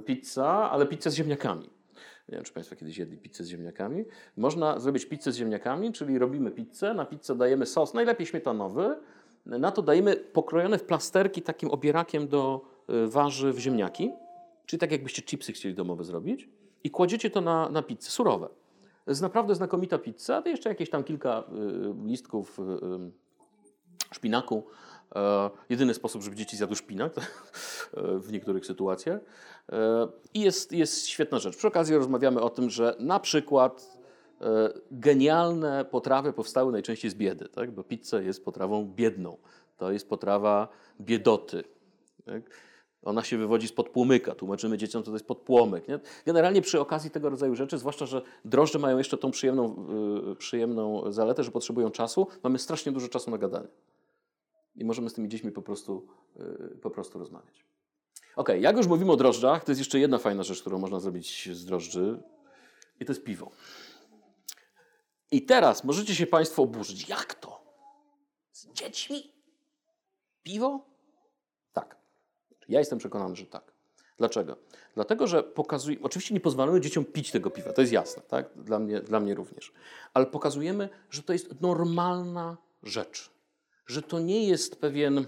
pizza, 0.05 0.70
ale 0.70 0.87
pizza 0.87 1.11
z 1.11 1.14
ziemniakami. 1.14 1.70
Nie 2.30 2.36
wiem, 2.36 2.44
czy 2.44 2.52
Państwo 2.52 2.76
kiedyś 2.76 2.98
jedli 2.98 3.18
pizzę 3.18 3.44
z 3.44 3.48
ziemniakami. 3.48 4.04
Można 4.36 4.78
zrobić 4.78 5.06
pizzę 5.06 5.32
z 5.32 5.36
ziemniakami, 5.36 5.92
czyli 5.92 6.18
robimy 6.18 6.50
pizzę, 6.50 6.94
na 6.94 7.04
pizzę 7.04 7.36
dajemy 7.36 7.66
sos, 7.66 7.94
najlepiej 7.94 8.26
śmietanowy, 8.26 8.96
na 9.46 9.72
to 9.72 9.82
dajemy 9.82 10.16
pokrojone 10.16 10.78
w 10.78 10.84
plasterki 10.84 11.42
takim 11.42 11.70
obierakiem 11.70 12.28
do 12.28 12.60
y, 12.90 13.08
warzyw 13.08 13.58
ziemniaki, 13.58 14.12
czyli 14.66 14.80
tak 14.80 14.92
jakbyście 14.92 15.22
chipsy 15.22 15.52
chcieli 15.52 15.74
domowe 15.74 16.04
zrobić. 16.04 16.48
I 16.84 16.90
kładziecie 16.90 17.30
to 17.30 17.40
na, 17.40 17.68
na 17.68 17.82
pizzę, 17.82 18.10
surowe. 18.10 18.48
Jest 19.06 19.22
naprawdę 19.22 19.54
znakomita 19.54 19.98
pizza, 19.98 20.42
to 20.42 20.48
jeszcze 20.48 20.68
jakieś 20.68 20.90
tam 20.90 21.04
kilka 21.04 21.44
y, 22.02 22.06
listków 22.06 22.58
y, 22.58 24.14
szpinaku, 24.14 24.64
E, 24.64 24.89
jedyny 25.68 25.94
sposób, 25.94 26.23
żeby 26.23 26.37
dzieci 26.37 26.57
zjadły 26.57 26.77
szpinak 26.77 27.12
w 28.27 28.33
niektórych 28.33 28.66
sytuacjach. 28.66 29.20
E, 29.73 30.09
I 30.35 30.40
jest, 30.40 30.73
jest 30.73 31.07
świetna 31.07 31.38
rzecz. 31.38 31.57
Przy 31.57 31.66
okazji 31.66 31.96
rozmawiamy 31.96 32.40
o 32.40 32.51
tym, 32.51 32.70
że 32.70 32.96
na 32.99 33.20
przykład 33.20 33.99
e, 34.40 34.73
genialne 34.90 35.85
potrawy 35.85 36.33
powstały 36.33 36.73
najczęściej 36.73 37.11
z 37.11 37.14
biedy, 37.14 37.49
tak? 37.49 37.70
bo 37.70 37.85
pizza 37.85 38.20
jest 38.20 38.44
potrawą 38.44 38.92
biedną. 38.94 39.37
To 39.77 39.92
jest 39.92 40.09
potrawa 40.09 40.68
biedoty. 41.01 41.64
Tak? 42.25 42.42
Ona 43.03 43.23
się 43.23 43.38
wywodzi 43.38 43.68
z 43.68 43.73
podpłomyka. 43.73 44.35
Tłumaczymy 44.35 44.79
dzieciom, 44.79 45.03
co 45.03 45.11
to 45.11 45.14
jest 45.14 45.27
podpłomyk. 45.27 45.88
Nie? 45.88 46.01
Generalnie 46.27 46.62
przy 46.62 46.81
okazji 46.81 47.11
tego 47.11 47.31
rodzaju 47.31 47.57
rzeczy, 47.57 47.79
zwłaszcza, 47.79 48.07
że 48.07 48.23
drożdże 48.44 48.79
mają 48.79 48.99
jeszcze 48.99 49.18
tą 49.18 49.31
przyjemną, 49.31 49.87
yy, 50.27 50.37
przyjemną 50.37 51.12
zaletę, 51.12 51.44
że 51.44 51.51
potrzebują 51.51 51.90
czasu, 51.90 52.27
mamy 52.42 52.59
strasznie 52.59 52.92
dużo 52.92 53.09
czasu 53.09 53.31
na 53.31 53.38
gadanie 53.38 53.68
i 54.80 54.84
możemy 54.84 55.10
z 55.10 55.14
tymi 55.14 55.28
dziećmi 55.28 55.52
po 55.52 55.62
prostu, 55.62 56.06
y, 56.72 56.78
po 56.78 56.90
prostu 56.90 57.18
rozmawiać. 57.18 57.64
Ok, 58.37 58.48
jak 58.60 58.76
już 58.76 58.87
mówimy 58.87 59.12
o 59.12 59.16
drożdżach, 59.16 59.64
to 59.64 59.70
jest 59.70 59.78
jeszcze 59.78 59.98
jedna 59.98 60.18
fajna 60.18 60.42
rzecz, 60.42 60.60
którą 60.60 60.78
można 60.78 61.00
zrobić 61.00 61.48
z 61.52 61.64
drożdży 61.64 62.22
i 63.00 63.04
to 63.04 63.12
jest 63.12 63.24
piwo. 63.24 63.50
I 65.31 65.42
teraz 65.42 65.85
możecie 65.85 66.14
się 66.14 66.26
Państwo 66.26 66.62
oburzyć. 66.62 67.08
Jak 67.08 67.35
to? 67.35 67.60
Z 68.52 68.66
dziećmi? 68.72 69.33
Piwo? 70.42 70.87
Tak. 71.72 71.96
Ja 72.68 72.78
jestem 72.78 72.98
przekonany, 72.98 73.37
że 73.37 73.46
tak. 73.46 73.72
Dlaczego? 74.18 74.56
Dlatego, 74.94 75.26
że 75.26 75.42
pokazujemy, 75.42 76.02
oczywiście 76.04 76.35
nie 76.35 76.40
pozwalamy 76.40 76.81
dzieciom 76.81 77.04
pić 77.04 77.31
tego 77.31 77.50
piwa, 77.50 77.72
to 77.72 77.81
jest 77.81 77.92
jasne, 77.92 78.22
tak? 78.22 78.50
Dla 78.56 78.78
mnie, 78.78 79.00
dla 79.00 79.20
mnie 79.20 79.35
również. 79.35 79.72
Ale 80.14 80.26
pokazujemy, 80.26 80.88
że 81.10 81.22
to 81.22 81.33
jest 81.33 81.60
normalna 81.60 82.56
rzecz 82.83 83.39
że 83.90 84.02
to 84.02 84.18
nie 84.18 84.44
jest 84.48 84.80
pewien 84.80 85.26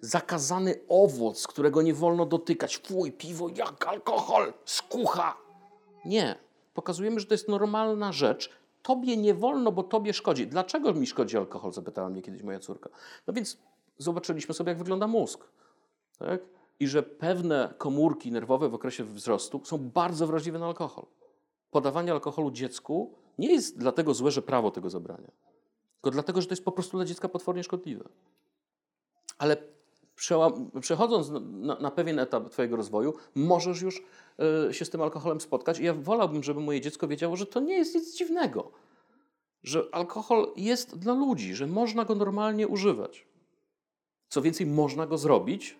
zakazany 0.00 0.74
owoc, 0.88 1.46
którego 1.46 1.82
nie 1.82 1.94
wolno 1.94 2.26
dotykać. 2.26 2.78
Fuj, 2.78 3.12
piwo 3.12 3.48
jak 3.54 3.86
alkohol, 3.86 4.52
skucha. 4.64 5.36
Nie. 6.04 6.36
Pokazujemy, 6.74 7.20
że 7.20 7.26
to 7.26 7.34
jest 7.34 7.48
normalna 7.48 8.12
rzecz. 8.12 8.50
Tobie 8.82 9.16
nie 9.16 9.34
wolno, 9.34 9.72
bo 9.72 9.82
tobie 9.82 10.12
szkodzi. 10.14 10.46
Dlaczego 10.46 10.94
mi 10.94 11.06
szkodzi 11.06 11.36
alkohol? 11.36 11.72
Zapytała 11.72 12.08
mnie 12.08 12.22
kiedyś 12.22 12.42
moja 12.42 12.60
córka. 12.60 12.90
No 13.26 13.34
więc 13.34 13.58
zobaczyliśmy 13.98 14.54
sobie, 14.54 14.70
jak 14.70 14.78
wygląda 14.78 15.06
mózg. 15.06 15.44
Tak? 16.18 16.40
I 16.80 16.88
że 16.88 17.02
pewne 17.02 17.74
komórki 17.78 18.32
nerwowe 18.32 18.68
w 18.68 18.74
okresie 18.74 19.04
wzrostu 19.04 19.60
są 19.64 19.78
bardzo 19.78 20.26
wrażliwe 20.26 20.58
na 20.58 20.66
alkohol. 20.66 21.06
Podawanie 21.70 22.12
alkoholu 22.12 22.50
dziecku 22.50 23.14
nie 23.38 23.52
jest 23.52 23.78
dlatego 23.78 24.14
złe, 24.14 24.30
że 24.30 24.42
prawo 24.42 24.70
tego 24.70 24.90
zabrania, 24.90 25.30
tylko 26.00 26.10
dlatego, 26.10 26.40
że 26.40 26.46
to 26.46 26.52
jest 26.52 26.64
po 26.64 26.72
prostu 26.72 26.96
dla 26.96 27.06
dziecka 27.06 27.28
potwornie 27.28 27.64
szkodliwe. 27.64 28.08
Ale 29.38 29.56
przechodząc 30.80 31.30
na, 31.80 31.90
pewien 31.90 32.18
etap 32.18 32.50
Twojego 32.50 32.76
rozwoju, 32.76 33.14
możesz 33.34 33.82
już 33.82 34.02
y, 34.70 34.74
się 34.74 34.84
z 34.84 34.90
tym 34.90 35.02
alkoholem 35.02 35.40
spotkać. 35.40 35.78
I 35.78 35.84
ja 35.84 35.94
wolałbym, 35.94 36.42
żeby 36.42 36.60
moje 36.60 36.80
dziecko 36.80 37.08
wiedziało, 37.08 37.36
że 37.36 37.46
to 37.46 37.60
nie 37.60 37.74
jest 37.74 37.94
nic 37.94 38.16
dziwnego. 38.16 38.70
Że 39.62 39.88
alkohol 39.92 40.52
jest 40.56 40.98
dla 40.98 41.14
ludzi, 41.14 41.54
że 41.54 41.66
można 41.66 42.04
go 42.04 42.14
normalnie 42.14 42.68
używać. 42.68 43.26
Co 44.28 44.42
więcej, 44.42 44.66
można 44.66 45.06
go 45.06 45.18
zrobić. 45.18 45.76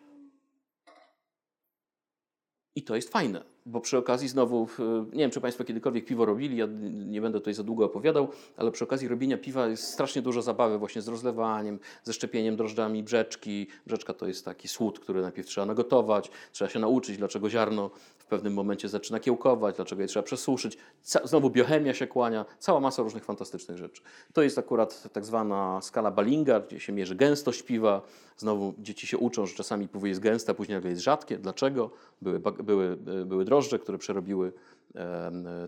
I 2.75 2.83
to 2.83 2.97
jest 2.97 3.13
fajne 3.13 3.45
bo 3.69 3.81
przy 3.81 3.99
okazji 3.99 4.29
znowu, 4.29 4.69
nie 5.13 5.19
wiem, 5.19 5.31
czy 5.31 5.41
Państwo 5.41 5.65
kiedykolwiek 5.65 6.05
piwo 6.05 6.25
robili, 6.25 6.57
ja 6.57 6.67
nie 7.07 7.21
będę 7.21 7.39
tutaj 7.39 7.55
za 7.55 7.63
długo 7.63 7.85
opowiadał, 7.85 8.29
ale 8.57 8.71
przy 8.71 8.85
okazji 8.85 9.09
robienia 9.09 9.39
piwa 9.39 9.67
jest 9.67 9.85
strasznie 9.85 10.23
dużo 10.23 10.43
zabawy 10.43 10.79
właśnie 10.79 11.03
z 11.03 11.09
rozlewaniem, 11.09 11.79
ze 12.05 12.13
szczepieniem 12.13 12.57
drożdżami 12.57 13.03
brzeczki. 13.03 13.67
Brzeczka 13.87 14.15
to 14.15 14.27
jest 14.27 14.45
taki 14.45 14.69
słód, 14.69 15.01
który 15.01 15.23
najpierw 15.23 15.49
trzeba 15.49 15.67
nagotować, 15.67 16.31
trzeba 16.53 16.71
się 16.71 16.79
nauczyć, 16.79 17.19
dlaczego 17.19 17.51
ziarno 17.51 17.91
w 18.19 18.27
pewnym 18.27 18.55
momencie 18.55 18.89
zaczyna 18.89 19.21
kiełkować, 19.21 19.77
dlaczego 19.77 20.03
je 20.03 20.09
trzeba 20.09 20.23
przesuszyć. 20.23 20.79
Znowu 21.25 21.51
biochemia 21.51 21.95
się 21.95 22.07
kłania, 22.07 22.45
cała 22.59 22.81
masa 22.81 23.03
różnych 23.03 23.25
fantastycznych 23.25 23.79
rzeczy. 23.79 24.03
To 24.33 24.43
jest 24.43 24.59
akurat 24.59 25.13
tak 25.13 25.25
zwana 25.25 25.81
skala 25.83 26.11
Ballinga, 26.11 26.61
gdzie 26.61 26.81
się 26.81 26.93
mierzy 26.93 27.15
gęstość 27.15 27.63
piwa. 27.63 28.03
Znowu 28.37 28.75
dzieci 28.79 29.07
się 29.07 29.19
uczą, 29.19 29.47
że 29.47 29.55
czasami 29.55 29.89
piwo 29.89 30.07
jest 30.07 30.21
gęste, 30.21 30.53
a 30.53 30.55
później 30.55 30.77
nagle 30.77 30.91
jest 30.91 31.03
rzadkie. 31.03 31.39
Dlaczego? 31.39 31.91
Były, 32.23 32.41
były, 32.41 32.97
były 33.27 33.45
drożdże 33.45 33.58
drożdże, 33.59 33.79
które 33.79 33.99
przerobiły 33.99 34.53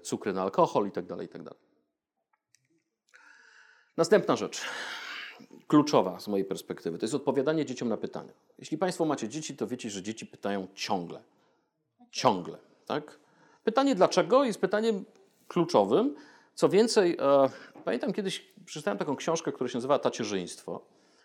cukry 0.03 0.33
na 0.33 0.43
alkohol 0.43 0.85
itd. 0.85 1.09
Tak 1.09 1.23
itd. 1.23 1.45
Tak 1.45 1.59
Następna 3.97 4.37
rzecz, 4.37 4.63
kluczowa 5.67 6.21
z 6.21 6.29
mojej 6.29 6.45
perspektywy, 6.45 6.99
to 6.99 7.05
jest 7.05 7.15
odpowiadanie 7.15 7.65
dzieciom 7.65 7.89
na 7.89 7.97
pytania. 7.97 8.33
Jeśli 8.59 8.79
Państwo 8.79 9.05
macie 9.05 9.29
dzieci, 9.29 9.57
to 9.57 9.67
wiecie, 9.67 9.91
że 9.91 10.03
dzieci 10.03 10.27
pytają 10.27 10.67
ciągle. 10.75 11.23
Ciągle, 12.11 12.59
tak? 12.87 13.19
Pytanie 13.65 13.95
dlaczego 13.95 14.45
jest 14.45 14.61
pytaniem 14.61 15.05
kluczowym. 15.49 16.15
Co 16.55 16.69
więcej, 16.69 17.17
e, 17.21 17.49
pamiętam 17.85 18.13
kiedyś 18.13 18.53
przeczytałem 18.65 18.99
taką 18.99 19.17
książkę, 19.17 19.53
która 19.53 19.69
się 19.69 19.77
nazywa 19.77 19.99
Tacierzyństwo. 19.99 20.81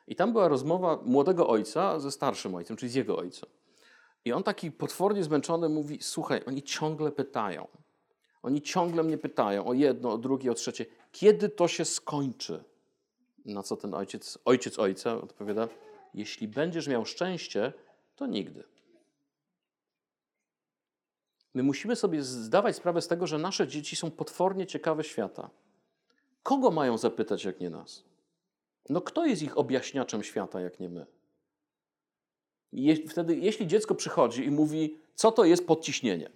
I 0.08 0.16
tam 0.16 0.32
była 0.32 0.48
rozmowa 0.48 1.00
młodego 1.04 1.48
ojca 1.48 2.00
ze 2.00 2.12
starszym 2.12 2.56
ojcem, 2.56 2.78
czyli 2.78 2.92
z 2.92 2.96
jego 2.96 3.18
ojcem. 3.18 3.50
I 4.26 4.34
on 4.34 4.44
taki 4.44 4.72
potwornie 4.72 5.24
zmęczony 5.24 5.70
mówi: 5.70 5.98
Słuchaj, 6.02 6.42
oni 6.46 6.64
ciągle 6.64 7.12
pytają. 7.12 7.68
Oni 8.44 8.62
ciągle 8.62 9.04
mnie 9.04 9.18
pytają 9.18 9.66
o 9.66 9.74
jedno, 9.74 10.12
o 10.12 10.18
drugie, 10.18 10.52
o 10.52 10.54
trzecie. 10.54 10.86
Kiedy 11.12 11.50
to 11.50 11.68
się 11.68 11.86
skończy? 11.86 12.64
Na 13.46 13.64
co 13.64 13.78
ten 13.78 13.94
ojciec, 13.94 14.38
ojciec 14.46 14.80
ojca 14.80 15.22
odpowiada: 15.22 15.68
Jeśli 16.14 16.48
będziesz 16.48 16.88
miał 16.88 17.06
szczęście, 17.06 17.74
to 18.16 18.28
nigdy. 18.28 18.64
My 21.54 21.64
musimy 21.64 21.96
sobie 21.96 22.24
zdawać 22.24 22.76
sprawę 22.76 23.02
z 23.02 23.08
tego, 23.08 23.28
że 23.28 23.38
nasze 23.38 23.68
dzieci 23.68 23.96
są 23.96 24.12
potwornie 24.12 24.66
ciekawe 24.66 25.04
świata. 25.04 25.50
Kogo 26.44 26.72
mają 26.72 26.98
zapytać, 26.98 27.44
jak 27.44 27.60
nie 27.60 27.70
nas? 27.70 28.04
No 28.90 29.02
kto 29.02 29.26
jest 29.26 29.42
ich 29.42 29.58
objaśniaczem 29.58 30.24
świata, 30.24 30.62
jak 30.62 30.80
nie 30.80 30.90
my? 30.90 31.06
Je, 32.74 33.08
wtedy, 33.08 33.36
jeśli 33.36 33.68
dziecko 33.68 33.96
przychodzi 33.96 34.46
i 34.46 34.52
mówi, 34.52 35.00
co 35.16 35.32
to 35.32 35.46
jest 35.46 35.68
podciśnienie, 35.68 36.30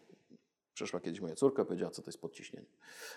Przyszła 0.80 1.00
kiedyś 1.00 1.22
moja 1.22 1.36
córka, 1.36 1.66
powiedziała, 1.66 1.92
co 1.92 2.02
to 2.02 2.08
jest 2.08 2.22
podciśnienie. 2.22 2.66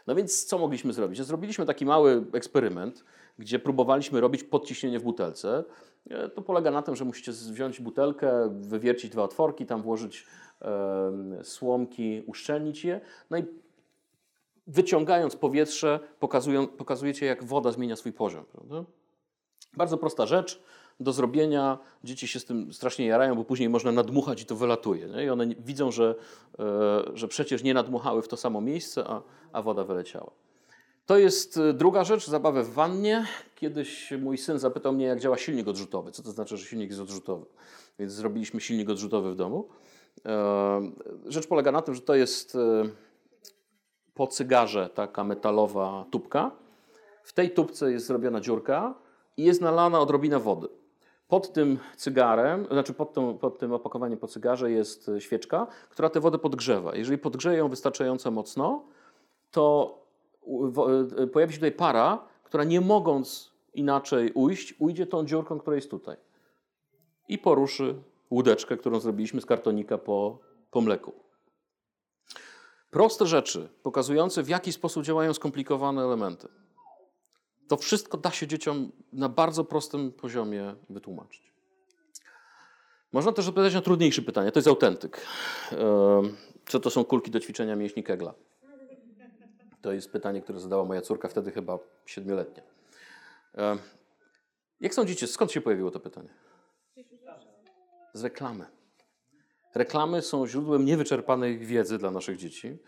No 0.07 0.15
więc 0.15 0.45
co 0.45 0.59
mogliśmy 0.59 0.93
zrobić? 0.93 1.23
Zrobiliśmy 1.23 1.67
taki 1.67 1.87
mały 1.87 2.25
eksperyment, 2.33 3.05
gdzie 3.39 3.59
próbowaliśmy 3.59 4.21
robić 4.21 4.45
podciśnienie 4.45 4.99
w 4.99 5.03
butelce. 5.03 5.65
E, 6.11 6.29
to 6.29 6.43
polega 6.43 6.71
na 6.71 6.83
tym, 6.83 6.97
że 6.97 7.05
musicie 7.05 7.33
wziąć 7.33 7.81
butelkę, 7.81 8.49
wywiercić 8.61 9.11
dwa 9.11 9.23
otworki, 9.23 9.67
tam 9.67 9.83
włożyć 9.83 10.27
e, 10.63 11.45
słomki, 11.45 12.23
uszczelnić 12.27 12.85
je. 12.85 13.01
No 13.31 13.39
i 13.39 13.45
wyciągając 14.67 15.37
powietrze, 15.37 16.01
pokazują, 16.21 16.67
pokazujecie, 16.67 17.27
jak 17.27 17.45
woda 17.45 17.73
zmienia 17.73 17.97
swój 17.97 18.13
poziom. 18.13 18.45
Prawda? 18.53 18.85
Bardzo 19.77 19.99
prosta 19.99 20.27
rzecz 20.27 20.63
do 21.03 21.13
zrobienia. 21.13 21.79
Dzieci 22.05 22.29
się 22.29 22.41
z 22.41 22.45
tym 22.45 22.73
strasznie 22.73 23.07
jarają, 23.07 23.35
bo 23.35 23.45
później 23.45 23.69
można 23.69 23.93
nadmuchać 23.93 24.43
i 24.43 24.47
to 24.47 24.57
wylatuje. 24.57 25.07
Nie? 25.07 25.25
I 25.25 25.31
one 25.31 25.47
widzą, 25.47 25.91
że, 25.91 26.15
e, 26.59 26.65
że 27.15 27.29
przecież 27.29 27.63
nie 27.63 27.75
nadmuchały 27.75 28.23
w 28.23 28.29
to 28.29 28.37
samo 28.37 28.61
miejsce, 28.61 29.05
a, 29.07 29.23
a 29.53 29.63
woda 29.63 29.85
wyleciała. 29.85 30.31
To 31.07 31.19
jest 31.19 31.57
e, 31.57 31.73
druga 31.73 32.05
rzecz, 32.05 32.27
zabawę 32.27 32.63
w 32.63 32.73
wannie. 32.73 33.27
Kiedyś 33.55 34.11
mój 34.11 34.39
syn 34.39 34.59
zapytał 34.59 34.93
mnie, 34.93 35.07
jak 35.07 35.21
działa 35.21 35.39
silnik 35.39 35.69
odrzutowy. 35.69 36.13
Co 36.13 36.23
to 36.23 36.31
znaczy, 36.31 36.57
że 36.57 36.67
silnik 36.67 36.91
jest 36.91 37.03
odrzutowy? 37.03 37.47
Więc 37.99 38.13
zrobiliśmy 38.13 38.61
silnik 38.61 38.91
odrzutowy 38.91 39.33
w 39.33 39.37
domu. 39.37 39.69
E, 40.27 40.93
rzecz 41.27 41.47
polega 41.47 41.73
na 41.73 41.83
tym, 41.83 41.95
że 41.95 42.01
to 42.01 42.15
jest 42.15 42.57
po 44.15 44.27
cygarze 44.27 44.91
taka 44.95 45.25
metalowa 45.25 46.05
tubka. 46.11 46.51
W 47.23 47.33
tej 47.33 47.51
tubce 47.51 47.93
jest 47.93 48.07
zrobiona 48.07 48.41
dziurka 48.41 48.95
i 49.37 49.45
jest 49.45 49.61
nalana 49.61 50.01
odrobina 50.01 50.39
wody. 50.39 50.69
Pod 51.33 51.53
tym 51.53 51.79
cygarem, 51.97 52.67
znaczy 52.71 52.95
pod, 52.95 53.15
pod 53.41 53.59
tym 53.59 53.73
opakowaniem 53.73 54.19
po 54.19 54.29
cygarze 54.29 54.71
jest 54.71 55.11
świeczka, 55.19 55.67
która 55.91 56.11
tę 56.11 56.21
wodę 56.21 56.39
podgrzewa. 56.39 56.97
Jeżeli 56.97 57.19
podgrzeje 57.19 57.59
ją 57.59 57.69
wystarczająco 57.69 58.31
mocno, 58.31 58.83
to 59.51 59.99
e, 61.21 61.27
pojawi 61.27 61.53
się 61.53 61.59
tutaj 61.59 61.73
para, 61.73 62.25
która 62.45 62.65
nie 62.65 62.81
mogąc 62.81 63.53
inaczej 63.75 64.33
ujść, 64.33 64.75
ujdzie 64.79 65.07
tą 65.07 65.25
dziurką, 65.25 65.59
która 65.59 65.77
jest 65.77 65.91
tutaj. 65.91 66.17
I 67.29 67.39
poruszy 67.39 67.95
łódeczkę, 68.31 68.77
którą 68.77 69.01
zrobiliśmy 69.01 69.41
z 69.41 69.47
kartonika 69.47 69.99
po, 69.99 70.39
po 70.71 70.81
mleku. 70.81 71.13
Proste 72.91 73.27
rzeczy, 73.27 73.69
pokazujące 73.83 74.43
w 74.43 74.49
jaki 74.49 74.73
sposób 74.73 75.05
działają 75.05 75.35
skomplikowane 75.35 76.03
elementy. 76.03 76.49
To 77.73 77.77
wszystko 77.77 78.19
da 78.19 78.31
się 78.31 78.47
dzieciom 78.47 78.93
na 79.13 79.29
bardzo 79.29 79.65
prostym 79.65 80.13
poziomie 80.13 80.75
wytłumaczyć. 80.91 81.53
Można 83.13 83.33
też 83.33 83.49
odpowiedzieć 83.49 83.75
na 83.75 83.81
trudniejsze 83.81 84.23
pytanie. 84.23 84.53
To 84.53 84.59
jest 84.59 84.69
autentyk. 84.69 85.27
Co 86.67 86.81
to 86.81 86.91
są 86.91 87.05
kulki 87.05 87.31
do 87.31 87.41
ćwiczenia 87.41 87.77
mięśni 87.77 88.03
Kegla? 88.03 88.35
To 89.83 89.93
jest 89.93 90.11
pytanie, 90.11 90.43
które 90.43 90.61
zadała 90.61 90.85
moja 90.85 91.01
córka, 91.01 91.29
wtedy 91.29 91.53
chyba 91.53 91.79
siedmioletnia. 92.07 92.63
Jak 94.81 94.95
sądzicie, 94.95 95.27
skąd 95.27 95.53
się 95.53 95.61
pojawiło 95.61 95.91
to 95.91 96.01
pytanie? 96.01 96.29
Z 98.15 98.25
reklamy. 98.25 98.67
Reklamy 99.75 100.23
są 100.23 100.47
źródłem 100.47 100.85
niewyczerpanej 100.85 101.59
wiedzy 101.59 101.99
dla 101.99 102.11
naszych 102.11 102.37
dzieci. 102.37 102.79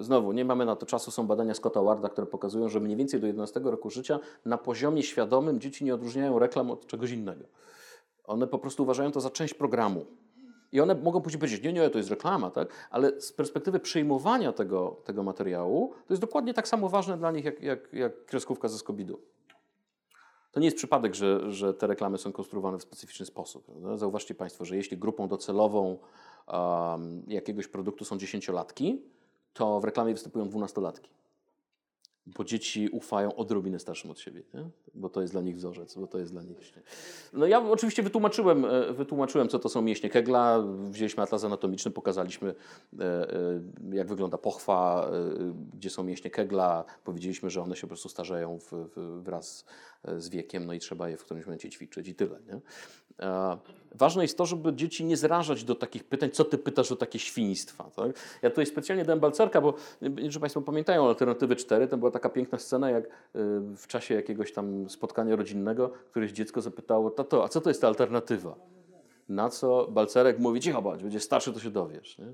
Znowu, 0.00 0.32
nie 0.32 0.44
mamy 0.44 0.64
na 0.64 0.76
to 0.76 0.86
czasu, 0.86 1.10
są 1.10 1.26
badania 1.26 1.54
Scotta 1.54 1.82
Warda, 1.82 2.08
które 2.08 2.26
pokazują, 2.26 2.68
że 2.68 2.80
mniej 2.80 2.96
więcej 2.96 3.20
do 3.20 3.26
11 3.26 3.60
roku 3.60 3.90
życia 3.90 4.20
na 4.44 4.58
poziomie 4.58 5.02
świadomym 5.02 5.60
dzieci 5.60 5.84
nie 5.84 5.94
odróżniają 5.94 6.38
reklam 6.38 6.70
od 6.70 6.86
czegoś 6.86 7.10
innego. 7.10 7.44
One 8.24 8.46
po 8.46 8.58
prostu 8.58 8.82
uważają 8.82 9.12
to 9.12 9.20
za 9.20 9.30
część 9.30 9.54
programu. 9.54 10.06
I 10.72 10.80
one 10.80 10.94
mogą 10.94 11.20
później 11.20 11.40
powiedzieć, 11.40 11.62
nie, 11.62 11.72
nie, 11.72 11.90
to 11.90 11.98
jest 11.98 12.10
reklama, 12.10 12.50
tak? 12.50 12.68
ale 12.90 13.20
z 13.20 13.32
perspektywy 13.32 13.80
przyjmowania 13.80 14.52
tego, 14.52 14.96
tego 15.04 15.22
materiału, 15.22 15.94
to 16.06 16.14
jest 16.14 16.22
dokładnie 16.22 16.54
tak 16.54 16.68
samo 16.68 16.88
ważne 16.88 17.18
dla 17.18 17.30
nich, 17.30 17.44
jak, 17.44 17.62
jak, 17.62 17.92
jak 17.92 18.24
kreskówka 18.24 18.68
ze 18.68 18.78
Skobidu. 18.78 19.20
To 20.52 20.60
nie 20.60 20.66
jest 20.66 20.76
przypadek, 20.76 21.14
że, 21.14 21.52
że 21.52 21.74
te 21.74 21.86
reklamy 21.86 22.18
są 22.18 22.32
konstruowane 22.32 22.78
w 22.78 22.82
specyficzny 22.82 23.26
sposób. 23.26 23.64
Prawda? 23.64 23.96
Zauważcie 23.96 24.34
Państwo, 24.34 24.64
że 24.64 24.76
jeśli 24.76 24.98
grupą 24.98 25.28
docelową 25.28 25.98
um, 26.46 27.22
jakiegoś 27.28 27.68
produktu 27.68 28.04
są 28.04 28.18
dziesięciolatki, 28.18 29.02
to 29.52 29.80
w 29.80 29.84
reklamie 29.84 30.12
występują 30.12 30.48
dwunastolatki. 30.48 31.10
Bo 32.26 32.44
dzieci 32.44 32.88
ufają 32.88 33.34
odrobinę 33.34 33.78
starszym 33.78 34.10
od 34.10 34.20
siebie, 34.20 34.42
nie? 34.54 34.70
bo 34.94 35.08
to 35.08 35.20
jest 35.20 35.32
dla 35.32 35.42
nich 35.42 35.56
wzorzec, 35.56 35.94
bo 35.94 36.06
to 36.06 36.18
jest 36.18 36.32
dla 36.32 36.42
nich. 36.42 36.72
No 37.32 37.46
ja 37.46 37.70
oczywiście 37.70 38.02
wytłumaczyłem, 38.02 38.64
e, 38.64 38.92
wytłumaczyłem, 38.92 39.48
co 39.48 39.58
to 39.58 39.68
są 39.68 39.82
mięśnie 39.82 40.10
Kegla. 40.10 40.64
Wzięliśmy 40.90 41.22
atlas 41.22 41.44
anatomiczny, 41.44 41.90
pokazaliśmy, 41.90 42.54
e, 42.98 43.04
e, 43.04 43.60
jak 43.92 44.08
wygląda 44.08 44.38
pochwa, 44.38 45.10
gdzie 45.72 45.90
są 45.90 46.02
mięśnie 46.02 46.30
Kegla. 46.30 46.84
Powiedzieliśmy, 47.04 47.50
że 47.50 47.62
one 47.62 47.76
się 47.76 47.80
po 47.80 47.88
prostu 47.88 48.08
starzeją 48.08 48.58
wraz 49.18 49.64
z 50.18 50.28
wiekiem, 50.28 50.66
no 50.66 50.72
i 50.72 50.78
trzeba 50.78 51.08
je 51.08 51.16
w 51.16 51.24
którymś 51.24 51.46
momencie 51.46 51.70
ćwiczyć 51.70 52.08
i 52.08 52.14
tyle. 52.14 52.40
Nie? 52.46 52.60
Ważne 53.94 54.22
jest 54.22 54.38
to, 54.38 54.46
żeby 54.46 54.74
dzieci 54.74 55.04
nie 55.04 55.16
zrażać 55.16 55.64
do 55.64 55.74
takich 55.74 56.04
pytań, 56.04 56.30
co 56.30 56.44
ty 56.44 56.58
pytasz 56.58 56.92
o 56.92 56.96
takie 56.96 57.18
świństwa. 57.18 57.90
Tak? 57.96 58.12
Ja 58.42 58.50
tutaj 58.50 58.66
specjalnie 58.66 59.04
dałem 59.04 59.20
balcerka, 59.20 59.60
bo 59.60 59.74
że 60.28 60.40
Państwo 60.40 60.62
pamiętają 60.62 61.08
Alternatywy 61.08 61.56
4, 61.56 61.88
to 61.88 61.96
była 61.96 62.10
taka 62.10 62.28
piękna 62.28 62.58
scena, 62.58 62.90
jak 62.90 63.04
y, 63.04 63.08
w 63.76 63.86
czasie 63.86 64.14
jakiegoś 64.14 64.52
tam 64.52 64.90
spotkania 64.90 65.36
rodzinnego, 65.36 65.90
któreś 66.10 66.32
dziecko 66.32 66.60
zapytało, 66.60 67.10
tato, 67.10 67.44
a 67.44 67.48
co 67.48 67.60
to 67.60 67.70
jest 67.70 67.80
ta 67.80 67.88
alternatywa? 67.88 68.56
Na 69.28 69.48
co 69.48 69.88
Balcerek 69.90 70.38
mówi, 70.38 70.60
cicho 70.60 70.82
bądź, 70.82 71.02
będzie 71.02 71.20
starszy, 71.20 71.52
to 71.52 71.60
się 71.60 71.70
dowiesz. 71.70 72.18
Nie? 72.18 72.26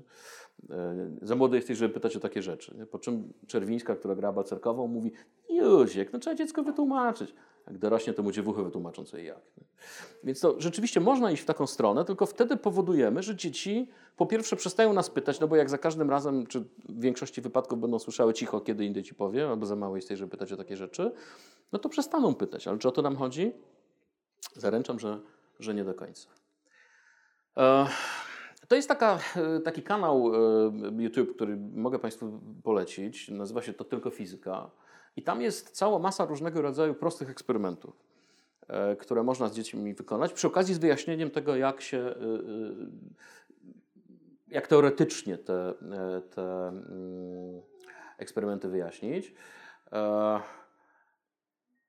E, 0.75 1.09
za 1.21 1.35
młody 1.35 1.55
jesteś, 1.55 1.77
żeby 1.77 1.93
pytać 1.93 2.15
o 2.15 2.19
takie 2.19 2.41
rzeczy. 2.41 2.75
Nie? 2.77 2.85
Po 2.85 2.99
czym 2.99 3.33
Czerwińska, 3.47 3.95
która 3.95 4.15
gra 4.15 4.33
Balcerkową, 4.33 4.87
mówi, 4.87 5.11
Józiek, 5.49 6.13
no 6.13 6.19
trzeba 6.19 6.35
dziecko 6.35 6.63
wytłumaczyć. 6.63 7.33
Jak 7.67 7.77
dorośnie, 7.77 8.13
to 8.13 8.23
mu 8.23 8.31
dziewuchy 8.31 8.63
wytłumaczą 8.63 9.05
co 9.05 9.17
i 9.17 9.25
jak. 9.25 9.41
Więc 10.23 10.39
to 10.39 10.61
rzeczywiście 10.61 10.99
można 10.99 11.31
iść 11.31 11.43
w 11.43 11.45
taką 11.45 11.67
stronę, 11.67 12.05
tylko 12.05 12.25
wtedy 12.25 12.57
powodujemy, 12.57 13.23
że 13.23 13.35
dzieci 13.35 13.89
po 14.17 14.25
pierwsze 14.25 14.55
przestają 14.55 14.93
nas 14.93 15.09
pytać, 15.09 15.39
no 15.39 15.47
bo 15.47 15.55
jak 15.55 15.69
za 15.69 15.77
każdym 15.77 16.09
razem, 16.09 16.47
czy 16.47 16.59
w 16.59 17.01
większości 17.01 17.41
wypadków 17.41 17.79
będą 17.79 17.99
słyszały 17.99 18.33
cicho, 18.33 18.61
kiedy 18.61 18.85
indziej 18.85 19.03
ci 19.03 19.15
powiem, 19.15 19.49
albo 19.49 19.65
za 19.65 19.75
mało 19.75 19.95
jesteś, 19.95 20.19
żeby 20.19 20.31
pytać 20.31 20.51
o 20.51 20.57
takie 20.57 20.77
rzeczy, 20.77 21.11
no 21.71 21.79
to 21.79 21.89
przestaną 21.89 22.35
pytać. 22.35 22.67
Ale 22.67 22.77
czy 22.77 22.87
o 22.87 22.91
to 22.91 23.01
nam 23.01 23.15
chodzi? 23.15 23.53
Zaręczam, 24.55 24.99
że, 24.99 25.19
że 25.59 25.73
nie 25.73 25.83
do 25.83 25.93
końca. 25.93 26.29
E, 27.57 27.87
to 28.67 28.75
jest 28.75 28.87
taka, 28.87 29.19
e, 29.35 29.59
taki 29.59 29.83
kanał 29.83 30.31
e, 30.35 31.03
YouTube, 31.03 31.35
który 31.35 31.57
mogę 31.75 31.99
Państwu 31.99 32.39
polecić. 32.63 33.29
Nazywa 33.29 33.61
się 33.61 33.73
To 33.73 33.83
Tylko 33.83 34.09
Fizyka. 34.09 34.71
I 35.17 35.21
tam 35.21 35.41
jest 35.41 35.69
cała 35.69 35.99
masa 35.99 36.25
różnego 36.25 36.61
rodzaju 36.61 36.93
prostych 36.93 37.29
eksperymentów, 37.29 37.95
które 38.99 39.23
można 39.23 39.49
z 39.49 39.53
dziećmi 39.53 39.93
wykonać, 39.93 40.33
przy 40.33 40.47
okazji 40.47 40.75
z 40.75 40.77
wyjaśnieniem 40.77 41.29
tego, 41.29 41.55
jak 41.55 41.81
się, 41.81 42.15
jak 44.47 44.67
teoretycznie 44.67 45.37
te, 45.37 45.73
te 46.35 46.67
mm, 46.67 47.61
eksperymenty 48.17 48.67
wyjaśnić. 48.67 49.33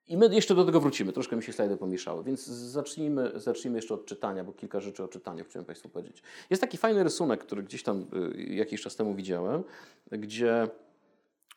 I 0.06 0.16
my 0.16 0.34
jeszcze 0.34 0.54
do 0.54 0.64
tego 0.64 0.80
wrócimy, 0.80 1.12
troszkę 1.12 1.36
mi 1.36 1.42
się 1.42 1.52
slajdy 1.52 1.76
pomieszały, 1.76 2.24
więc 2.24 2.46
zacznijmy, 2.46 3.32
zacznijmy 3.34 3.78
jeszcze 3.78 3.94
od 3.94 4.06
czytania, 4.06 4.44
bo 4.44 4.52
kilka 4.52 4.80
rzeczy 4.80 5.04
o 5.04 5.08
czytaniu 5.08 5.44
chciałem 5.44 5.66
Państwu 5.66 5.88
powiedzieć. 5.88 6.22
Jest 6.50 6.62
taki 6.62 6.78
fajny 6.78 7.04
rysunek, 7.04 7.40
który 7.40 7.62
gdzieś 7.62 7.82
tam 7.82 8.06
jakiś 8.36 8.82
czas 8.82 8.96
temu 8.96 9.14
widziałem, 9.14 9.64
gdzie 10.10 10.68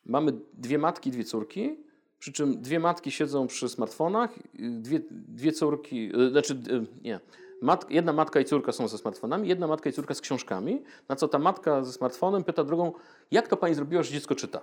mamy 0.06 0.32
dwie 0.52 0.78
matki, 0.78 1.10
dwie 1.10 1.24
córki, 1.24 1.76
przy 2.18 2.32
czym 2.32 2.62
dwie 2.62 2.80
matki 2.80 3.10
siedzą 3.10 3.46
przy 3.46 3.68
smartfonach, 3.68 4.38
dwie, 4.54 5.00
dwie 5.10 5.52
córki, 5.52 6.16
y, 6.16 6.30
znaczy 6.30 6.54
y, 6.54 6.86
nie, 7.02 7.20
mat, 7.62 7.90
jedna 7.90 8.12
matka 8.12 8.40
i 8.40 8.44
córka 8.44 8.72
są 8.72 8.88
ze 8.88 8.98
smartfonami, 8.98 9.48
jedna 9.48 9.66
matka 9.66 9.90
i 9.90 9.92
córka 9.92 10.14
z 10.14 10.20
książkami, 10.20 10.82
na 11.08 11.16
co 11.16 11.28
ta 11.28 11.38
matka 11.38 11.84
ze 11.84 11.92
smartfonem 11.92 12.44
pyta 12.44 12.64
drugą, 12.64 12.92
jak 13.30 13.48
to 13.48 13.56
pani 13.56 13.74
zrobiła, 13.74 14.02
że 14.02 14.12
dziecko 14.12 14.34
czyta? 14.34 14.62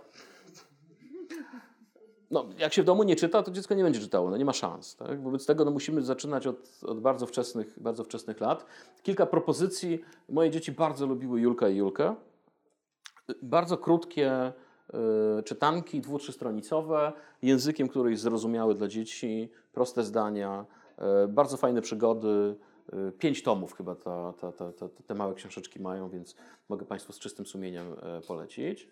no, 2.32 2.46
jak 2.58 2.74
się 2.74 2.82
w 2.82 2.86
domu 2.86 3.04
nie 3.04 3.16
czyta, 3.16 3.44
to 3.44 3.52
dziecko 3.52 3.76
nie 3.76 3.84
będzie 3.84 4.00
czytało, 4.00 4.30
no 4.30 4.38
nie 4.38 4.46
ma 4.46 4.54
szans. 4.54 4.96
Tak? 4.96 5.24
Wobec 5.24 5.46
tego 5.46 5.66
no, 5.66 5.72
musimy 5.72 6.02
zaczynać 6.02 6.48
od, 6.48 6.84
od 6.84 7.00
bardzo, 7.02 7.26
wczesnych, 7.26 7.80
bardzo 7.80 8.04
wczesnych 8.04 8.42
lat. 8.42 8.66
Kilka 9.04 9.26
propozycji. 9.26 10.02
Moje 10.30 10.50
dzieci 10.50 10.72
bardzo 10.72 11.06
lubiły 11.06 11.42
Julka 11.42 11.70
i 11.70 11.76
Julkę. 11.76 12.16
Bardzo 13.42 13.78
krótkie 13.78 14.54
czytanki, 15.46 16.02
dwu, 16.02 16.20
trzystronicowe, 16.20 17.14
językiem, 17.42 17.88
który 17.88 18.12
jest 18.12 18.24
zrozumiały 18.24 18.76
dla 18.76 18.88
dzieci, 18.88 19.50
proste 19.74 20.04
zdania, 20.04 20.66
y, 21.24 21.28
bardzo 21.28 21.58
fajne 21.58 21.82
przygody. 21.82 22.56
Y, 22.94 23.12
pięć 23.12 23.44
tomów 23.44 23.74
chyba 23.74 23.96
ta, 23.96 24.34
ta, 24.34 24.52
ta, 24.52 24.90
te 25.08 25.16
małe 25.16 25.34
książeczki 25.34 25.80
mają, 25.80 26.10
więc 26.10 26.36
mogę 26.70 26.86
Państwu 26.86 27.14
z 27.14 27.20
czystym 27.20 27.46
sumieniem 27.46 27.96
polecić. 28.28 28.90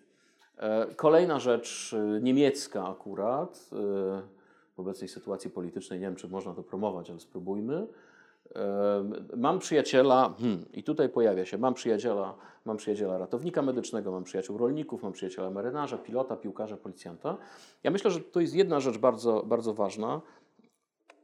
Kolejna 0.95 1.39
rzecz, 1.39 1.95
niemiecka 2.22 2.88
akurat, 2.88 3.70
w 4.76 4.80
obecnej 4.80 5.08
sytuacji 5.08 5.50
politycznej, 5.50 6.00
nie 6.00 6.06
wiem 6.06 6.16
czy 6.16 6.28
można 6.28 6.54
to 6.54 6.64
promować, 6.64 7.10
ale 7.10 7.20
spróbujmy. 7.20 7.88
Mam 9.38 9.60
przyjaciela, 9.60 10.36
hmm, 10.39 10.66
i 10.74 10.84
tutaj 10.84 11.10
pojawia 11.10 11.45
się, 11.45 11.58
mam 11.58 11.74
przyjaciela, 11.74 12.36
mam 12.66 12.78
przyjaciela 12.78 13.18
ratownika 13.18 13.62
medycznego, 13.62 14.12
mam 14.12 14.24
przyjaciół 14.24 14.58
rolników, 14.58 15.04
mam 15.04 15.14
przyjaciela 15.14 15.50
marynarza, 15.50 15.98
pilota, 15.98 16.36
piłkarza, 16.36 16.78
policjanta. 16.78 17.38
Ja 17.84 17.91
myślę, 17.91 18.12
że 18.12 18.20
to 18.20 18.39
jest 18.39 18.56
jedna 18.56 18.80
rzecz 18.80 18.98
bardzo, 18.98 19.43
bardzo 19.43 19.74
ważna. 19.74 20.22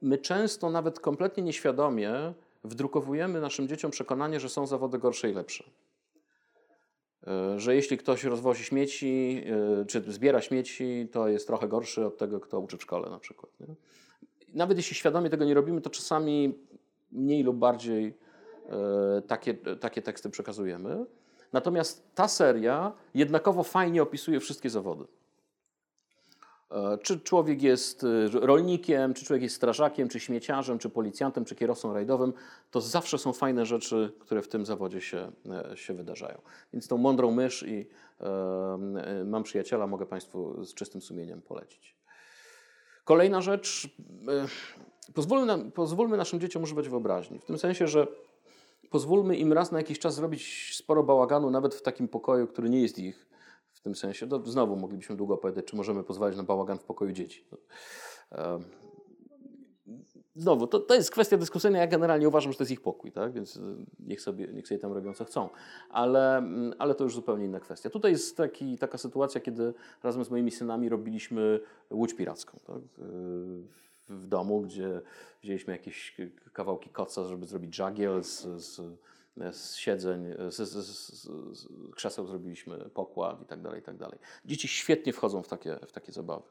My 0.01 0.17
często 0.17 0.69
nawet 0.69 0.99
kompletnie 0.99 1.43
nieświadomie 1.43 2.33
wdrukowujemy 2.63 3.41
naszym 3.41 3.67
dzieciom 3.67 3.91
przekonanie, 3.91 4.39
że 4.39 4.49
są 4.49 4.67
zawody 4.67 4.99
gorsze 4.99 5.29
i 5.29 5.33
lepsze. 5.33 5.63
E, 7.27 7.59
że 7.59 7.75
jeśli 7.75 7.97
ktoś 7.97 8.23
rozwozi 8.23 8.63
śmieci, 8.63 9.43
e, 9.81 9.85
czy 9.85 10.03
zbiera 10.07 10.41
śmieci, 10.41 11.07
to 11.11 11.27
jest 11.27 11.47
trochę 11.47 11.67
gorszy 11.67 12.05
od 12.05 12.17
tego, 12.17 12.39
kto 12.39 12.59
uczy 12.59 12.77
w 12.77 12.81
szkole 12.81 13.09
na 13.09 13.19
przykład. 13.19 13.51
Nie? 13.59 13.67
Nawet 14.53 14.77
jeśli 14.77 14.95
świadomie 14.95 15.29
tego 15.29 15.45
nie 15.45 15.53
robimy, 15.53 15.81
to 15.81 15.89
czasami 15.89 16.53
mniej 17.13 17.43
lub 17.43 17.57
bardziej 17.57 18.17
e, 18.69 19.21
takie, 19.21 19.53
takie 19.53 20.01
teksty 20.01 20.29
przekazujemy. 20.29 21.05
Natomiast 21.53 22.15
ta 22.15 22.27
seria 22.27 22.91
jednakowo 23.13 23.63
fajnie 23.63 24.03
opisuje 24.03 24.39
wszystkie 24.39 24.69
zawody. 24.69 25.05
E, 26.73 26.97
czy 26.97 27.19
człowiek 27.19 27.61
jest 27.61 28.03
e, 28.03 28.27
rolnikiem, 28.39 29.13
czy 29.13 29.25
człowiek 29.25 29.43
jest 29.43 29.55
strażakiem, 29.55 30.09
czy 30.09 30.19
śmieciarzem, 30.19 30.79
czy 30.79 30.89
policjantem, 30.89 31.45
czy 31.45 31.55
kierowcą 31.55 31.93
rajdowym, 31.93 32.33
to 32.71 32.81
zawsze 32.81 33.17
są 33.17 33.33
fajne 33.33 33.65
rzeczy, 33.65 34.13
które 34.19 34.41
w 34.41 34.47
tym 34.47 34.65
zawodzie 34.65 35.01
się, 35.01 35.31
się 35.75 35.93
wydarzają. 35.93 36.41
Więc 36.73 36.87
tą 36.87 36.97
mądrą 36.97 37.31
mysz 37.31 37.63
i 37.63 37.87
e, 38.21 39.23
mam 39.25 39.43
przyjaciela, 39.43 39.87
mogę 39.87 40.05
Państwu 40.05 40.63
z 40.65 40.73
czystym 40.73 41.01
sumieniem 41.01 41.41
polecić. 41.41 41.95
Kolejna 43.05 43.41
rzecz, 43.41 43.89
pozwólmy, 45.11 45.45
nam, 45.45 45.71
pozwólmy 45.71 46.17
naszym 46.17 46.39
dzieciom 46.39 46.63
używać 46.63 46.89
wyobraźni. 46.89 47.39
W 47.39 47.45
tym 47.45 47.57
sensie, 47.57 47.87
że 47.87 48.07
pozwólmy 48.89 49.37
im 49.37 49.53
raz 49.53 49.71
na 49.71 49.77
jakiś 49.77 49.99
czas 49.99 50.15
zrobić 50.15 50.71
sporo 50.75 51.03
bałaganu, 51.03 51.49
nawet 51.49 51.75
w 51.75 51.81
takim 51.81 52.07
pokoju, 52.07 52.47
który 52.47 52.69
nie 52.69 52.81
jest 52.81 52.99
ich 52.99 53.27
w 53.71 53.81
tym 53.81 53.95
sensie. 53.95 54.27
To 54.27 54.45
znowu 54.45 54.75
moglibyśmy 54.75 55.15
długo 55.15 55.33
opowiadać, 55.33 55.65
czy 55.65 55.75
możemy 55.75 56.03
pozwolić 56.03 56.37
na 56.37 56.43
bałagan 56.43 56.77
w 56.77 56.83
pokoju 56.83 57.11
dzieci. 57.11 57.45
Znowu, 60.35 60.67
to, 60.67 60.79
to 60.79 60.95
jest 60.95 61.11
kwestia 61.11 61.37
dyskusyjna. 61.37 61.79
Ja 61.79 61.87
generalnie 61.87 62.27
uważam, 62.27 62.51
że 62.51 62.57
to 62.57 62.63
jest 62.63 62.71
ich 62.71 62.81
pokój, 62.81 63.11
tak? 63.11 63.31
więc 63.31 63.55
y, 63.55 63.61
niech 63.99 64.21
sobie, 64.21 64.47
niech 64.47 64.67
sobie 64.67 64.79
tam 64.79 64.93
robią 64.93 65.13
co 65.13 65.25
chcą. 65.25 65.49
Ale, 65.89 66.37
mm, 66.37 66.73
ale 66.79 66.95
to 66.95 67.03
już 67.03 67.15
zupełnie 67.15 67.45
inna 67.45 67.59
kwestia. 67.59 67.89
Tutaj 67.89 68.11
jest 68.11 68.37
taki, 68.37 68.77
taka 68.77 68.97
sytuacja, 68.97 69.41
kiedy 69.41 69.73
razem 70.03 70.25
z 70.25 70.29
moimi 70.29 70.51
synami 70.51 70.89
robiliśmy 70.89 71.59
łódź 71.91 72.13
piracką. 72.13 72.59
Tak? 72.67 72.81
W 74.09 74.27
domu, 74.27 74.61
gdzie 74.61 75.01
wzięliśmy 75.41 75.73
jakieś 75.73 76.17
kawałki 76.53 76.89
koca, 76.89 77.27
żeby 77.27 77.45
zrobić 77.45 77.75
żagiel 77.75 78.23
z, 78.23 78.41
z 78.41 78.81
z 79.51 79.75
siedzeń, 79.75 80.25
z, 80.49 80.55
z, 80.55 81.27
krzeseł 81.95 82.27
zrobiliśmy 82.27 82.77
pokład 82.77 83.41
i 83.41 83.45
tak 83.45 83.61
dalej, 83.61 83.79
i 83.79 83.83
tak 83.83 83.97
dalej. 83.97 84.19
Dzieci 84.45 84.67
świetnie 84.67 85.13
wchodzą 85.13 85.43
w 85.43 85.47
takie, 85.47 85.79
w 85.87 85.91
takie 85.91 86.11
zabawy. 86.11 86.43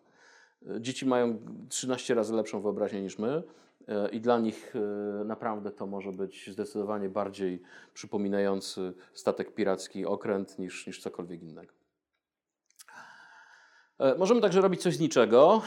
Dzieci 0.80 1.06
mają 1.06 1.38
13 1.68 2.14
razy 2.14 2.34
lepszą 2.34 2.60
wyobraźnię 2.60 3.02
niż 3.02 3.18
my 3.18 3.42
e, 3.88 4.08
i 4.08 4.20
dla 4.20 4.38
nich 4.38 4.76
e, 4.76 5.24
naprawdę 5.24 5.70
to 5.70 5.86
może 5.86 6.12
być 6.12 6.50
zdecydowanie 6.52 7.08
bardziej 7.08 7.62
przypominający 7.94 8.94
statek 9.14 9.54
piracki 9.54 10.06
okręt 10.06 10.58
niż, 10.58 10.86
niż 10.86 11.00
cokolwiek 11.00 11.42
innego. 11.42 11.72
E, 13.98 14.14
możemy 14.14 14.40
także 14.40 14.60
robić 14.60 14.82
coś 14.82 14.96
z 14.96 15.00
niczego. 15.00 15.62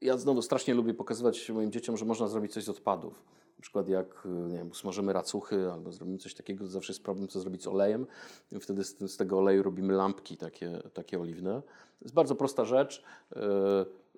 Ja 0.00 0.16
znowu 0.16 0.42
strasznie 0.42 0.74
lubię 0.74 0.94
pokazywać 0.94 1.50
moim 1.50 1.72
dzieciom, 1.72 1.96
że 1.96 2.04
można 2.04 2.28
zrobić 2.28 2.52
coś 2.52 2.64
z 2.64 2.68
odpadów. 2.68 3.22
Na 3.58 3.62
przykład 3.62 3.88
jak 3.88 4.28
nie 4.48 4.58
wiem, 4.58 4.74
smażymy 4.74 5.12
racuchy 5.12 5.70
albo 5.72 5.92
zrobimy 5.92 6.18
coś 6.18 6.34
takiego, 6.34 6.64
to 6.64 6.70
zawsze 6.70 6.92
jest 6.92 7.02
problem, 7.02 7.28
co 7.28 7.40
zrobić 7.40 7.62
z 7.62 7.66
olejem. 7.66 8.06
I 8.52 8.60
wtedy 8.60 8.84
z, 8.84 8.98
z, 8.98 9.16
tego 9.16 9.38
oleju 9.38 9.62
robimy 9.62 9.94
lampki 9.94 10.36
takie, 10.36 10.82
takie 10.94 11.20
oliwne. 11.20 11.62
To 11.98 12.04
jest 12.04 12.14
bardzo 12.14 12.34
prosta 12.34 12.64
rzecz. 12.64 13.02
E, 13.36 13.40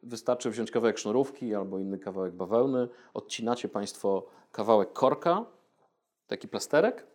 wystarczy 0.02 0.50
wziąć 0.50 0.70
kawałek 0.70 0.98
sznurówki 0.98 1.54
albo 1.54 1.78
inny 1.78 1.98
kawałek 1.98 2.34
bawełny. 2.34 2.88
Odcinacie 3.14 3.68
Państwo 3.68 4.26
kawałek 4.52 4.92
korka, 4.92 5.44
taki 6.26 6.48
plasterek. 6.48 7.06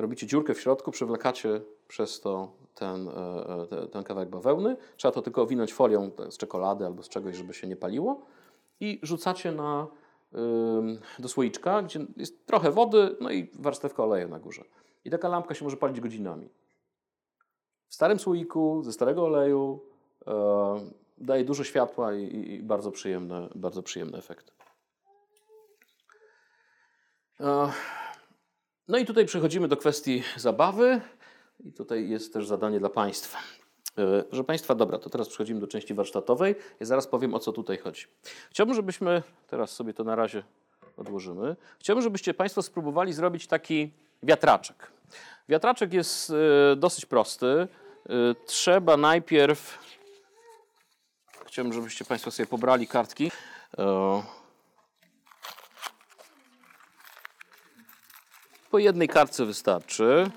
Robicie 0.00 0.26
dziurkę 0.26 0.54
w 0.54 0.60
środku, 0.60 0.90
przewlekacie 0.90 1.60
przez 1.88 2.20
to 2.20 2.52
ten, 2.74 3.08
e, 3.08 3.12
e, 3.82 3.86
ten 3.86 4.04
kawałek 4.04 4.28
bawełny. 4.28 4.76
Trzeba 4.96 5.12
to 5.12 5.22
tylko 5.22 5.42
owinąć 5.42 5.72
folią 5.72 6.10
z 6.30 6.36
czekolady 6.36 6.86
albo 6.86 7.02
z 7.02 7.08
czegoś, 7.08 7.36
żeby 7.36 7.54
się 7.54 7.66
nie 7.66 7.76
paliło. 7.76 8.26
I 8.80 9.00
rzucacie 9.02 9.52
na 9.52 9.86
do 11.18 11.28
słoiczka, 11.28 11.82
gdzie 11.82 12.06
jest 12.16 12.46
trochę 12.46 12.70
wody, 12.70 13.16
no 13.20 13.30
i 13.30 13.50
warstewka 13.54 14.04
oleju 14.04 14.28
na 14.28 14.38
górze. 14.38 14.64
I 15.04 15.10
taka 15.10 15.28
lampka 15.28 15.54
się 15.54 15.64
może 15.64 15.76
palić 15.76 16.00
godzinami. 16.00 16.48
W 17.88 17.94
starym 17.94 18.18
słoiku, 18.18 18.82
ze 18.82 18.92
starego 18.92 19.24
oleju, 19.24 19.80
e, 20.26 20.32
daje 21.18 21.44
dużo 21.44 21.64
światła 21.64 22.14
i, 22.14 22.60
bardzo, 22.62 22.90
przyjemne, 22.90 23.48
bardzo 23.54 23.82
przyjemny 23.82 24.18
efekt. 24.18 24.52
No 28.90 28.98
i 28.98 29.04
tutaj 29.04 29.26
przechodzimy 29.26 29.68
do 29.68 29.76
kwestii 29.76 30.22
zabawy. 30.36 31.00
I 31.64 31.72
tutaj 31.72 32.08
jest 32.08 32.32
też 32.32 32.46
zadanie 32.46 32.80
dla 32.80 32.88
Państwa. 32.88 33.38
E, 33.96 34.22
proszę 34.22 34.44
Państwa, 34.44 34.74
dobra, 34.74 34.98
to 34.98 35.10
teraz 35.10 35.28
przechodzimy 35.28 35.60
do 35.60 35.66
części 35.66 35.94
warsztatowej. 35.94 36.54
Ja 36.80 36.86
zaraz 36.86 37.06
powiem, 37.06 37.34
o 37.34 37.38
co 37.38 37.52
tutaj 37.52 37.78
chodzi. 37.78 38.06
Chciałbym, 38.50 38.74
żebyśmy, 38.74 39.22
teraz 39.46 39.70
sobie 39.70 39.94
to 39.94 40.04
na 40.04 40.16
razie 40.16 40.42
odłożymy. 40.96 41.56
Chciałbym, 41.78 42.02
żebyście 42.02 42.34
Państwo 42.34 42.62
spróbowali 42.62 43.12
zrobić 43.12 43.46
taki 43.46 43.90
wiatraczek. 44.22 44.92
Wiatraczek 45.48 45.92
jest 45.92 46.30
e, 46.30 46.76
dosyć 46.76 47.06
prosty. 47.06 47.46
E, 47.46 47.68
trzeba 48.46 48.96
najpierw, 48.96 49.78
chciałbym, 51.46 51.72
żebyście 51.72 52.04
Państwo 52.04 52.30
sobie 52.30 52.46
pobrali 52.46 52.86
kartki. 52.86 53.30
Po 58.70 58.78
jednej 58.78 59.08
kartce 59.08 59.44
wystarczy. 59.44 60.30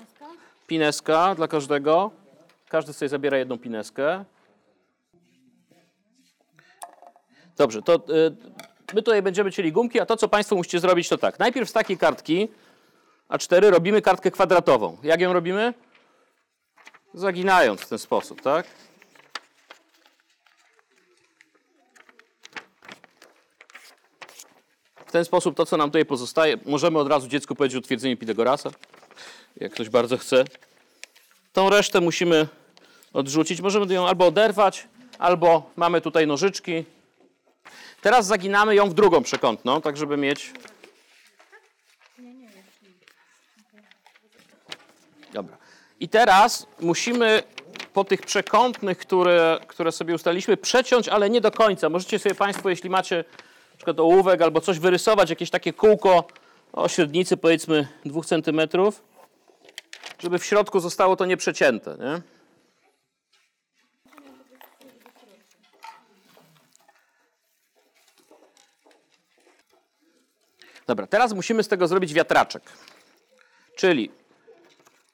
Pineska 0.66 1.34
dla 1.34 1.48
każdego. 1.48 2.10
Każdy 2.68 2.92
sobie 2.92 3.08
zabiera 3.08 3.38
jedną 3.38 3.58
pineskę. 3.58 4.24
Dobrze, 7.56 7.82
to 7.82 7.94
y, 7.94 8.00
my 8.94 9.02
tutaj 9.02 9.22
będziemy 9.22 9.50
chcieli 9.50 9.72
gumki, 9.72 10.00
a 10.00 10.06
to, 10.06 10.16
co 10.16 10.28
Państwo 10.28 10.56
musicie 10.56 10.80
zrobić, 10.80 11.08
to 11.08 11.18
tak. 11.18 11.38
Najpierw 11.38 11.70
z 11.70 11.72
takiej 11.72 11.98
kartki 11.98 12.48
A4 13.28 13.70
robimy 13.70 14.02
kartkę 14.02 14.30
kwadratową. 14.30 14.96
Jak 15.02 15.20
ją 15.20 15.32
robimy? 15.32 15.74
Zaginając 17.14 17.80
w 17.80 17.88
ten 17.88 17.98
sposób, 17.98 18.42
tak? 18.42 18.66
Ten 25.14 25.24
sposób 25.24 25.56
to, 25.56 25.66
co 25.66 25.76
nam 25.76 25.90
tutaj 25.90 26.04
pozostaje, 26.04 26.56
możemy 26.66 26.98
od 26.98 27.08
razu 27.08 27.28
dziecku 27.28 27.54
powiedzieć 27.54 27.78
o 27.78 27.80
twierdzeniu 27.80 28.16
Pitagorasa, 28.16 28.70
jak 29.56 29.72
ktoś 29.72 29.88
bardzo 29.88 30.18
chce. 30.18 30.44
Tą 31.52 31.70
resztę 31.70 32.00
musimy 32.00 32.48
odrzucić. 33.12 33.60
Możemy 33.60 33.94
ją 33.94 34.08
albo 34.08 34.26
oderwać, 34.26 34.88
albo 35.18 35.70
mamy 35.76 36.00
tutaj 36.00 36.26
nożyczki. 36.26 36.84
Teraz 38.02 38.26
zaginamy 38.26 38.74
ją 38.74 38.90
w 38.90 38.94
drugą 38.94 39.22
przekątną, 39.22 39.80
tak 39.80 39.96
żeby 39.96 40.16
mieć... 40.16 40.52
Dobra. 45.32 45.56
I 46.00 46.08
teraz 46.08 46.66
musimy 46.80 47.42
po 47.92 48.04
tych 48.04 48.22
przekątnych, 48.22 48.98
które, 48.98 49.60
które 49.66 49.92
sobie 49.92 50.14
ustaliliśmy, 50.14 50.56
przeciąć, 50.56 51.08
ale 51.08 51.30
nie 51.30 51.40
do 51.40 51.50
końca. 51.50 51.88
Możecie 51.88 52.18
sobie 52.18 52.34
Państwo, 52.34 52.70
jeśli 52.70 52.90
macie 52.90 53.24
na 53.74 53.78
przykład 53.78 54.00
ołówek 54.00 54.42
albo 54.42 54.60
coś, 54.60 54.78
wyrysować, 54.78 55.30
jakieś 55.30 55.50
takie 55.50 55.72
kółko 55.72 56.26
o 56.72 56.88
średnicy 56.88 57.36
powiedzmy 57.36 57.88
2 58.04 58.20
cm, 58.22 58.60
żeby 60.18 60.38
w 60.38 60.44
środku 60.44 60.80
zostało 60.80 61.16
to 61.16 61.26
nieprzecięte. 61.26 61.96
Nie? 62.00 62.22
Dobra, 70.86 71.06
teraz 71.06 71.32
musimy 71.32 71.62
z 71.62 71.68
tego 71.68 71.88
zrobić 71.88 72.14
wiatraczek. 72.14 72.62
Czyli 73.76 74.10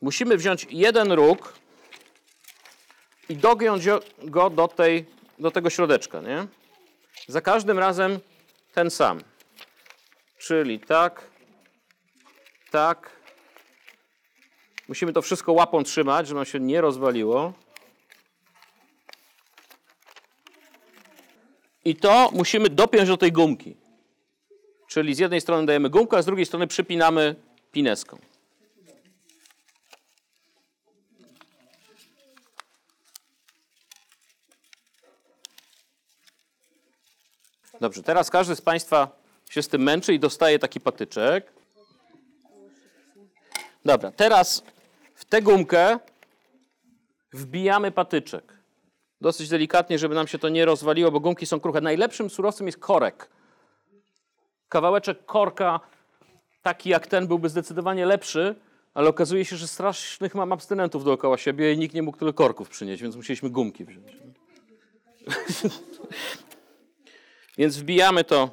musimy 0.03 0.37
wziąć 0.37 0.67
jeden 0.71 1.13
róg 1.13 1.55
i 3.29 3.37
dogiąć 3.37 3.85
go 4.23 4.51
do, 4.51 4.69
tej, 4.69 5.07
do 5.39 5.51
tego 5.51 5.71
środeczka. 5.71 6.21
Nie? 6.21 6.47
Za 7.29 7.41
każdym 7.41 7.79
razem 7.79 8.21
ten 8.73 8.91
sam. 8.91 9.21
Czyli 10.39 10.81
tak, 10.81 11.31
tak. 12.71 13.11
Musimy 14.89 15.13
to 15.13 15.23
wszystko 15.23 15.53
łapą 15.53 15.83
trzymać, 15.83 16.29
żeby 16.29 16.39
ono 16.39 16.45
się 16.45 16.61
nie 16.61 16.81
rozwaliło. 16.81 17.53
I 21.85 21.97
to 21.97 22.31
musimy 22.33 22.69
dopiąć 22.69 23.09
do 23.09 23.17
tej 23.17 23.33
gumki. 23.33 23.77
Czyli 24.89 25.15
z 25.15 25.19
jednej 25.19 25.41
strony 25.41 25.67
dajemy 25.67 25.91
gumkę, 25.91 26.17
a 26.17 26.23
z 26.23 26.27
drugiej 26.27 26.47
strony 26.47 26.67
przypinamy 26.67 27.35
pineską. 27.73 28.19
Dobrze, 37.81 38.03
teraz 38.03 38.31
każdy 38.31 38.57
z 38.57 38.61
Państwa 38.61 39.09
się 39.51 39.63
z 39.63 39.69
tym 39.69 39.83
męczy 39.83 40.15
i 40.15 40.19
dostaje 40.19 40.59
taki 40.59 40.81
patyczek. 40.81 41.53
Dobra, 43.85 44.11
teraz 44.11 44.65
w 45.15 45.25
tę 45.25 45.43
gumkę 45.43 45.99
wbijamy 47.33 47.91
patyczek. 47.91 48.53
Dosyć 49.21 49.49
delikatnie, 49.49 49.99
żeby 49.99 50.15
nam 50.15 50.27
się 50.27 50.39
to 50.39 50.49
nie 50.49 50.65
rozwaliło, 50.65 51.11
bo 51.11 51.21
gumki 51.21 51.47
są 51.47 51.61
kruche. 51.61 51.81
Najlepszym 51.81 52.31
surowcem 52.31 52.67
jest 52.67 52.79
korek. 52.79 53.29
Kawałeczek 54.69 55.25
korka, 55.27 55.81
taki 56.63 56.91
jak 56.91 57.07
ten, 57.07 57.27
byłby 57.27 57.49
zdecydowanie 57.49 58.07
lepszy, 58.07 58.55
ale 58.95 59.09
okazuje 59.09 59.45
się, 59.45 59.57
że 59.57 59.69
strasznych 59.69 60.35
mam 60.35 60.53
abstynentów 60.53 61.05
dookoła 61.05 61.39
siebie 61.39 61.73
i 61.73 61.79
nikt 61.79 61.95
nie 61.95 62.03
mógł 62.03 62.19
tyle 62.19 62.33
korków 62.33 62.69
przynieść, 62.69 63.03
więc 63.03 63.17
musieliśmy 63.17 63.51
gumki 63.51 63.85
wziąć. 63.85 64.07
Więc 67.59 67.77
wbijamy 67.77 68.25
to. 68.25 68.51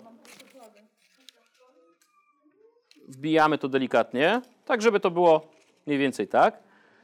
Wbijamy 3.07 3.57
to 3.57 3.67
delikatnie, 3.67 4.41
tak 4.65 4.81
żeby 4.81 4.99
to 4.99 5.11
było 5.11 5.51
mniej 5.85 5.99
więcej 5.99 6.27
tak. 6.27 6.63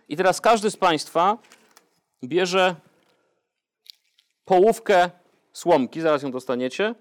I 0.10 0.18
teraz 0.18 0.42
każdy 0.42 0.72
z 0.72 0.78
Państwa 0.78 1.38
bierze 2.24 2.76
połówkę 4.46 5.10
słomki, 5.54 6.02
zaraz 6.02 6.24
ją 6.24 6.32
dostaniecie, 6.32 6.96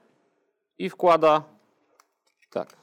i 0.79 0.91
wkłada 0.91 1.43
tak. 2.51 2.77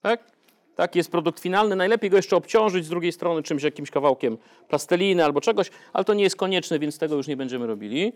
Tak? 0.00 0.36
Tak, 0.76 0.96
jest 0.96 1.10
produkt 1.10 1.40
finalny. 1.40 1.76
Najlepiej 1.76 2.10
go 2.10 2.16
jeszcze 2.16 2.36
obciążyć 2.36 2.84
z 2.84 2.88
drugiej 2.88 3.12
strony 3.12 3.42
czymś, 3.42 3.62
jakimś 3.62 3.90
kawałkiem 3.90 4.38
plasteliny 4.68 5.24
albo 5.24 5.40
czegoś, 5.40 5.70
ale 5.92 6.04
to 6.04 6.14
nie 6.14 6.24
jest 6.24 6.36
konieczne, 6.36 6.78
więc 6.78 6.98
tego 6.98 7.16
już 7.16 7.26
nie 7.26 7.36
będziemy 7.36 7.66
robili. 7.66 8.12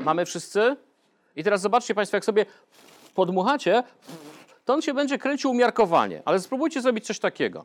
Mamy 0.00 0.26
wszyscy? 0.26 0.76
I 1.36 1.44
teraz 1.44 1.60
zobaczcie 1.60 1.94
Państwo, 1.94 2.16
jak 2.16 2.24
sobie 2.24 2.46
podmuchacie, 3.14 3.82
to 4.64 4.74
on 4.74 4.82
się 4.82 4.94
będzie 4.94 5.18
kręcił 5.18 5.50
umiarkowanie, 5.50 6.22
ale 6.24 6.40
spróbujcie 6.40 6.82
zrobić 6.82 7.06
coś 7.06 7.18
takiego. 7.18 7.64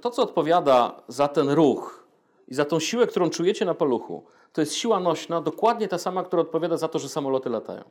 To, 0.00 0.10
co 0.10 0.22
odpowiada 0.22 1.02
za 1.08 1.28
ten 1.28 1.50
ruch 1.50 2.06
i 2.48 2.54
za 2.54 2.64
tą 2.64 2.80
siłę, 2.80 3.06
którą 3.06 3.30
czujecie 3.30 3.64
na 3.64 3.74
paluchu, 3.74 4.24
to 4.52 4.60
jest 4.60 4.74
siła 4.74 5.00
nośna, 5.00 5.40
dokładnie 5.40 5.88
ta 5.88 5.98
sama, 5.98 6.24
która 6.24 6.42
odpowiada 6.42 6.76
za 6.76 6.88
to, 6.88 6.98
że 6.98 7.08
samoloty 7.08 7.50
latają. 7.50 7.84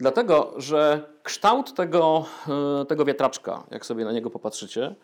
Dlatego, 0.00 0.54
że 0.56 1.12
kształt 1.22 1.74
tego, 1.74 2.24
e, 2.82 2.84
tego 2.84 3.04
wiatraczka, 3.04 3.64
jak 3.70 3.86
sobie 3.86 4.04
na 4.04 4.12
niego 4.12 4.30
popatrzycie, 4.30 4.94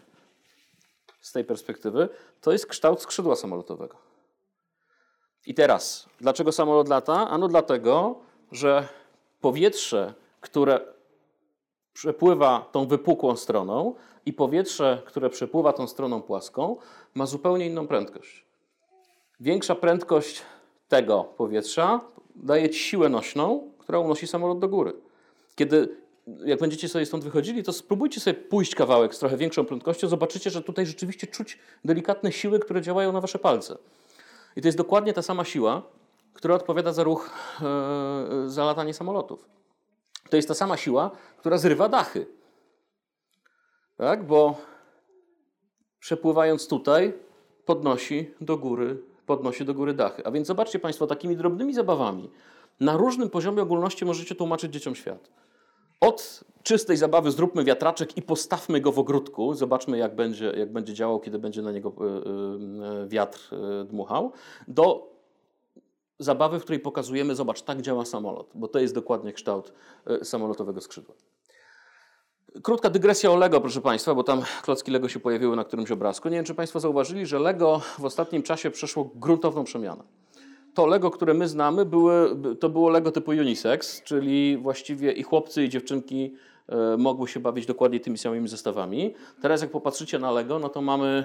z 1.24 1.32
tej 1.32 1.44
perspektywy, 1.44 2.08
to 2.40 2.52
jest 2.52 2.66
kształt 2.66 3.02
skrzydła 3.02 3.36
samolotowego. 3.36 3.96
I 5.46 5.54
teraz, 5.54 6.08
dlaczego 6.20 6.52
samolot 6.52 6.88
lata? 6.88 7.28
Ano 7.30 7.48
dlatego, 7.48 8.20
że 8.52 8.88
powietrze, 9.40 10.14
które 10.40 10.80
przepływa 11.92 12.68
tą 12.72 12.86
wypukłą 12.86 13.36
stroną 13.36 13.94
i 14.26 14.32
powietrze, 14.32 15.02
które 15.06 15.30
przepływa 15.30 15.72
tą 15.72 15.86
stroną 15.86 16.22
płaską, 16.22 16.76
ma 17.14 17.26
zupełnie 17.26 17.66
inną 17.66 17.86
prędkość. 17.86 18.44
Większa 19.40 19.74
prędkość 19.74 20.42
tego 20.88 21.24
powietrza 21.24 22.00
daje 22.36 22.70
ci 22.70 22.78
siłę 22.78 23.08
nośną, 23.08 23.70
która 23.78 23.98
unosi 23.98 24.26
samolot 24.26 24.58
do 24.58 24.68
góry. 24.68 24.92
Kiedy, 25.54 25.96
jak 26.44 26.60
będziecie 26.60 26.88
sobie 26.88 27.06
stąd 27.06 27.24
wychodzili, 27.24 27.62
to 27.62 27.72
spróbujcie 27.72 28.20
sobie 28.20 28.34
pójść 28.34 28.74
kawałek 28.74 29.14
z 29.14 29.18
trochę 29.18 29.36
większą 29.36 29.64
prędkością, 29.64 30.08
zobaczycie, 30.08 30.50
że 30.50 30.62
tutaj 30.62 30.86
rzeczywiście 30.86 31.26
czuć 31.26 31.58
delikatne 31.84 32.32
siły, 32.32 32.58
które 32.58 32.82
działają 32.82 33.12
na 33.12 33.20
wasze 33.20 33.38
palce. 33.38 33.78
I 34.56 34.62
to 34.62 34.68
jest 34.68 34.78
dokładnie 34.78 35.12
ta 35.12 35.22
sama 35.22 35.44
siła, 35.44 35.82
która 36.32 36.54
odpowiada 36.54 36.92
za 36.92 37.04
ruch, 37.04 37.30
yy, 38.42 38.50
za 38.50 38.64
latanie 38.64 38.94
samolotów. 38.94 39.48
To 40.30 40.36
jest 40.36 40.48
ta 40.48 40.54
sama 40.54 40.76
siła, 40.76 41.10
która 41.38 41.58
zrywa 41.58 41.88
dachy. 41.88 42.26
Tak? 43.96 44.26
Bo 44.26 44.56
przepływając 46.00 46.68
tutaj, 46.68 47.12
podnosi 47.64 48.30
do 48.40 48.58
góry 48.58 48.98
podnosi 49.26 49.64
do 49.64 49.74
góry 49.74 49.94
dachy. 49.94 50.26
A 50.26 50.30
więc 50.30 50.46
zobaczcie 50.46 50.78
Państwo, 50.78 51.06
takimi 51.06 51.36
drobnymi 51.36 51.74
zabawami 51.74 52.30
na 52.80 52.96
różnym 52.96 53.30
poziomie 53.30 53.62
ogólności 53.62 54.04
możecie 54.04 54.34
tłumaczyć 54.34 54.72
dzieciom 54.72 54.94
świat. 54.94 55.30
Od 56.04 56.44
czystej 56.62 56.96
zabawy 56.96 57.30
zróbmy 57.30 57.64
wiatraczek 57.64 58.16
i 58.16 58.22
postawmy 58.22 58.80
go 58.80 58.92
w 58.92 58.98
ogródku. 58.98 59.54
Zobaczmy, 59.54 59.98
jak 59.98 60.14
będzie, 60.14 60.52
jak 60.56 60.72
będzie 60.72 60.94
działał, 60.94 61.20
kiedy 61.20 61.38
będzie 61.38 61.62
na 61.62 61.72
niego 61.72 61.92
e, 62.00 63.02
e, 63.02 63.08
wiatr 63.08 63.54
e, 63.54 63.84
dmuchał. 63.84 64.32
Do 64.68 65.14
zabawy, 66.18 66.60
w 66.60 66.62
której 66.62 66.80
pokazujemy, 66.80 67.34
zobacz, 67.34 67.62
tak 67.62 67.82
działa 67.82 68.04
samolot, 68.04 68.50
bo 68.54 68.68
to 68.68 68.78
jest 68.78 68.94
dokładnie 68.94 69.32
kształt 69.32 69.72
samolotowego 70.22 70.80
skrzydła. 70.80 71.14
Krótka 72.62 72.90
dygresja 72.90 73.30
o 73.30 73.36
Lego, 73.36 73.60
proszę 73.60 73.80
Państwa, 73.80 74.14
bo 74.14 74.24
tam 74.24 74.42
klocki 74.62 74.90
Lego 74.90 75.08
się 75.08 75.20
pojawiły 75.20 75.56
na 75.56 75.64
którymś 75.64 75.90
obrazku. 75.90 76.28
Nie 76.28 76.36
wiem, 76.36 76.44
czy 76.44 76.54
Państwo 76.54 76.80
zauważyli, 76.80 77.26
że 77.26 77.38
Lego 77.38 77.80
w 77.98 78.04
ostatnim 78.04 78.42
czasie 78.42 78.70
przeszło 78.70 79.10
gruntowną 79.14 79.64
przemianę. 79.64 80.04
To 80.74 80.86
Lego, 80.86 81.10
które 81.10 81.34
my 81.34 81.48
znamy, 81.48 81.84
były, 81.84 82.36
to 82.60 82.68
było 82.68 82.90
Lego 82.90 83.12
typu 83.12 83.30
unisex, 83.30 84.02
czyli 84.02 84.58
właściwie 84.58 85.12
i 85.12 85.22
chłopcy, 85.22 85.64
i 85.64 85.68
dziewczynki 85.68 86.34
e, 86.68 86.96
mogły 86.96 87.28
się 87.28 87.40
bawić 87.40 87.66
dokładnie 87.66 88.00
tymi 88.00 88.18
samymi 88.18 88.48
zestawami. 88.48 89.14
Teraz 89.42 89.60
jak 89.62 89.70
popatrzycie 89.70 90.18
na 90.18 90.30
Lego, 90.30 90.58
no 90.58 90.68
to 90.68 90.82
mamy 90.82 91.24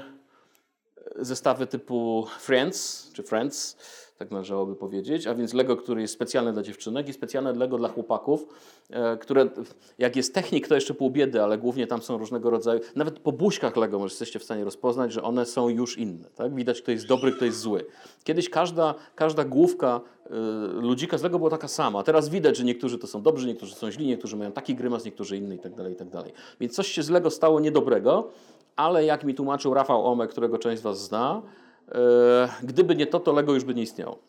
zestawy 1.16 1.68
typu 1.68 2.28
Friends, 2.40 3.12
czy 3.14 3.24
Friends, 3.24 3.78
tak 4.20 4.32
należałoby 4.32 4.76
powiedzieć, 4.76 5.28
a 5.28 5.36
więc 5.36 5.54
Lego, 5.54 5.78
który 5.78 6.02
jest 6.02 6.14
specjalny 6.14 6.54
dla 6.54 6.62
dziewczynek 6.62 7.10
i 7.10 7.14
specjalne 7.14 7.54
Lego 7.54 7.78
dla 7.78 7.90
chłopaków, 7.90 8.48
e, 8.90 9.18
które 9.18 9.50
jak 9.98 10.16
jest 10.16 10.34
technik, 10.34 10.68
to 10.68 10.76
jeszcze 10.76 10.94
pół 10.94 11.10
biedy, 11.10 11.44
ale 11.44 11.58
głównie 11.58 11.88
tam 11.88 12.02
są 12.02 12.18
różnego 12.18 12.50
rodzaju, 12.50 12.80
nawet 12.96 13.20
po 13.20 13.32
buźkach 13.32 13.76
Lego 13.76 14.00
może 14.00 14.12
jesteście 14.12 14.40
w 14.40 14.44
stanie 14.44 14.64
rozpoznać, 14.64 15.14
że 15.14 15.24
one 15.24 15.46
są 15.46 15.70
już 15.70 15.98
inne. 15.98 16.30
Tak? 16.36 16.56
Widać, 16.56 16.82
kto 16.82 16.92
jest 16.92 17.08
dobry, 17.08 17.32
kto 17.32 17.46
jest 17.46 17.60
zły. 17.60 17.86
Kiedyś 18.24 18.50
każda, 18.50 18.96
każda 19.16 19.46
główka 19.46 20.02
y, 20.26 20.30
ludzika 20.82 21.18
z 21.18 21.24
Lego 21.24 21.38
była 21.38 21.50
taka 21.50 21.68
sama. 21.68 22.04
Teraz 22.04 22.30
widać, 22.30 22.58
że 22.58 22.64
niektórzy 22.64 22.98
to 22.98 23.08
są 23.08 23.22
dobrzy, 23.22 23.48
niektórzy 23.48 23.76
są 23.76 23.92
źli, 23.92 24.08
niektórzy 24.08 24.38
mają 24.38 24.52
taki 24.52 24.76
grymas, 24.76 25.06
niektórzy 25.06 25.38
inny 25.38 25.56
i 25.56 25.60
tak 25.60 25.74
tak. 26.12 26.26
Więc 26.60 26.76
coś 26.76 26.88
się 26.88 27.04
z 27.04 27.10
Lego 27.10 27.30
stało 27.30 27.60
niedobrego, 27.60 28.30
ale 28.76 29.06
jak 29.06 29.24
mi 29.24 29.36
tłumaczył 29.36 29.74
Rafał 29.74 30.06
Ome, 30.06 30.28
którego 30.28 30.58
część 30.58 30.80
z 30.80 30.84
Was 30.84 31.02
zna, 31.02 31.42
E, 31.42 31.69
gdyby 32.64 32.96
nie 32.96 33.08
to, 33.08 33.20
to 33.20 33.34
Lego 33.34 33.54
już 33.54 33.64
by 33.64 33.76
nie 33.76 33.84
istniało. 33.84 34.20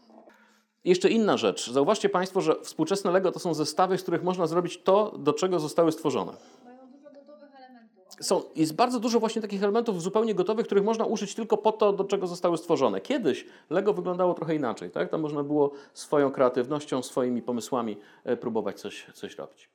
Jeszcze 0.84 1.10
inna 1.10 1.36
rzecz. 1.36 1.70
Zauważcie 1.70 2.08
Państwo, 2.08 2.40
że 2.40 2.56
współczesne 2.62 3.10
Lego 3.10 3.32
to 3.32 3.38
są 3.38 3.54
zestawy, 3.54 3.98
z 3.98 4.02
których 4.02 4.22
można 4.22 4.46
zrobić 4.46 4.82
to, 4.82 5.18
do 5.18 5.32
czego 5.32 5.60
zostały 5.60 5.92
stworzone. 5.92 6.32
Mają 6.64 6.78
dużo 6.86 7.10
gotowych 7.10 7.54
elementów. 7.56 8.26
Są, 8.26 8.42
jest 8.56 8.74
bardzo 8.74 9.00
dużo 9.00 9.20
właśnie 9.20 9.42
takich 9.42 9.62
elementów 9.62 10.02
zupełnie 10.02 10.34
gotowych, 10.34 10.66
których 10.66 10.84
można 10.84 11.04
użyć 11.04 11.34
tylko 11.34 11.56
po 11.56 11.72
to, 11.72 11.92
do 11.92 12.04
czego 12.04 12.26
zostały 12.26 12.58
stworzone. 12.58 13.00
Kiedyś 13.00 13.46
Lego 13.70 13.92
wyglądało 13.92 14.34
trochę 14.34 14.54
inaczej. 14.54 14.90
Tak? 14.90 15.10
Tam 15.10 15.20
można 15.20 15.42
było 15.42 15.72
swoją 15.94 16.32
kreatywnością, 16.32 17.02
swoimi 17.02 17.42
pomysłami 17.42 17.96
e, 18.24 18.36
próbować 18.36 18.80
coś, 18.80 19.06
coś 19.14 19.36
robić. 19.36 19.68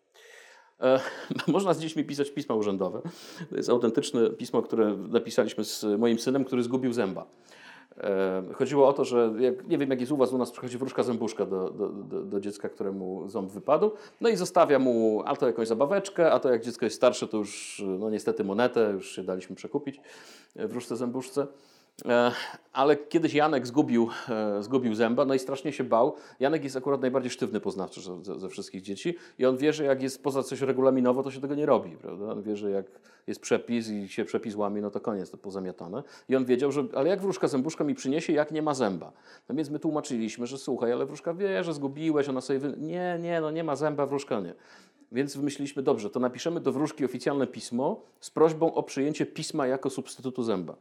E, 0.81 0.99
można 1.47 1.73
z 1.73 1.79
dziećmi 1.79 2.03
pisać 2.03 2.31
pisma 2.31 2.55
urzędowe. 2.55 3.01
To 3.49 3.55
jest 3.55 3.69
autentyczne 3.69 4.29
pismo, 4.29 4.61
które 4.61 4.97
napisaliśmy 4.97 5.63
z 5.63 5.85
moim 5.99 6.19
synem, 6.19 6.45
który 6.45 6.63
zgubił 6.63 6.93
zęba. 6.93 7.25
E, 7.97 8.43
chodziło 8.53 8.87
o 8.87 8.93
to, 8.93 9.05
że 9.05 9.33
jak, 9.39 9.67
nie 9.67 9.77
wiem 9.77 9.89
jak 9.89 9.99
jest 9.99 10.11
u 10.11 10.17
Was, 10.17 10.33
u 10.33 10.37
nas 10.37 10.51
przychodzi 10.51 10.77
wróżka 10.77 11.03
zębuszka 11.03 11.45
do, 11.45 11.69
do, 11.69 11.89
do, 11.89 12.21
do, 12.21 12.39
dziecka, 12.39 12.69
któremu 12.69 13.29
ząb 13.29 13.51
wypadł, 13.51 13.91
no 14.21 14.29
i 14.29 14.35
zostawia 14.35 14.79
mu 14.79 15.23
albo 15.25 15.47
jakąś 15.47 15.67
zabaweczkę, 15.67 16.31
a 16.31 16.39
to 16.39 16.51
jak 16.51 16.63
dziecko 16.63 16.85
jest 16.85 16.95
starsze, 16.95 17.27
to 17.27 17.37
już 17.37 17.83
no 17.99 18.09
niestety 18.09 18.43
monetę, 18.43 18.91
już 18.93 19.11
się 19.15 19.23
daliśmy 19.23 19.55
przekupić 19.55 20.01
wróżce 20.55 20.95
zębuszce. 20.95 21.47
E, 22.05 22.31
ale 22.73 22.95
kiedyś 22.95 23.33
Janek 23.33 23.67
zgubił, 23.67 24.09
e, 24.29 24.63
zgubił 24.63 24.95
zęba, 24.95 25.25
no 25.25 25.33
i 25.33 25.39
strasznie 25.39 25.73
się 25.73 25.83
bał. 25.83 26.15
Janek 26.39 26.63
jest 26.63 26.75
akurat 26.75 27.01
najbardziej 27.01 27.31
sztywny 27.31 27.59
poznawczy 27.59 28.01
ze, 28.01 28.39
ze, 28.39 28.49
wszystkich 28.49 28.81
dzieci 28.81 29.15
i 29.39 29.45
on 29.45 29.57
wie, 29.57 29.73
że 29.73 29.83
jak 29.83 30.03
jest 30.03 30.23
poza 30.23 30.43
coś 30.43 30.61
regulaminowo, 30.61 31.23
to 31.23 31.31
się 31.31 31.41
tego 31.41 31.55
nie 31.55 31.65
robi. 31.65 31.91
Prawda? 31.91 32.25
On 32.25 32.41
wie, 32.41 32.55
że 32.55 32.71
jak 32.71 32.85
jest 33.27 33.41
przepis 33.41 33.89
i 33.89 34.09
się 34.09 34.25
przepis 34.25 34.55
łamie, 34.55 34.81
no 34.81 34.91
to 34.91 35.01
koniec, 35.01 35.31
to 35.31 35.37
pozamiatane. 35.37 36.03
I 36.29 36.35
on 36.35 36.45
wiedział, 36.45 36.71
że 36.71 36.83
ale 36.95 37.09
jak 37.09 37.21
wróżka 37.21 37.47
zębuszka 37.47 37.83
mi 37.83 37.95
przyniesie, 37.95 38.33
jak 38.33 38.51
nie 38.51 38.61
ma 38.61 38.73
zęba? 38.73 39.11
No 39.49 39.55
więc 39.55 39.69
my 39.69 39.79
tłumaczyliśmy, 39.79 40.47
że 40.47 40.57
słuchaj, 40.57 40.91
ale 40.91 41.05
wróżka 41.05 41.33
wie, 41.33 41.63
że 41.63 41.73
zgubiłeś, 41.73 42.29
ona 42.29 42.41
sobie... 42.41 42.59
Wy... 42.59 42.73
Nie, 42.77 43.19
nie, 43.21 43.41
no 43.41 43.51
nie 43.51 43.63
ma 43.63 43.75
zęba, 43.75 44.05
wróżka 44.05 44.39
nie. 44.39 44.53
Więc 45.11 45.37
wymyśliliśmy, 45.37 45.83
dobrze, 45.83 46.09
to 46.09 46.19
napiszemy 46.19 46.59
do 46.59 46.71
wróżki 46.71 47.05
oficjalne 47.05 47.47
pismo 47.47 48.01
z 48.19 48.29
prośbą 48.29 48.73
o 48.73 48.83
przyjęcie 48.83 49.25
pisma 49.25 49.67
jako 49.67 49.89
substytutu 49.89 50.43
zęba 50.43 50.75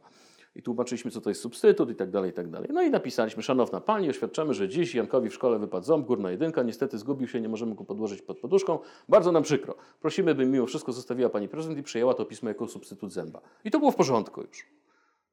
i 0.55 0.61
tłumaczyliśmy, 0.61 1.11
co 1.11 1.21
to 1.21 1.29
jest 1.29 1.41
substytut 1.41 1.89
i 1.89 1.95
tak 1.95 2.09
dalej, 2.09 2.31
i 2.31 2.33
tak 2.33 2.49
dalej. 2.49 2.69
No 2.73 2.81
i 2.81 2.89
napisaliśmy, 2.89 3.43
szanowna 3.43 3.81
pani, 3.81 4.09
oświadczamy, 4.09 4.53
że 4.53 4.69
dziś 4.69 4.95
Jankowi 4.95 5.29
w 5.29 5.33
szkole 5.33 5.59
wypadł 5.59 5.85
ząb, 5.85 6.07
górna 6.07 6.31
jedynka, 6.31 6.63
niestety 6.63 6.97
zgubił 6.97 7.27
się, 7.27 7.41
nie 7.41 7.49
możemy 7.49 7.75
go 7.75 7.83
podłożyć 7.83 8.21
pod 8.21 8.39
poduszką, 8.39 8.79
bardzo 9.09 9.31
nam 9.31 9.43
przykro. 9.43 9.75
Prosimy, 10.01 10.35
by 10.35 10.45
mimo 10.45 10.65
wszystko 10.65 10.91
zostawiła 10.91 11.29
pani 11.29 11.47
prezydent 11.47 11.79
i 11.79 11.83
przyjęła 11.83 12.13
to 12.13 12.25
pismo 12.25 12.49
jako 12.49 12.67
substytut 12.67 13.13
zęba. 13.13 13.41
I 13.63 13.71
to 13.71 13.79
było 13.79 13.91
w 13.91 13.95
porządku 13.95 14.41
już. 14.41 14.65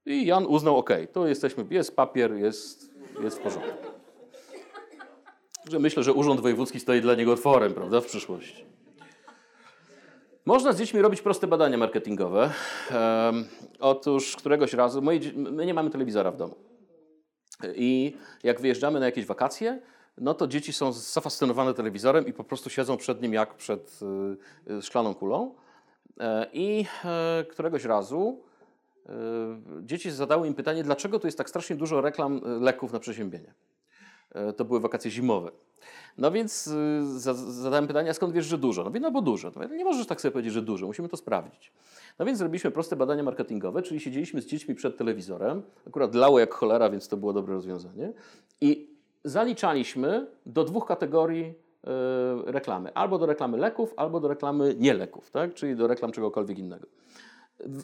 I 0.07 0.27
Jan 0.27 0.47
uznał, 0.47 0.77
ok, 0.79 0.91
to 1.13 1.27
jesteśmy, 1.27 1.67
jest 1.71 1.97
papier, 1.97 2.35
jest, 2.35 2.91
jest 3.23 3.39
w 3.39 3.43
porządku. 3.43 3.89
Że 5.71 5.79
myślę, 5.79 6.03
że 6.03 6.13
Urząd 6.13 6.41
Wojewódzki 6.41 6.81
stoi 6.81 7.01
dla 7.01 7.15
niego 7.15 7.33
otworem, 7.33 7.75
prawda, 7.75 8.01
w 8.01 8.07
przyszłości. 8.07 8.65
Można 10.45 10.73
z 10.73 10.79
dziećmi 10.79 11.03
robić 11.03 11.23
proste 11.23 11.47
badania 11.47 11.79
marketingowe. 11.79 12.51
Um, 12.91 13.45
otóż 13.81 14.37
któregoś 14.37 14.73
razu, 14.73 15.03
my 15.35 15.67
nie 15.67 15.75
mamy 15.75 15.91
telewizora 15.91 16.31
w 16.31 16.37
domu. 16.37 16.55
I 17.75 18.17
jak 18.43 18.61
wyjeżdżamy 18.61 19.01
na 19.01 19.07
jakieś 19.07 19.27
wakacje, 19.27 19.81
no 20.19 20.35
to 20.35 20.47
dzieci 20.47 20.73
są 20.73 20.93
zafascynowane 20.93 21.75
telewizorem 21.75 22.27
i 22.27 22.33
po 22.33 22.45
prostu 22.45 22.71
siedzą 22.71 22.97
przed 22.97 23.23
nim 23.23 23.33
jak 23.33 23.55
przed 23.55 24.01
y, 24.71 24.83
szklaną 24.83 25.15
kulą. 25.15 25.55
E, 26.21 26.47
I 26.53 26.87
e, 27.05 27.45
któregoś 27.51 27.85
razu 27.85 28.41
e, 29.07 29.13
dzieci 29.83 30.11
zadały 30.11 30.47
im 30.47 30.55
pytanie, 30.55 30.83
dlaczego 30.83 31.19
tu 31.19 31.27
jest 31.27 31.39
tak 31.39 31.49
strasznie 31.49 31.77
dużo 31.77 32.01
reklam 32.01 32.41
leków 32.61 32.93
na 32.93 33.01
przeziębienie. 33.01 33.55
To 34.57 34.65
były 34.65 34.81
wakacje 34.81 35.11
zimowe. 35.11 35.51
No 36.19 36.31
więc 36.31 36.67
y, 36.67 37.21
zadałem 37.35 37.87
pytanie, 37.87 38.15
skąd 38.15 38.33
wiesz, 38.33 38.47
że 38.47 38.59
dużo? 38.59 38.85
No 38.85 38.91
wie, 38.91 39.01
no 39.01 39.11
bo 39.11 39.23
dużo. 39.23 39.53
No, 39.57 39.77
nie 39.77 39.85
możesz 39.85 40.07
tak 40.07 40.21
sobie 40.21 40.33
powiedzieć, 40.33 40.53
że 40.53 40.63
dużo, 40.63 40.87
musimy 40.87 41.09
to 41.09 41.17
sprawdzić. 41.17 41.73
No 42.19 42.27
więc 42.27 42.39
zrobiliśmy 42.39 42.71
proste 42.71 42.97
badania 42.97 43.23
marketingowe, 43.23 43.83
czyli 43.83 44.01
siedzieliśmy 44.01 44.43
z 44.43 44.47
dziećmi 44.47 44.75
przed 44.75 44.97
telewizorem, 44.97 45.63
akurat 45.87 46.15
lało 46.15 46.39
jak 46.39 46.55
cholera, 46.55 46.91
więc 46.91 47.09
to 47.09 47.17
było 47.17 47.33
dobre 47.33 47.55
rozwiązanie 47.55 48.13
i 48.61 48.91
zaliczaliśmy 49.25 50.27
do 50.47 50.65
dwóch 50.65 50.87
kategorii 50.87 51.45
y, 51.45 52.53
reklamy. 52.53 52.95
Albo 52.95 53.19
do 53.19 53.27
reklamy 53.27 53.59
leków, 53.59 53.95
albo 53.97 54.21
do 54.21 54.29
reklamy 54.29 54.75
nie 54.79 54.95
leków, 54.95 55.31
tak? 55.31 55.55
czyli 55.55 55.77
do 55.77 55.87
reklam 55.87 56.13
czegokolwiek 56.13 56.59
innego. 56.59 56.87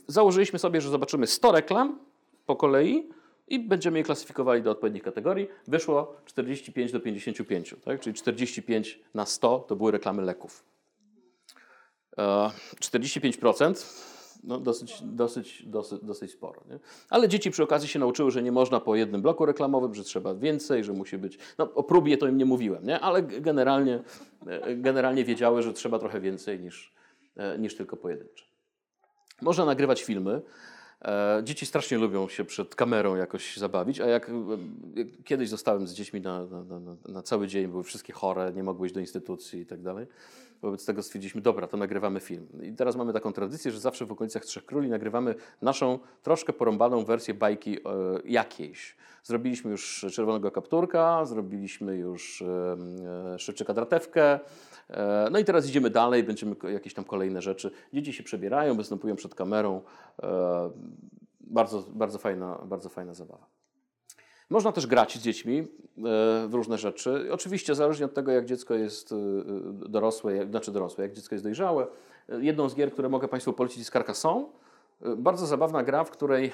Założyliśmy 0.06 0.58
sobie, 0.58 0.80
że 0.80 0.90
zobaczymy 0.90 1.26
100 1.26 1.52
reklam 1.52 1.98
po 2.46 2.56
kolei, 2.56 3.08
i 3.50 3.58
będziemy 3.58 3.98
je 3.98 4.04
klasyfikowali 4.04 4.62
do 4.62 4.70
odpowiednich 4.70 5.02
kategorii. 5.02 5.48
Wyszło 5.68 6.16
45 6.24 6.92
do 6.92 7.00
55, 7.00 7.74
tak? 7.84 8.00
czyli 8.00 8.14
45 8.14 9.00
na 9.14 9.26
100 9.26 9.58
to 9.58 9.76
były 9.76 9.90
reklamy 9.90 10.22
leków. 10.22 10.64
45% 12.16 13.70
e, 13.70 13.74
no 14.44 14.60
dosyć, 14.60 15.02
dosyć, 15.02 15.62
dosyć, 15.66 16.04
dosyć 16.04 16.30
sporo. 16.30 16.62
Nie? 16.70 16.78
Ale 17.10 17.28
dzieci 17.28 17.50
przy 17.50 17.62
okazji 17.62 17.88
się 17.88 17.98
nauczyły, 17.98 18.30
że 18.30 18.42
nie 18.42 18.52
można 18.52 18.80
po 18.80 18.96
jednym 18.96 19.22
bloku 19.22 19.46
reklamowym, 19.46 19.94
że 19.94 20.04
trzeba 20.04 20.34
więcej, 20.34 20.84
że 20.84 20.92
musi 20.92 21.18
być. 21.18 21.38
No, 21.58 21.74
o 21.74 21.82
próbie 21.82 22.18
to 22.18 22.26
im 22.26 22.36
nie 22.36 22.44
mówiłem, 22.44 22.84
nie? 22.84 23.00
ale 23.00 23.22
generalnie, 23.22 24.02
e, 24.46 24.76
generalnie 24.76 25.24
wiedziały, 25.24 25.62
że 25.62 25.72
trzeba 25.72 25.98
trochę 25.98 26.20
więcej 26.20 26.60
niż, 26.60 26.94
e, 27.36 27.58
niż 27.58 27.76
tylko 27.76 27.96
pojedyncze. 27.96 28.44
Można 29.42 29.64
nagrywać 29.64 30.02
filmy. 30.02 30.42
E, 31.04 31.40
dzieci 31.44 31.66
strasznie 31.66 31.98
lubią 31.98 32.28
się 32.28 32.44
przed 32.44 32.74
kamerą 32.74 33.16
jakoś 33.16 33.56
zabawić, 33.56 34.00
a 34.00 34.06
jak, 34.06 34.30
kiedyś 35.24 35.48
zostałem 35.48 35.86
z 35.86 35.94
dziećmi 35.94 36.20
na, 36.20 36.44
na, 36.46 36.62
na, 36.64 36.96
na, 37.08 37.22
cały 37.22 37.46
dzień, 37.46 37.68
były 37.68 37.84
wszystkie 37.84 38.12
chore, 38.12 38.52
nie 38.52 38.62
mogły 38.62 38.86
iść 38.86 38.94
do 38.94 39.00
instytucji 39.00 39.60
i 39.60 39.66
tak 39.66 39.82
dalej. 39.82 40.06
Wobec 40.62 40.86
tego 40.86 41.02
stwierdziliśmy, 41.02 41.40
dobra, 41.40 41.66
to 41.66 41.76
nagrywamy 41.76 42.20
film. 42.20 42.46
I 42.62 42.72
teraz 42.72 42.96
mamy 42.96 43.12
taką 43.12 43.32
tradycję, 43.32 43.72
że 43.72 43.80
zawsze 43.80 44.06
w 44.06 44.12
okolicach 44.12 44.44
Trzech 44.44 44.66
Króli 44.66 44.88
nagrywamy 44.88 45.34
naszą 45.62 45.98
troszkę 46.22 46.52
porąbaną 46.52 47.04
wersję 47.04 47.34
bajki 47.34 47.76
e, 47.76 47.80
jakiejś. 48.24 48.96
Zrobiliśmy 49.22 49.70
już 49.70 50.06
Czerwonego 50.12 50.50
Kapturka, 50.50 51.24
zrobiliśmy 51.24 51.96
już 51.96 52.42
e, 52.42 53.38
Szewczyka 53.38 53.74
Dratewkę, 53.74 54.40
E, 54.90 55.28
no 55.32 55.38
i 55.38 55.44
teraz 55.44 55.68
idziemy 55.68 55.90
dalej, 55.90 56.24
będziemy 56.24 56.56
jakieś 56.72 56.94
tam 56.94 57.04
kolejne 57.04 57.42
rzeczy. 57.42 57.70
Dzieci 57.92 58.12
się 58.12 58.22
przebierają, 58.22 58.76
występują 58.76 59.16
przed 59.16 59.34
kamerą. 59.34 59.82
E, 60.22 60.70
bardzo, 61.40 61.84
bardzo, 61.92 62.18
fajna, 62.18 62.58
bardzo 62.64 62.88
fajna 62.88 63.14
zabawa. 63.14 63.57
Można 64.50 64.72
też 64.72 64.86
grać 64.86 65.14
z 65.14 65.22
dziećmi 65.22 65.58
e, 65.58 65.64
w 66.48 66.50
różne 66.52 66.78
rzeczy. 66.78 67.28
Oczywiście 67.32 67.74
zależnie 67.74 68.06
od 68.06 68.14
tego, 68.14 68.32
jak 68.32 68.44
dziecko 68.44 68.74
jest 68.74 69.14
dorosłe, 69.72 70.46
znaczy 70.46 70.72
dorosłe, 70.72 71.04
jak 71.04 71.12
dziecko 71.12 71.34
jest 71.34 71.44
dojrzałe. 71.44 71.86
Jedną 72.28 72.68
z 72.68 72.74
gier, 72.74 72.92
które 72.92 73.08
mogę 73.08 73.28
Państwu 73.28 73.52
polecić 73.52 73.78
jest 73.78 73.90
Carcassonne. 73.90 74.46
Bardzo 75.16 75.46
zabawna 75.46 75.82
gra, 75.82 76.04
w 76.04 76.10
której 76.10 76.52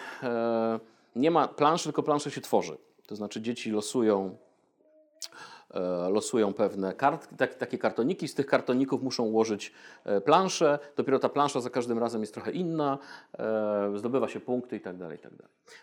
nie 1.16 1.30
ma 1.30 1.48
planszy, 1.48 1.84
tylko 1.84 2.02
plansze 2.02 2.30
się 2.30 2.40
tworzy. 2.40 2.76
To 3.06 3.16
znaczy 3.16 3.40
dzieci 3.40 3.70
losują 3.70 4.26
e, 4.26 4.53
losują 6.10 6.52
pewne 6.52 6.92
kart, 6.92 7.28
tak, 7.38 7.54
takie 7.54 7.78
kartoniki. 7.78 8.28
Z 8.28 8.34
tych 8.34 8.46
kartoników 8.46 9.02
muszą 9.02 9.24
ułożyć 9.24 9.72
e, 10.04 10.20
planszę. 10.20 10.78
Dopiero 10.96 11.18
ta 11.18 11.28
plansza 11.28 11.60
za 11.60 11.70
każdym 11.70 11.98
razem 11.98 12.20
jest 12.20 12.34
trochę 12.34 12.50
inna. 12.52 12.98
e, 13.38 13.92
Zdobywa 13.98 14.28
się 14.28 14.40
punkty 14.40 14.76
i 14.76 14.80
tak 14.80 14.96
dalej, 14.96 15.18
i 15.18 15.20
tak. 15.20 15.32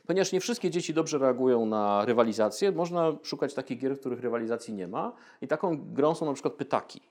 Ponieważ 0.08 0.32
nie 0.32 0.40
wszystkie 0.40 0.70
dzieci 0.70 0.94
dobrze 0.94 1.18
reagują 1.18 1.66
na 1.66 2.06
rywalizację, 2.06 2.72
można 2.72 3.14
szukać 3.24 3.54
takich 3.54 3.80
gier, 3.80 3.96
w 3.96 4.00
których 4.00 4.20
rywalizacji 4.22 4.74
nie 4.74 4.88
ma. 4.88 5.14
I 5.42 5.48
taką 5.48 5.78
grą 5.94 6.16
są 6.16 6.26
na 6.26 6.34
przykład 6.34 6.54
pytaki. 6.54 7.02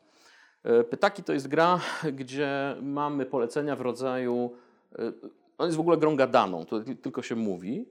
E, 0.64 0.84
Pytaki 0.84 1.22
to 1.22 1.32
jest 1.32 1.48
gra, 1.48 1.80
gdzie 2.12 2.76
mamy 2.82 3.26
polecenia 3.26 3.76
w 3.76 3.80
rodzaju. 3.80 4.50
e, 4.98 5.12
On 5.58 5.66
jest 5.66 5.76
w 5.76 5.80
ogóle 5.80 5.96
grą 5.96 6.16
gadaną, 6.16 6.64
to 6.66 6.80
ty- 6.80 6.96
tylko 6.96 7.22
się 7.22 7.36
mówi. 7.36 7.86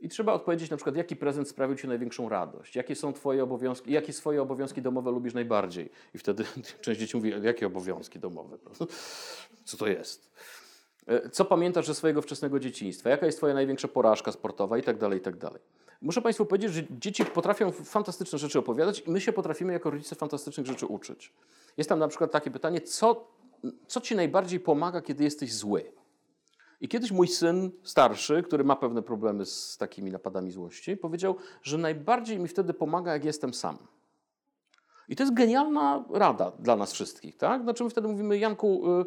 I 0.00 0.08
trzeba 0.08 0.32
odpowiedzieć 0.32 0.70
na 0.70 0.76
przykład, 0.76 0.96
jaki 0.96 1.16
prezent 1.16 1.48
sprawił 1.48 1.76
Ci 1.76 1.88
największą 1.88 2.28
radość, 2.28 2.76
jakie 2.76 2.96
są 2.96 3.12
Twoje 3.12 3.42
obowiązki, 3.42 3.92
jakie 3.92 4.12
swoje 4.12 4.42
obowiązki 4.42 4.82
domowe 4.82 5.10
lubisz 5.10 5.34
najbardziej. 5.34 5.90
I 6.14 6.18
wtedy 6.18 6.44
część 6.80 7.00
dzieci 7.00 7.16
mówi, 7.16 7.32
jakie 7.42 7.66
obowiązki 7.66 8.18
domowe? 8.18 8.58
Co 9.64 9.76
to 9.76 9.86
jest? 9.86 10.32
E, 11.06 11.30
Co 11.30 11.44
pamiętasz 11.44 11.86
ze 11.86 11.94
swojego 11.94 12.22
wczesnego 12.22 12.60
dzieciństwa? 12.60 13.10
Jaka 13.10 13.26
jest 13.26 13.38
Twoja 13.38 13.54
największa 13.54 13.88
porażka 13.88 14.32
sportowa 14.32 14.78
i 14.78 14.82
tak 14.82 14.98
dalej, 14.98 15.18
i 15.18 15.22
tak 15.22 15.36
dalej. 15.36 15.60
Muszę 16.02 16.22
Państwu 16.22 16.46
powiedzieć, 16.46 16.72
że 16.72 16.82
dzieci 16.90 17.24
potrafią 17.24 17.72
fantastyczne 17.72 18.38
rzeczy 18.38 18.58
opowiadać 18.58 19.02
i 19.06 19.10
my 19.10 19.20
się 19.20 19.32
potrafimy 19.32 19.72
jako 19.72 19.90
rodzice 19.90 20.14
fantastycznych 20.14 20.66
rzeczy 20.66 20.86
uczyć. 20.86 21.32
Jest 21.76 21.88
tam 21.88 21.98
na 21.98 22.08
przykład 22.08 22.30
takie 22.32 22.50
pytanie, 22.50 22.80
co, 22.80 23.28
co 23.86 24.00
Ci 24.00 24.16
najbardziej 24.16 24.60
pomaga, 24.60 25.00
kiedy 25.00 25.24
jesteś 25.24 25.54
zły? 25.54 25.92
I 26.84 26.88
kiedyś 26.88 27.12
mój 27.12 27.28
syn 27.28 27.70
starszy, 27.82 28.42
który 28.42 28.64
ma 28.64 28.76
pewne 28.76 29.02
problemy 29.02 29.46
z 29.46 29.76
takimi 29.78 30.10
napadami 30.10 30.50
złości, 30.50 30.96
powiedział, 30.96 31.36
że 31.62 31.78
najbardziej 31.78 32.38
mi 32.38 32.48
wtedy 32.48 32.74
pomaga, 32.74 33.12
jak 33.12 33.24
jestem 33.24 33.54
sam. 33.54 33.78
I 35.08 35.16
to 35.16 35.22
jest 35.22 35.34
genialna 35.34 36.04
rada 36.10 36.52
dla 36.58 36.76
nas 36.76 36.92
wszystkich, 36.92 37.36
tak? 37.36 37.62
Znaczy 37.62 37.84
my 37.84 37.90
wtedy 37.90 38.08
mówimy, 38.08 38.38
Janku, 38.38 39.00
y, 39.00 39.04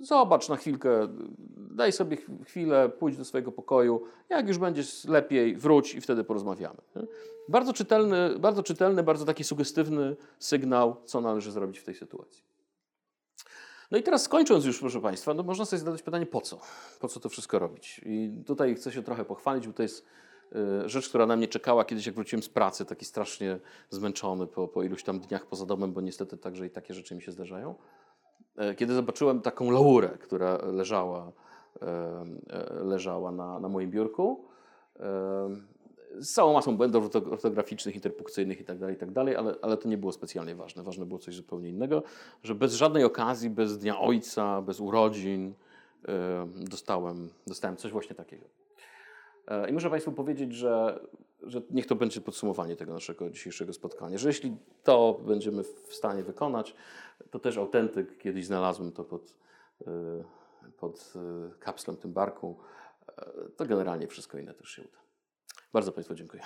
zobacz 0.00 0.48
na 0.48 0.56
chwilkę, 0.56 1.08
daj 1.56 1.92
sobie 1.92 2.16
ch- 2.16 2.44
chwilę, 2.46 2.88
pójdź 2.88 3.16
do 3.16 3.24
swojego 3.24 3.52
pokoju, 3.52 4.02
jak 4.28 4.48
już 4.48 4.58
będziesz 4.58 5.04
lepiej, 5.04 5.56
wróć 5.56 5.94
i 5.94 6.00
wtedy 6.00 6.24
porozmawiamy. 6.24 6.78
Bardzo 7.48 7.72
czytelny, 7.72 8.38
bardzo 8.38 8.62
czytelny, 8.62 9.02
bardzo 9.02 9.24
taki 9.24 9.44
sugestywny 9.44 10.16
sygnał, 10.38 10.96
co 11.04 11.20
należy 11.20 11.52
zrobić 11.52 11.78
w 11.78 11.84
tej 11.84 11.94
sytuacji. 11.94 12.51
No 13.92 13.98
i 13.98 14.02
teraz 14.02 14.22
skończąc 14.22 14.64
już, 14.64 14.78
proszę 14.78 15.00
Państwa, 15.00 15.34
no 15.34 15.42
można 15.42 15.64
sobie 15.64 15.80
zadać 15.80 16.02
pytanie, 16.02 16.26
po 16.26 16.40
co? 16.40 16.60
Po 17.00 17.08
co 17.08 17.20
to 17.20 17.28
wszystko 17.28 17.58
robić? 17.58 18.00
I 18.06 18.32
tutaj 18.46 18.74
chcę 18.74 18.92
się 18.92 19.02
trochę 19.02 19.24
pochwalić, 19.24 19.66
bo 19.66 19.72
to 19.72 19.82
jest 19.82 20.06
y, 20.84 20.88
rzecz, 20.88 21.08
która 21.08 21.26
na 21.26 21.36
mnie 21.36 21.48
czekała 21.48 21.84
kiedyś, 21.84 22.06
jak 22.06 22.14
wróciłem 22.14 22.42
z 22.42 22.48
pracy, 22.48 22.84
taki 22.84 23.04
strasznie 23.04 23.58
zmęczony 23.90 24.46
po, 24.46 24.68
po 24.68 24.82
iluś 24.82 25.02
tam 25.02 25.20
dniach 25.20 25.46
poza 25.46 25.66
domem, 25.66 25.92
bo 25.92 26.00
niestety 26.00 26.36
także 26.36 26.66
i 26.66 26.70
takie 26.70 26.94
rzeczy 26.94 27.14
mi 27.14 27.22
się 27.22 27.32
zdarzają. 27.32 27.74
E, 28.56 28.74
Kiedy 28.74 28.94
zobaczyłem 28.94 29.40
taką 29.40 29.70
laurę, 29.70 30.08
która 30.08 30.56
leżała, 30.56 31.32
e, 31.82 31.86
e, 32.50 32.84
leżała 32.84 33.32
na, 33.32 33.60
na 33.60 33.68
moim 33.68 33.90
biurku, 33.90 34.44
e, 35.00 35.02
z 36.18 36.32
całą 36.32 36.52
masą 36.52 36.76
błędów 36.76 37.04
orto- 37.04 37.32
ortograficznych, 37.32 37.94
interpunkcyjnych 37.94 38.60
i 38.60 38.64
tak 38.64 38.78
dalej, 38.78 38.96
i 38.96 38.98
tak 38.98 39.08
ale, 39.18 39.54
ale 39.62 39.76
to 39.76 39.88
nie 39.88 39.98
było 39.98 40.12
specjalnie 40.12 40.54
ważne. 40.54 40.82
Ważne 40.82 41.06
było 41.06 41.20
coś 41.20 41.34
zupełnie 41.34 41.68
innego, 41.68 42.02
że 42.42 42.54
bez 42.54 42.74
żadnej 42.74 43.04
okazji, 43.04 43.50
bez 43.50 43.78
Dnia 43.78 44.00
Ojca, 44.00 44.62
bez 44.62 44.80
urodzin 44.80 45.54
e, 46.08 46.46
dostałem, 46.56 47.28
dostałem 47.46 47.76
coś 47.76 47.92
właśnie 47.92 48.16
takiego. 48.16 48.44
E, 49.48 49.70
I 49.70 49.72
muszę 49.72 49.90
Państwu 49.90 50.12
powiedzieć, 50.12 50.54
że, 50.54 51.00
że 51.42 51.62
niech 51.70 51.86
to 51.86 51.96
będzie 51.96 52.20
podsumowanie 52.20 52.76
tego 52.76 52.92
naszego 52.92 53.30
dzisiejszego 53.30 53.72
spotkania, 53.72 54.18
że 54.18 54.28
jeśli 54.28 54.56
to 54.84 55.20
będziemy 55.26 55.62
w 55.62 55.94
stanie 55.94 56.22
wykonać, 56.22 56.74
to 57.30 57.38
też 57.38 57.56
autentyk, 57.56 58.18
kiedyś 58.18 58.46
znalazłem 58.46 58.92
to 58.92 59.04
pod, 59.04 59.34
e, 59.86 59.90
pod 60.80 61.12
e, 61.16 61.58
kapslem 61.58 61.96
tym 61.96 62.12
barku, 62.12 62.56
to 63.56 63.66
generalnie 63.66 64.06
wszystko 64.06 64.38
inne 64.38 64.54
też 64.54 64.68
się 64.68 64.82
uda. 64.82 65.01
Bardzo 65.72 65.92
Państwu 65.92 66.14
dziękuję. 66.14 66.42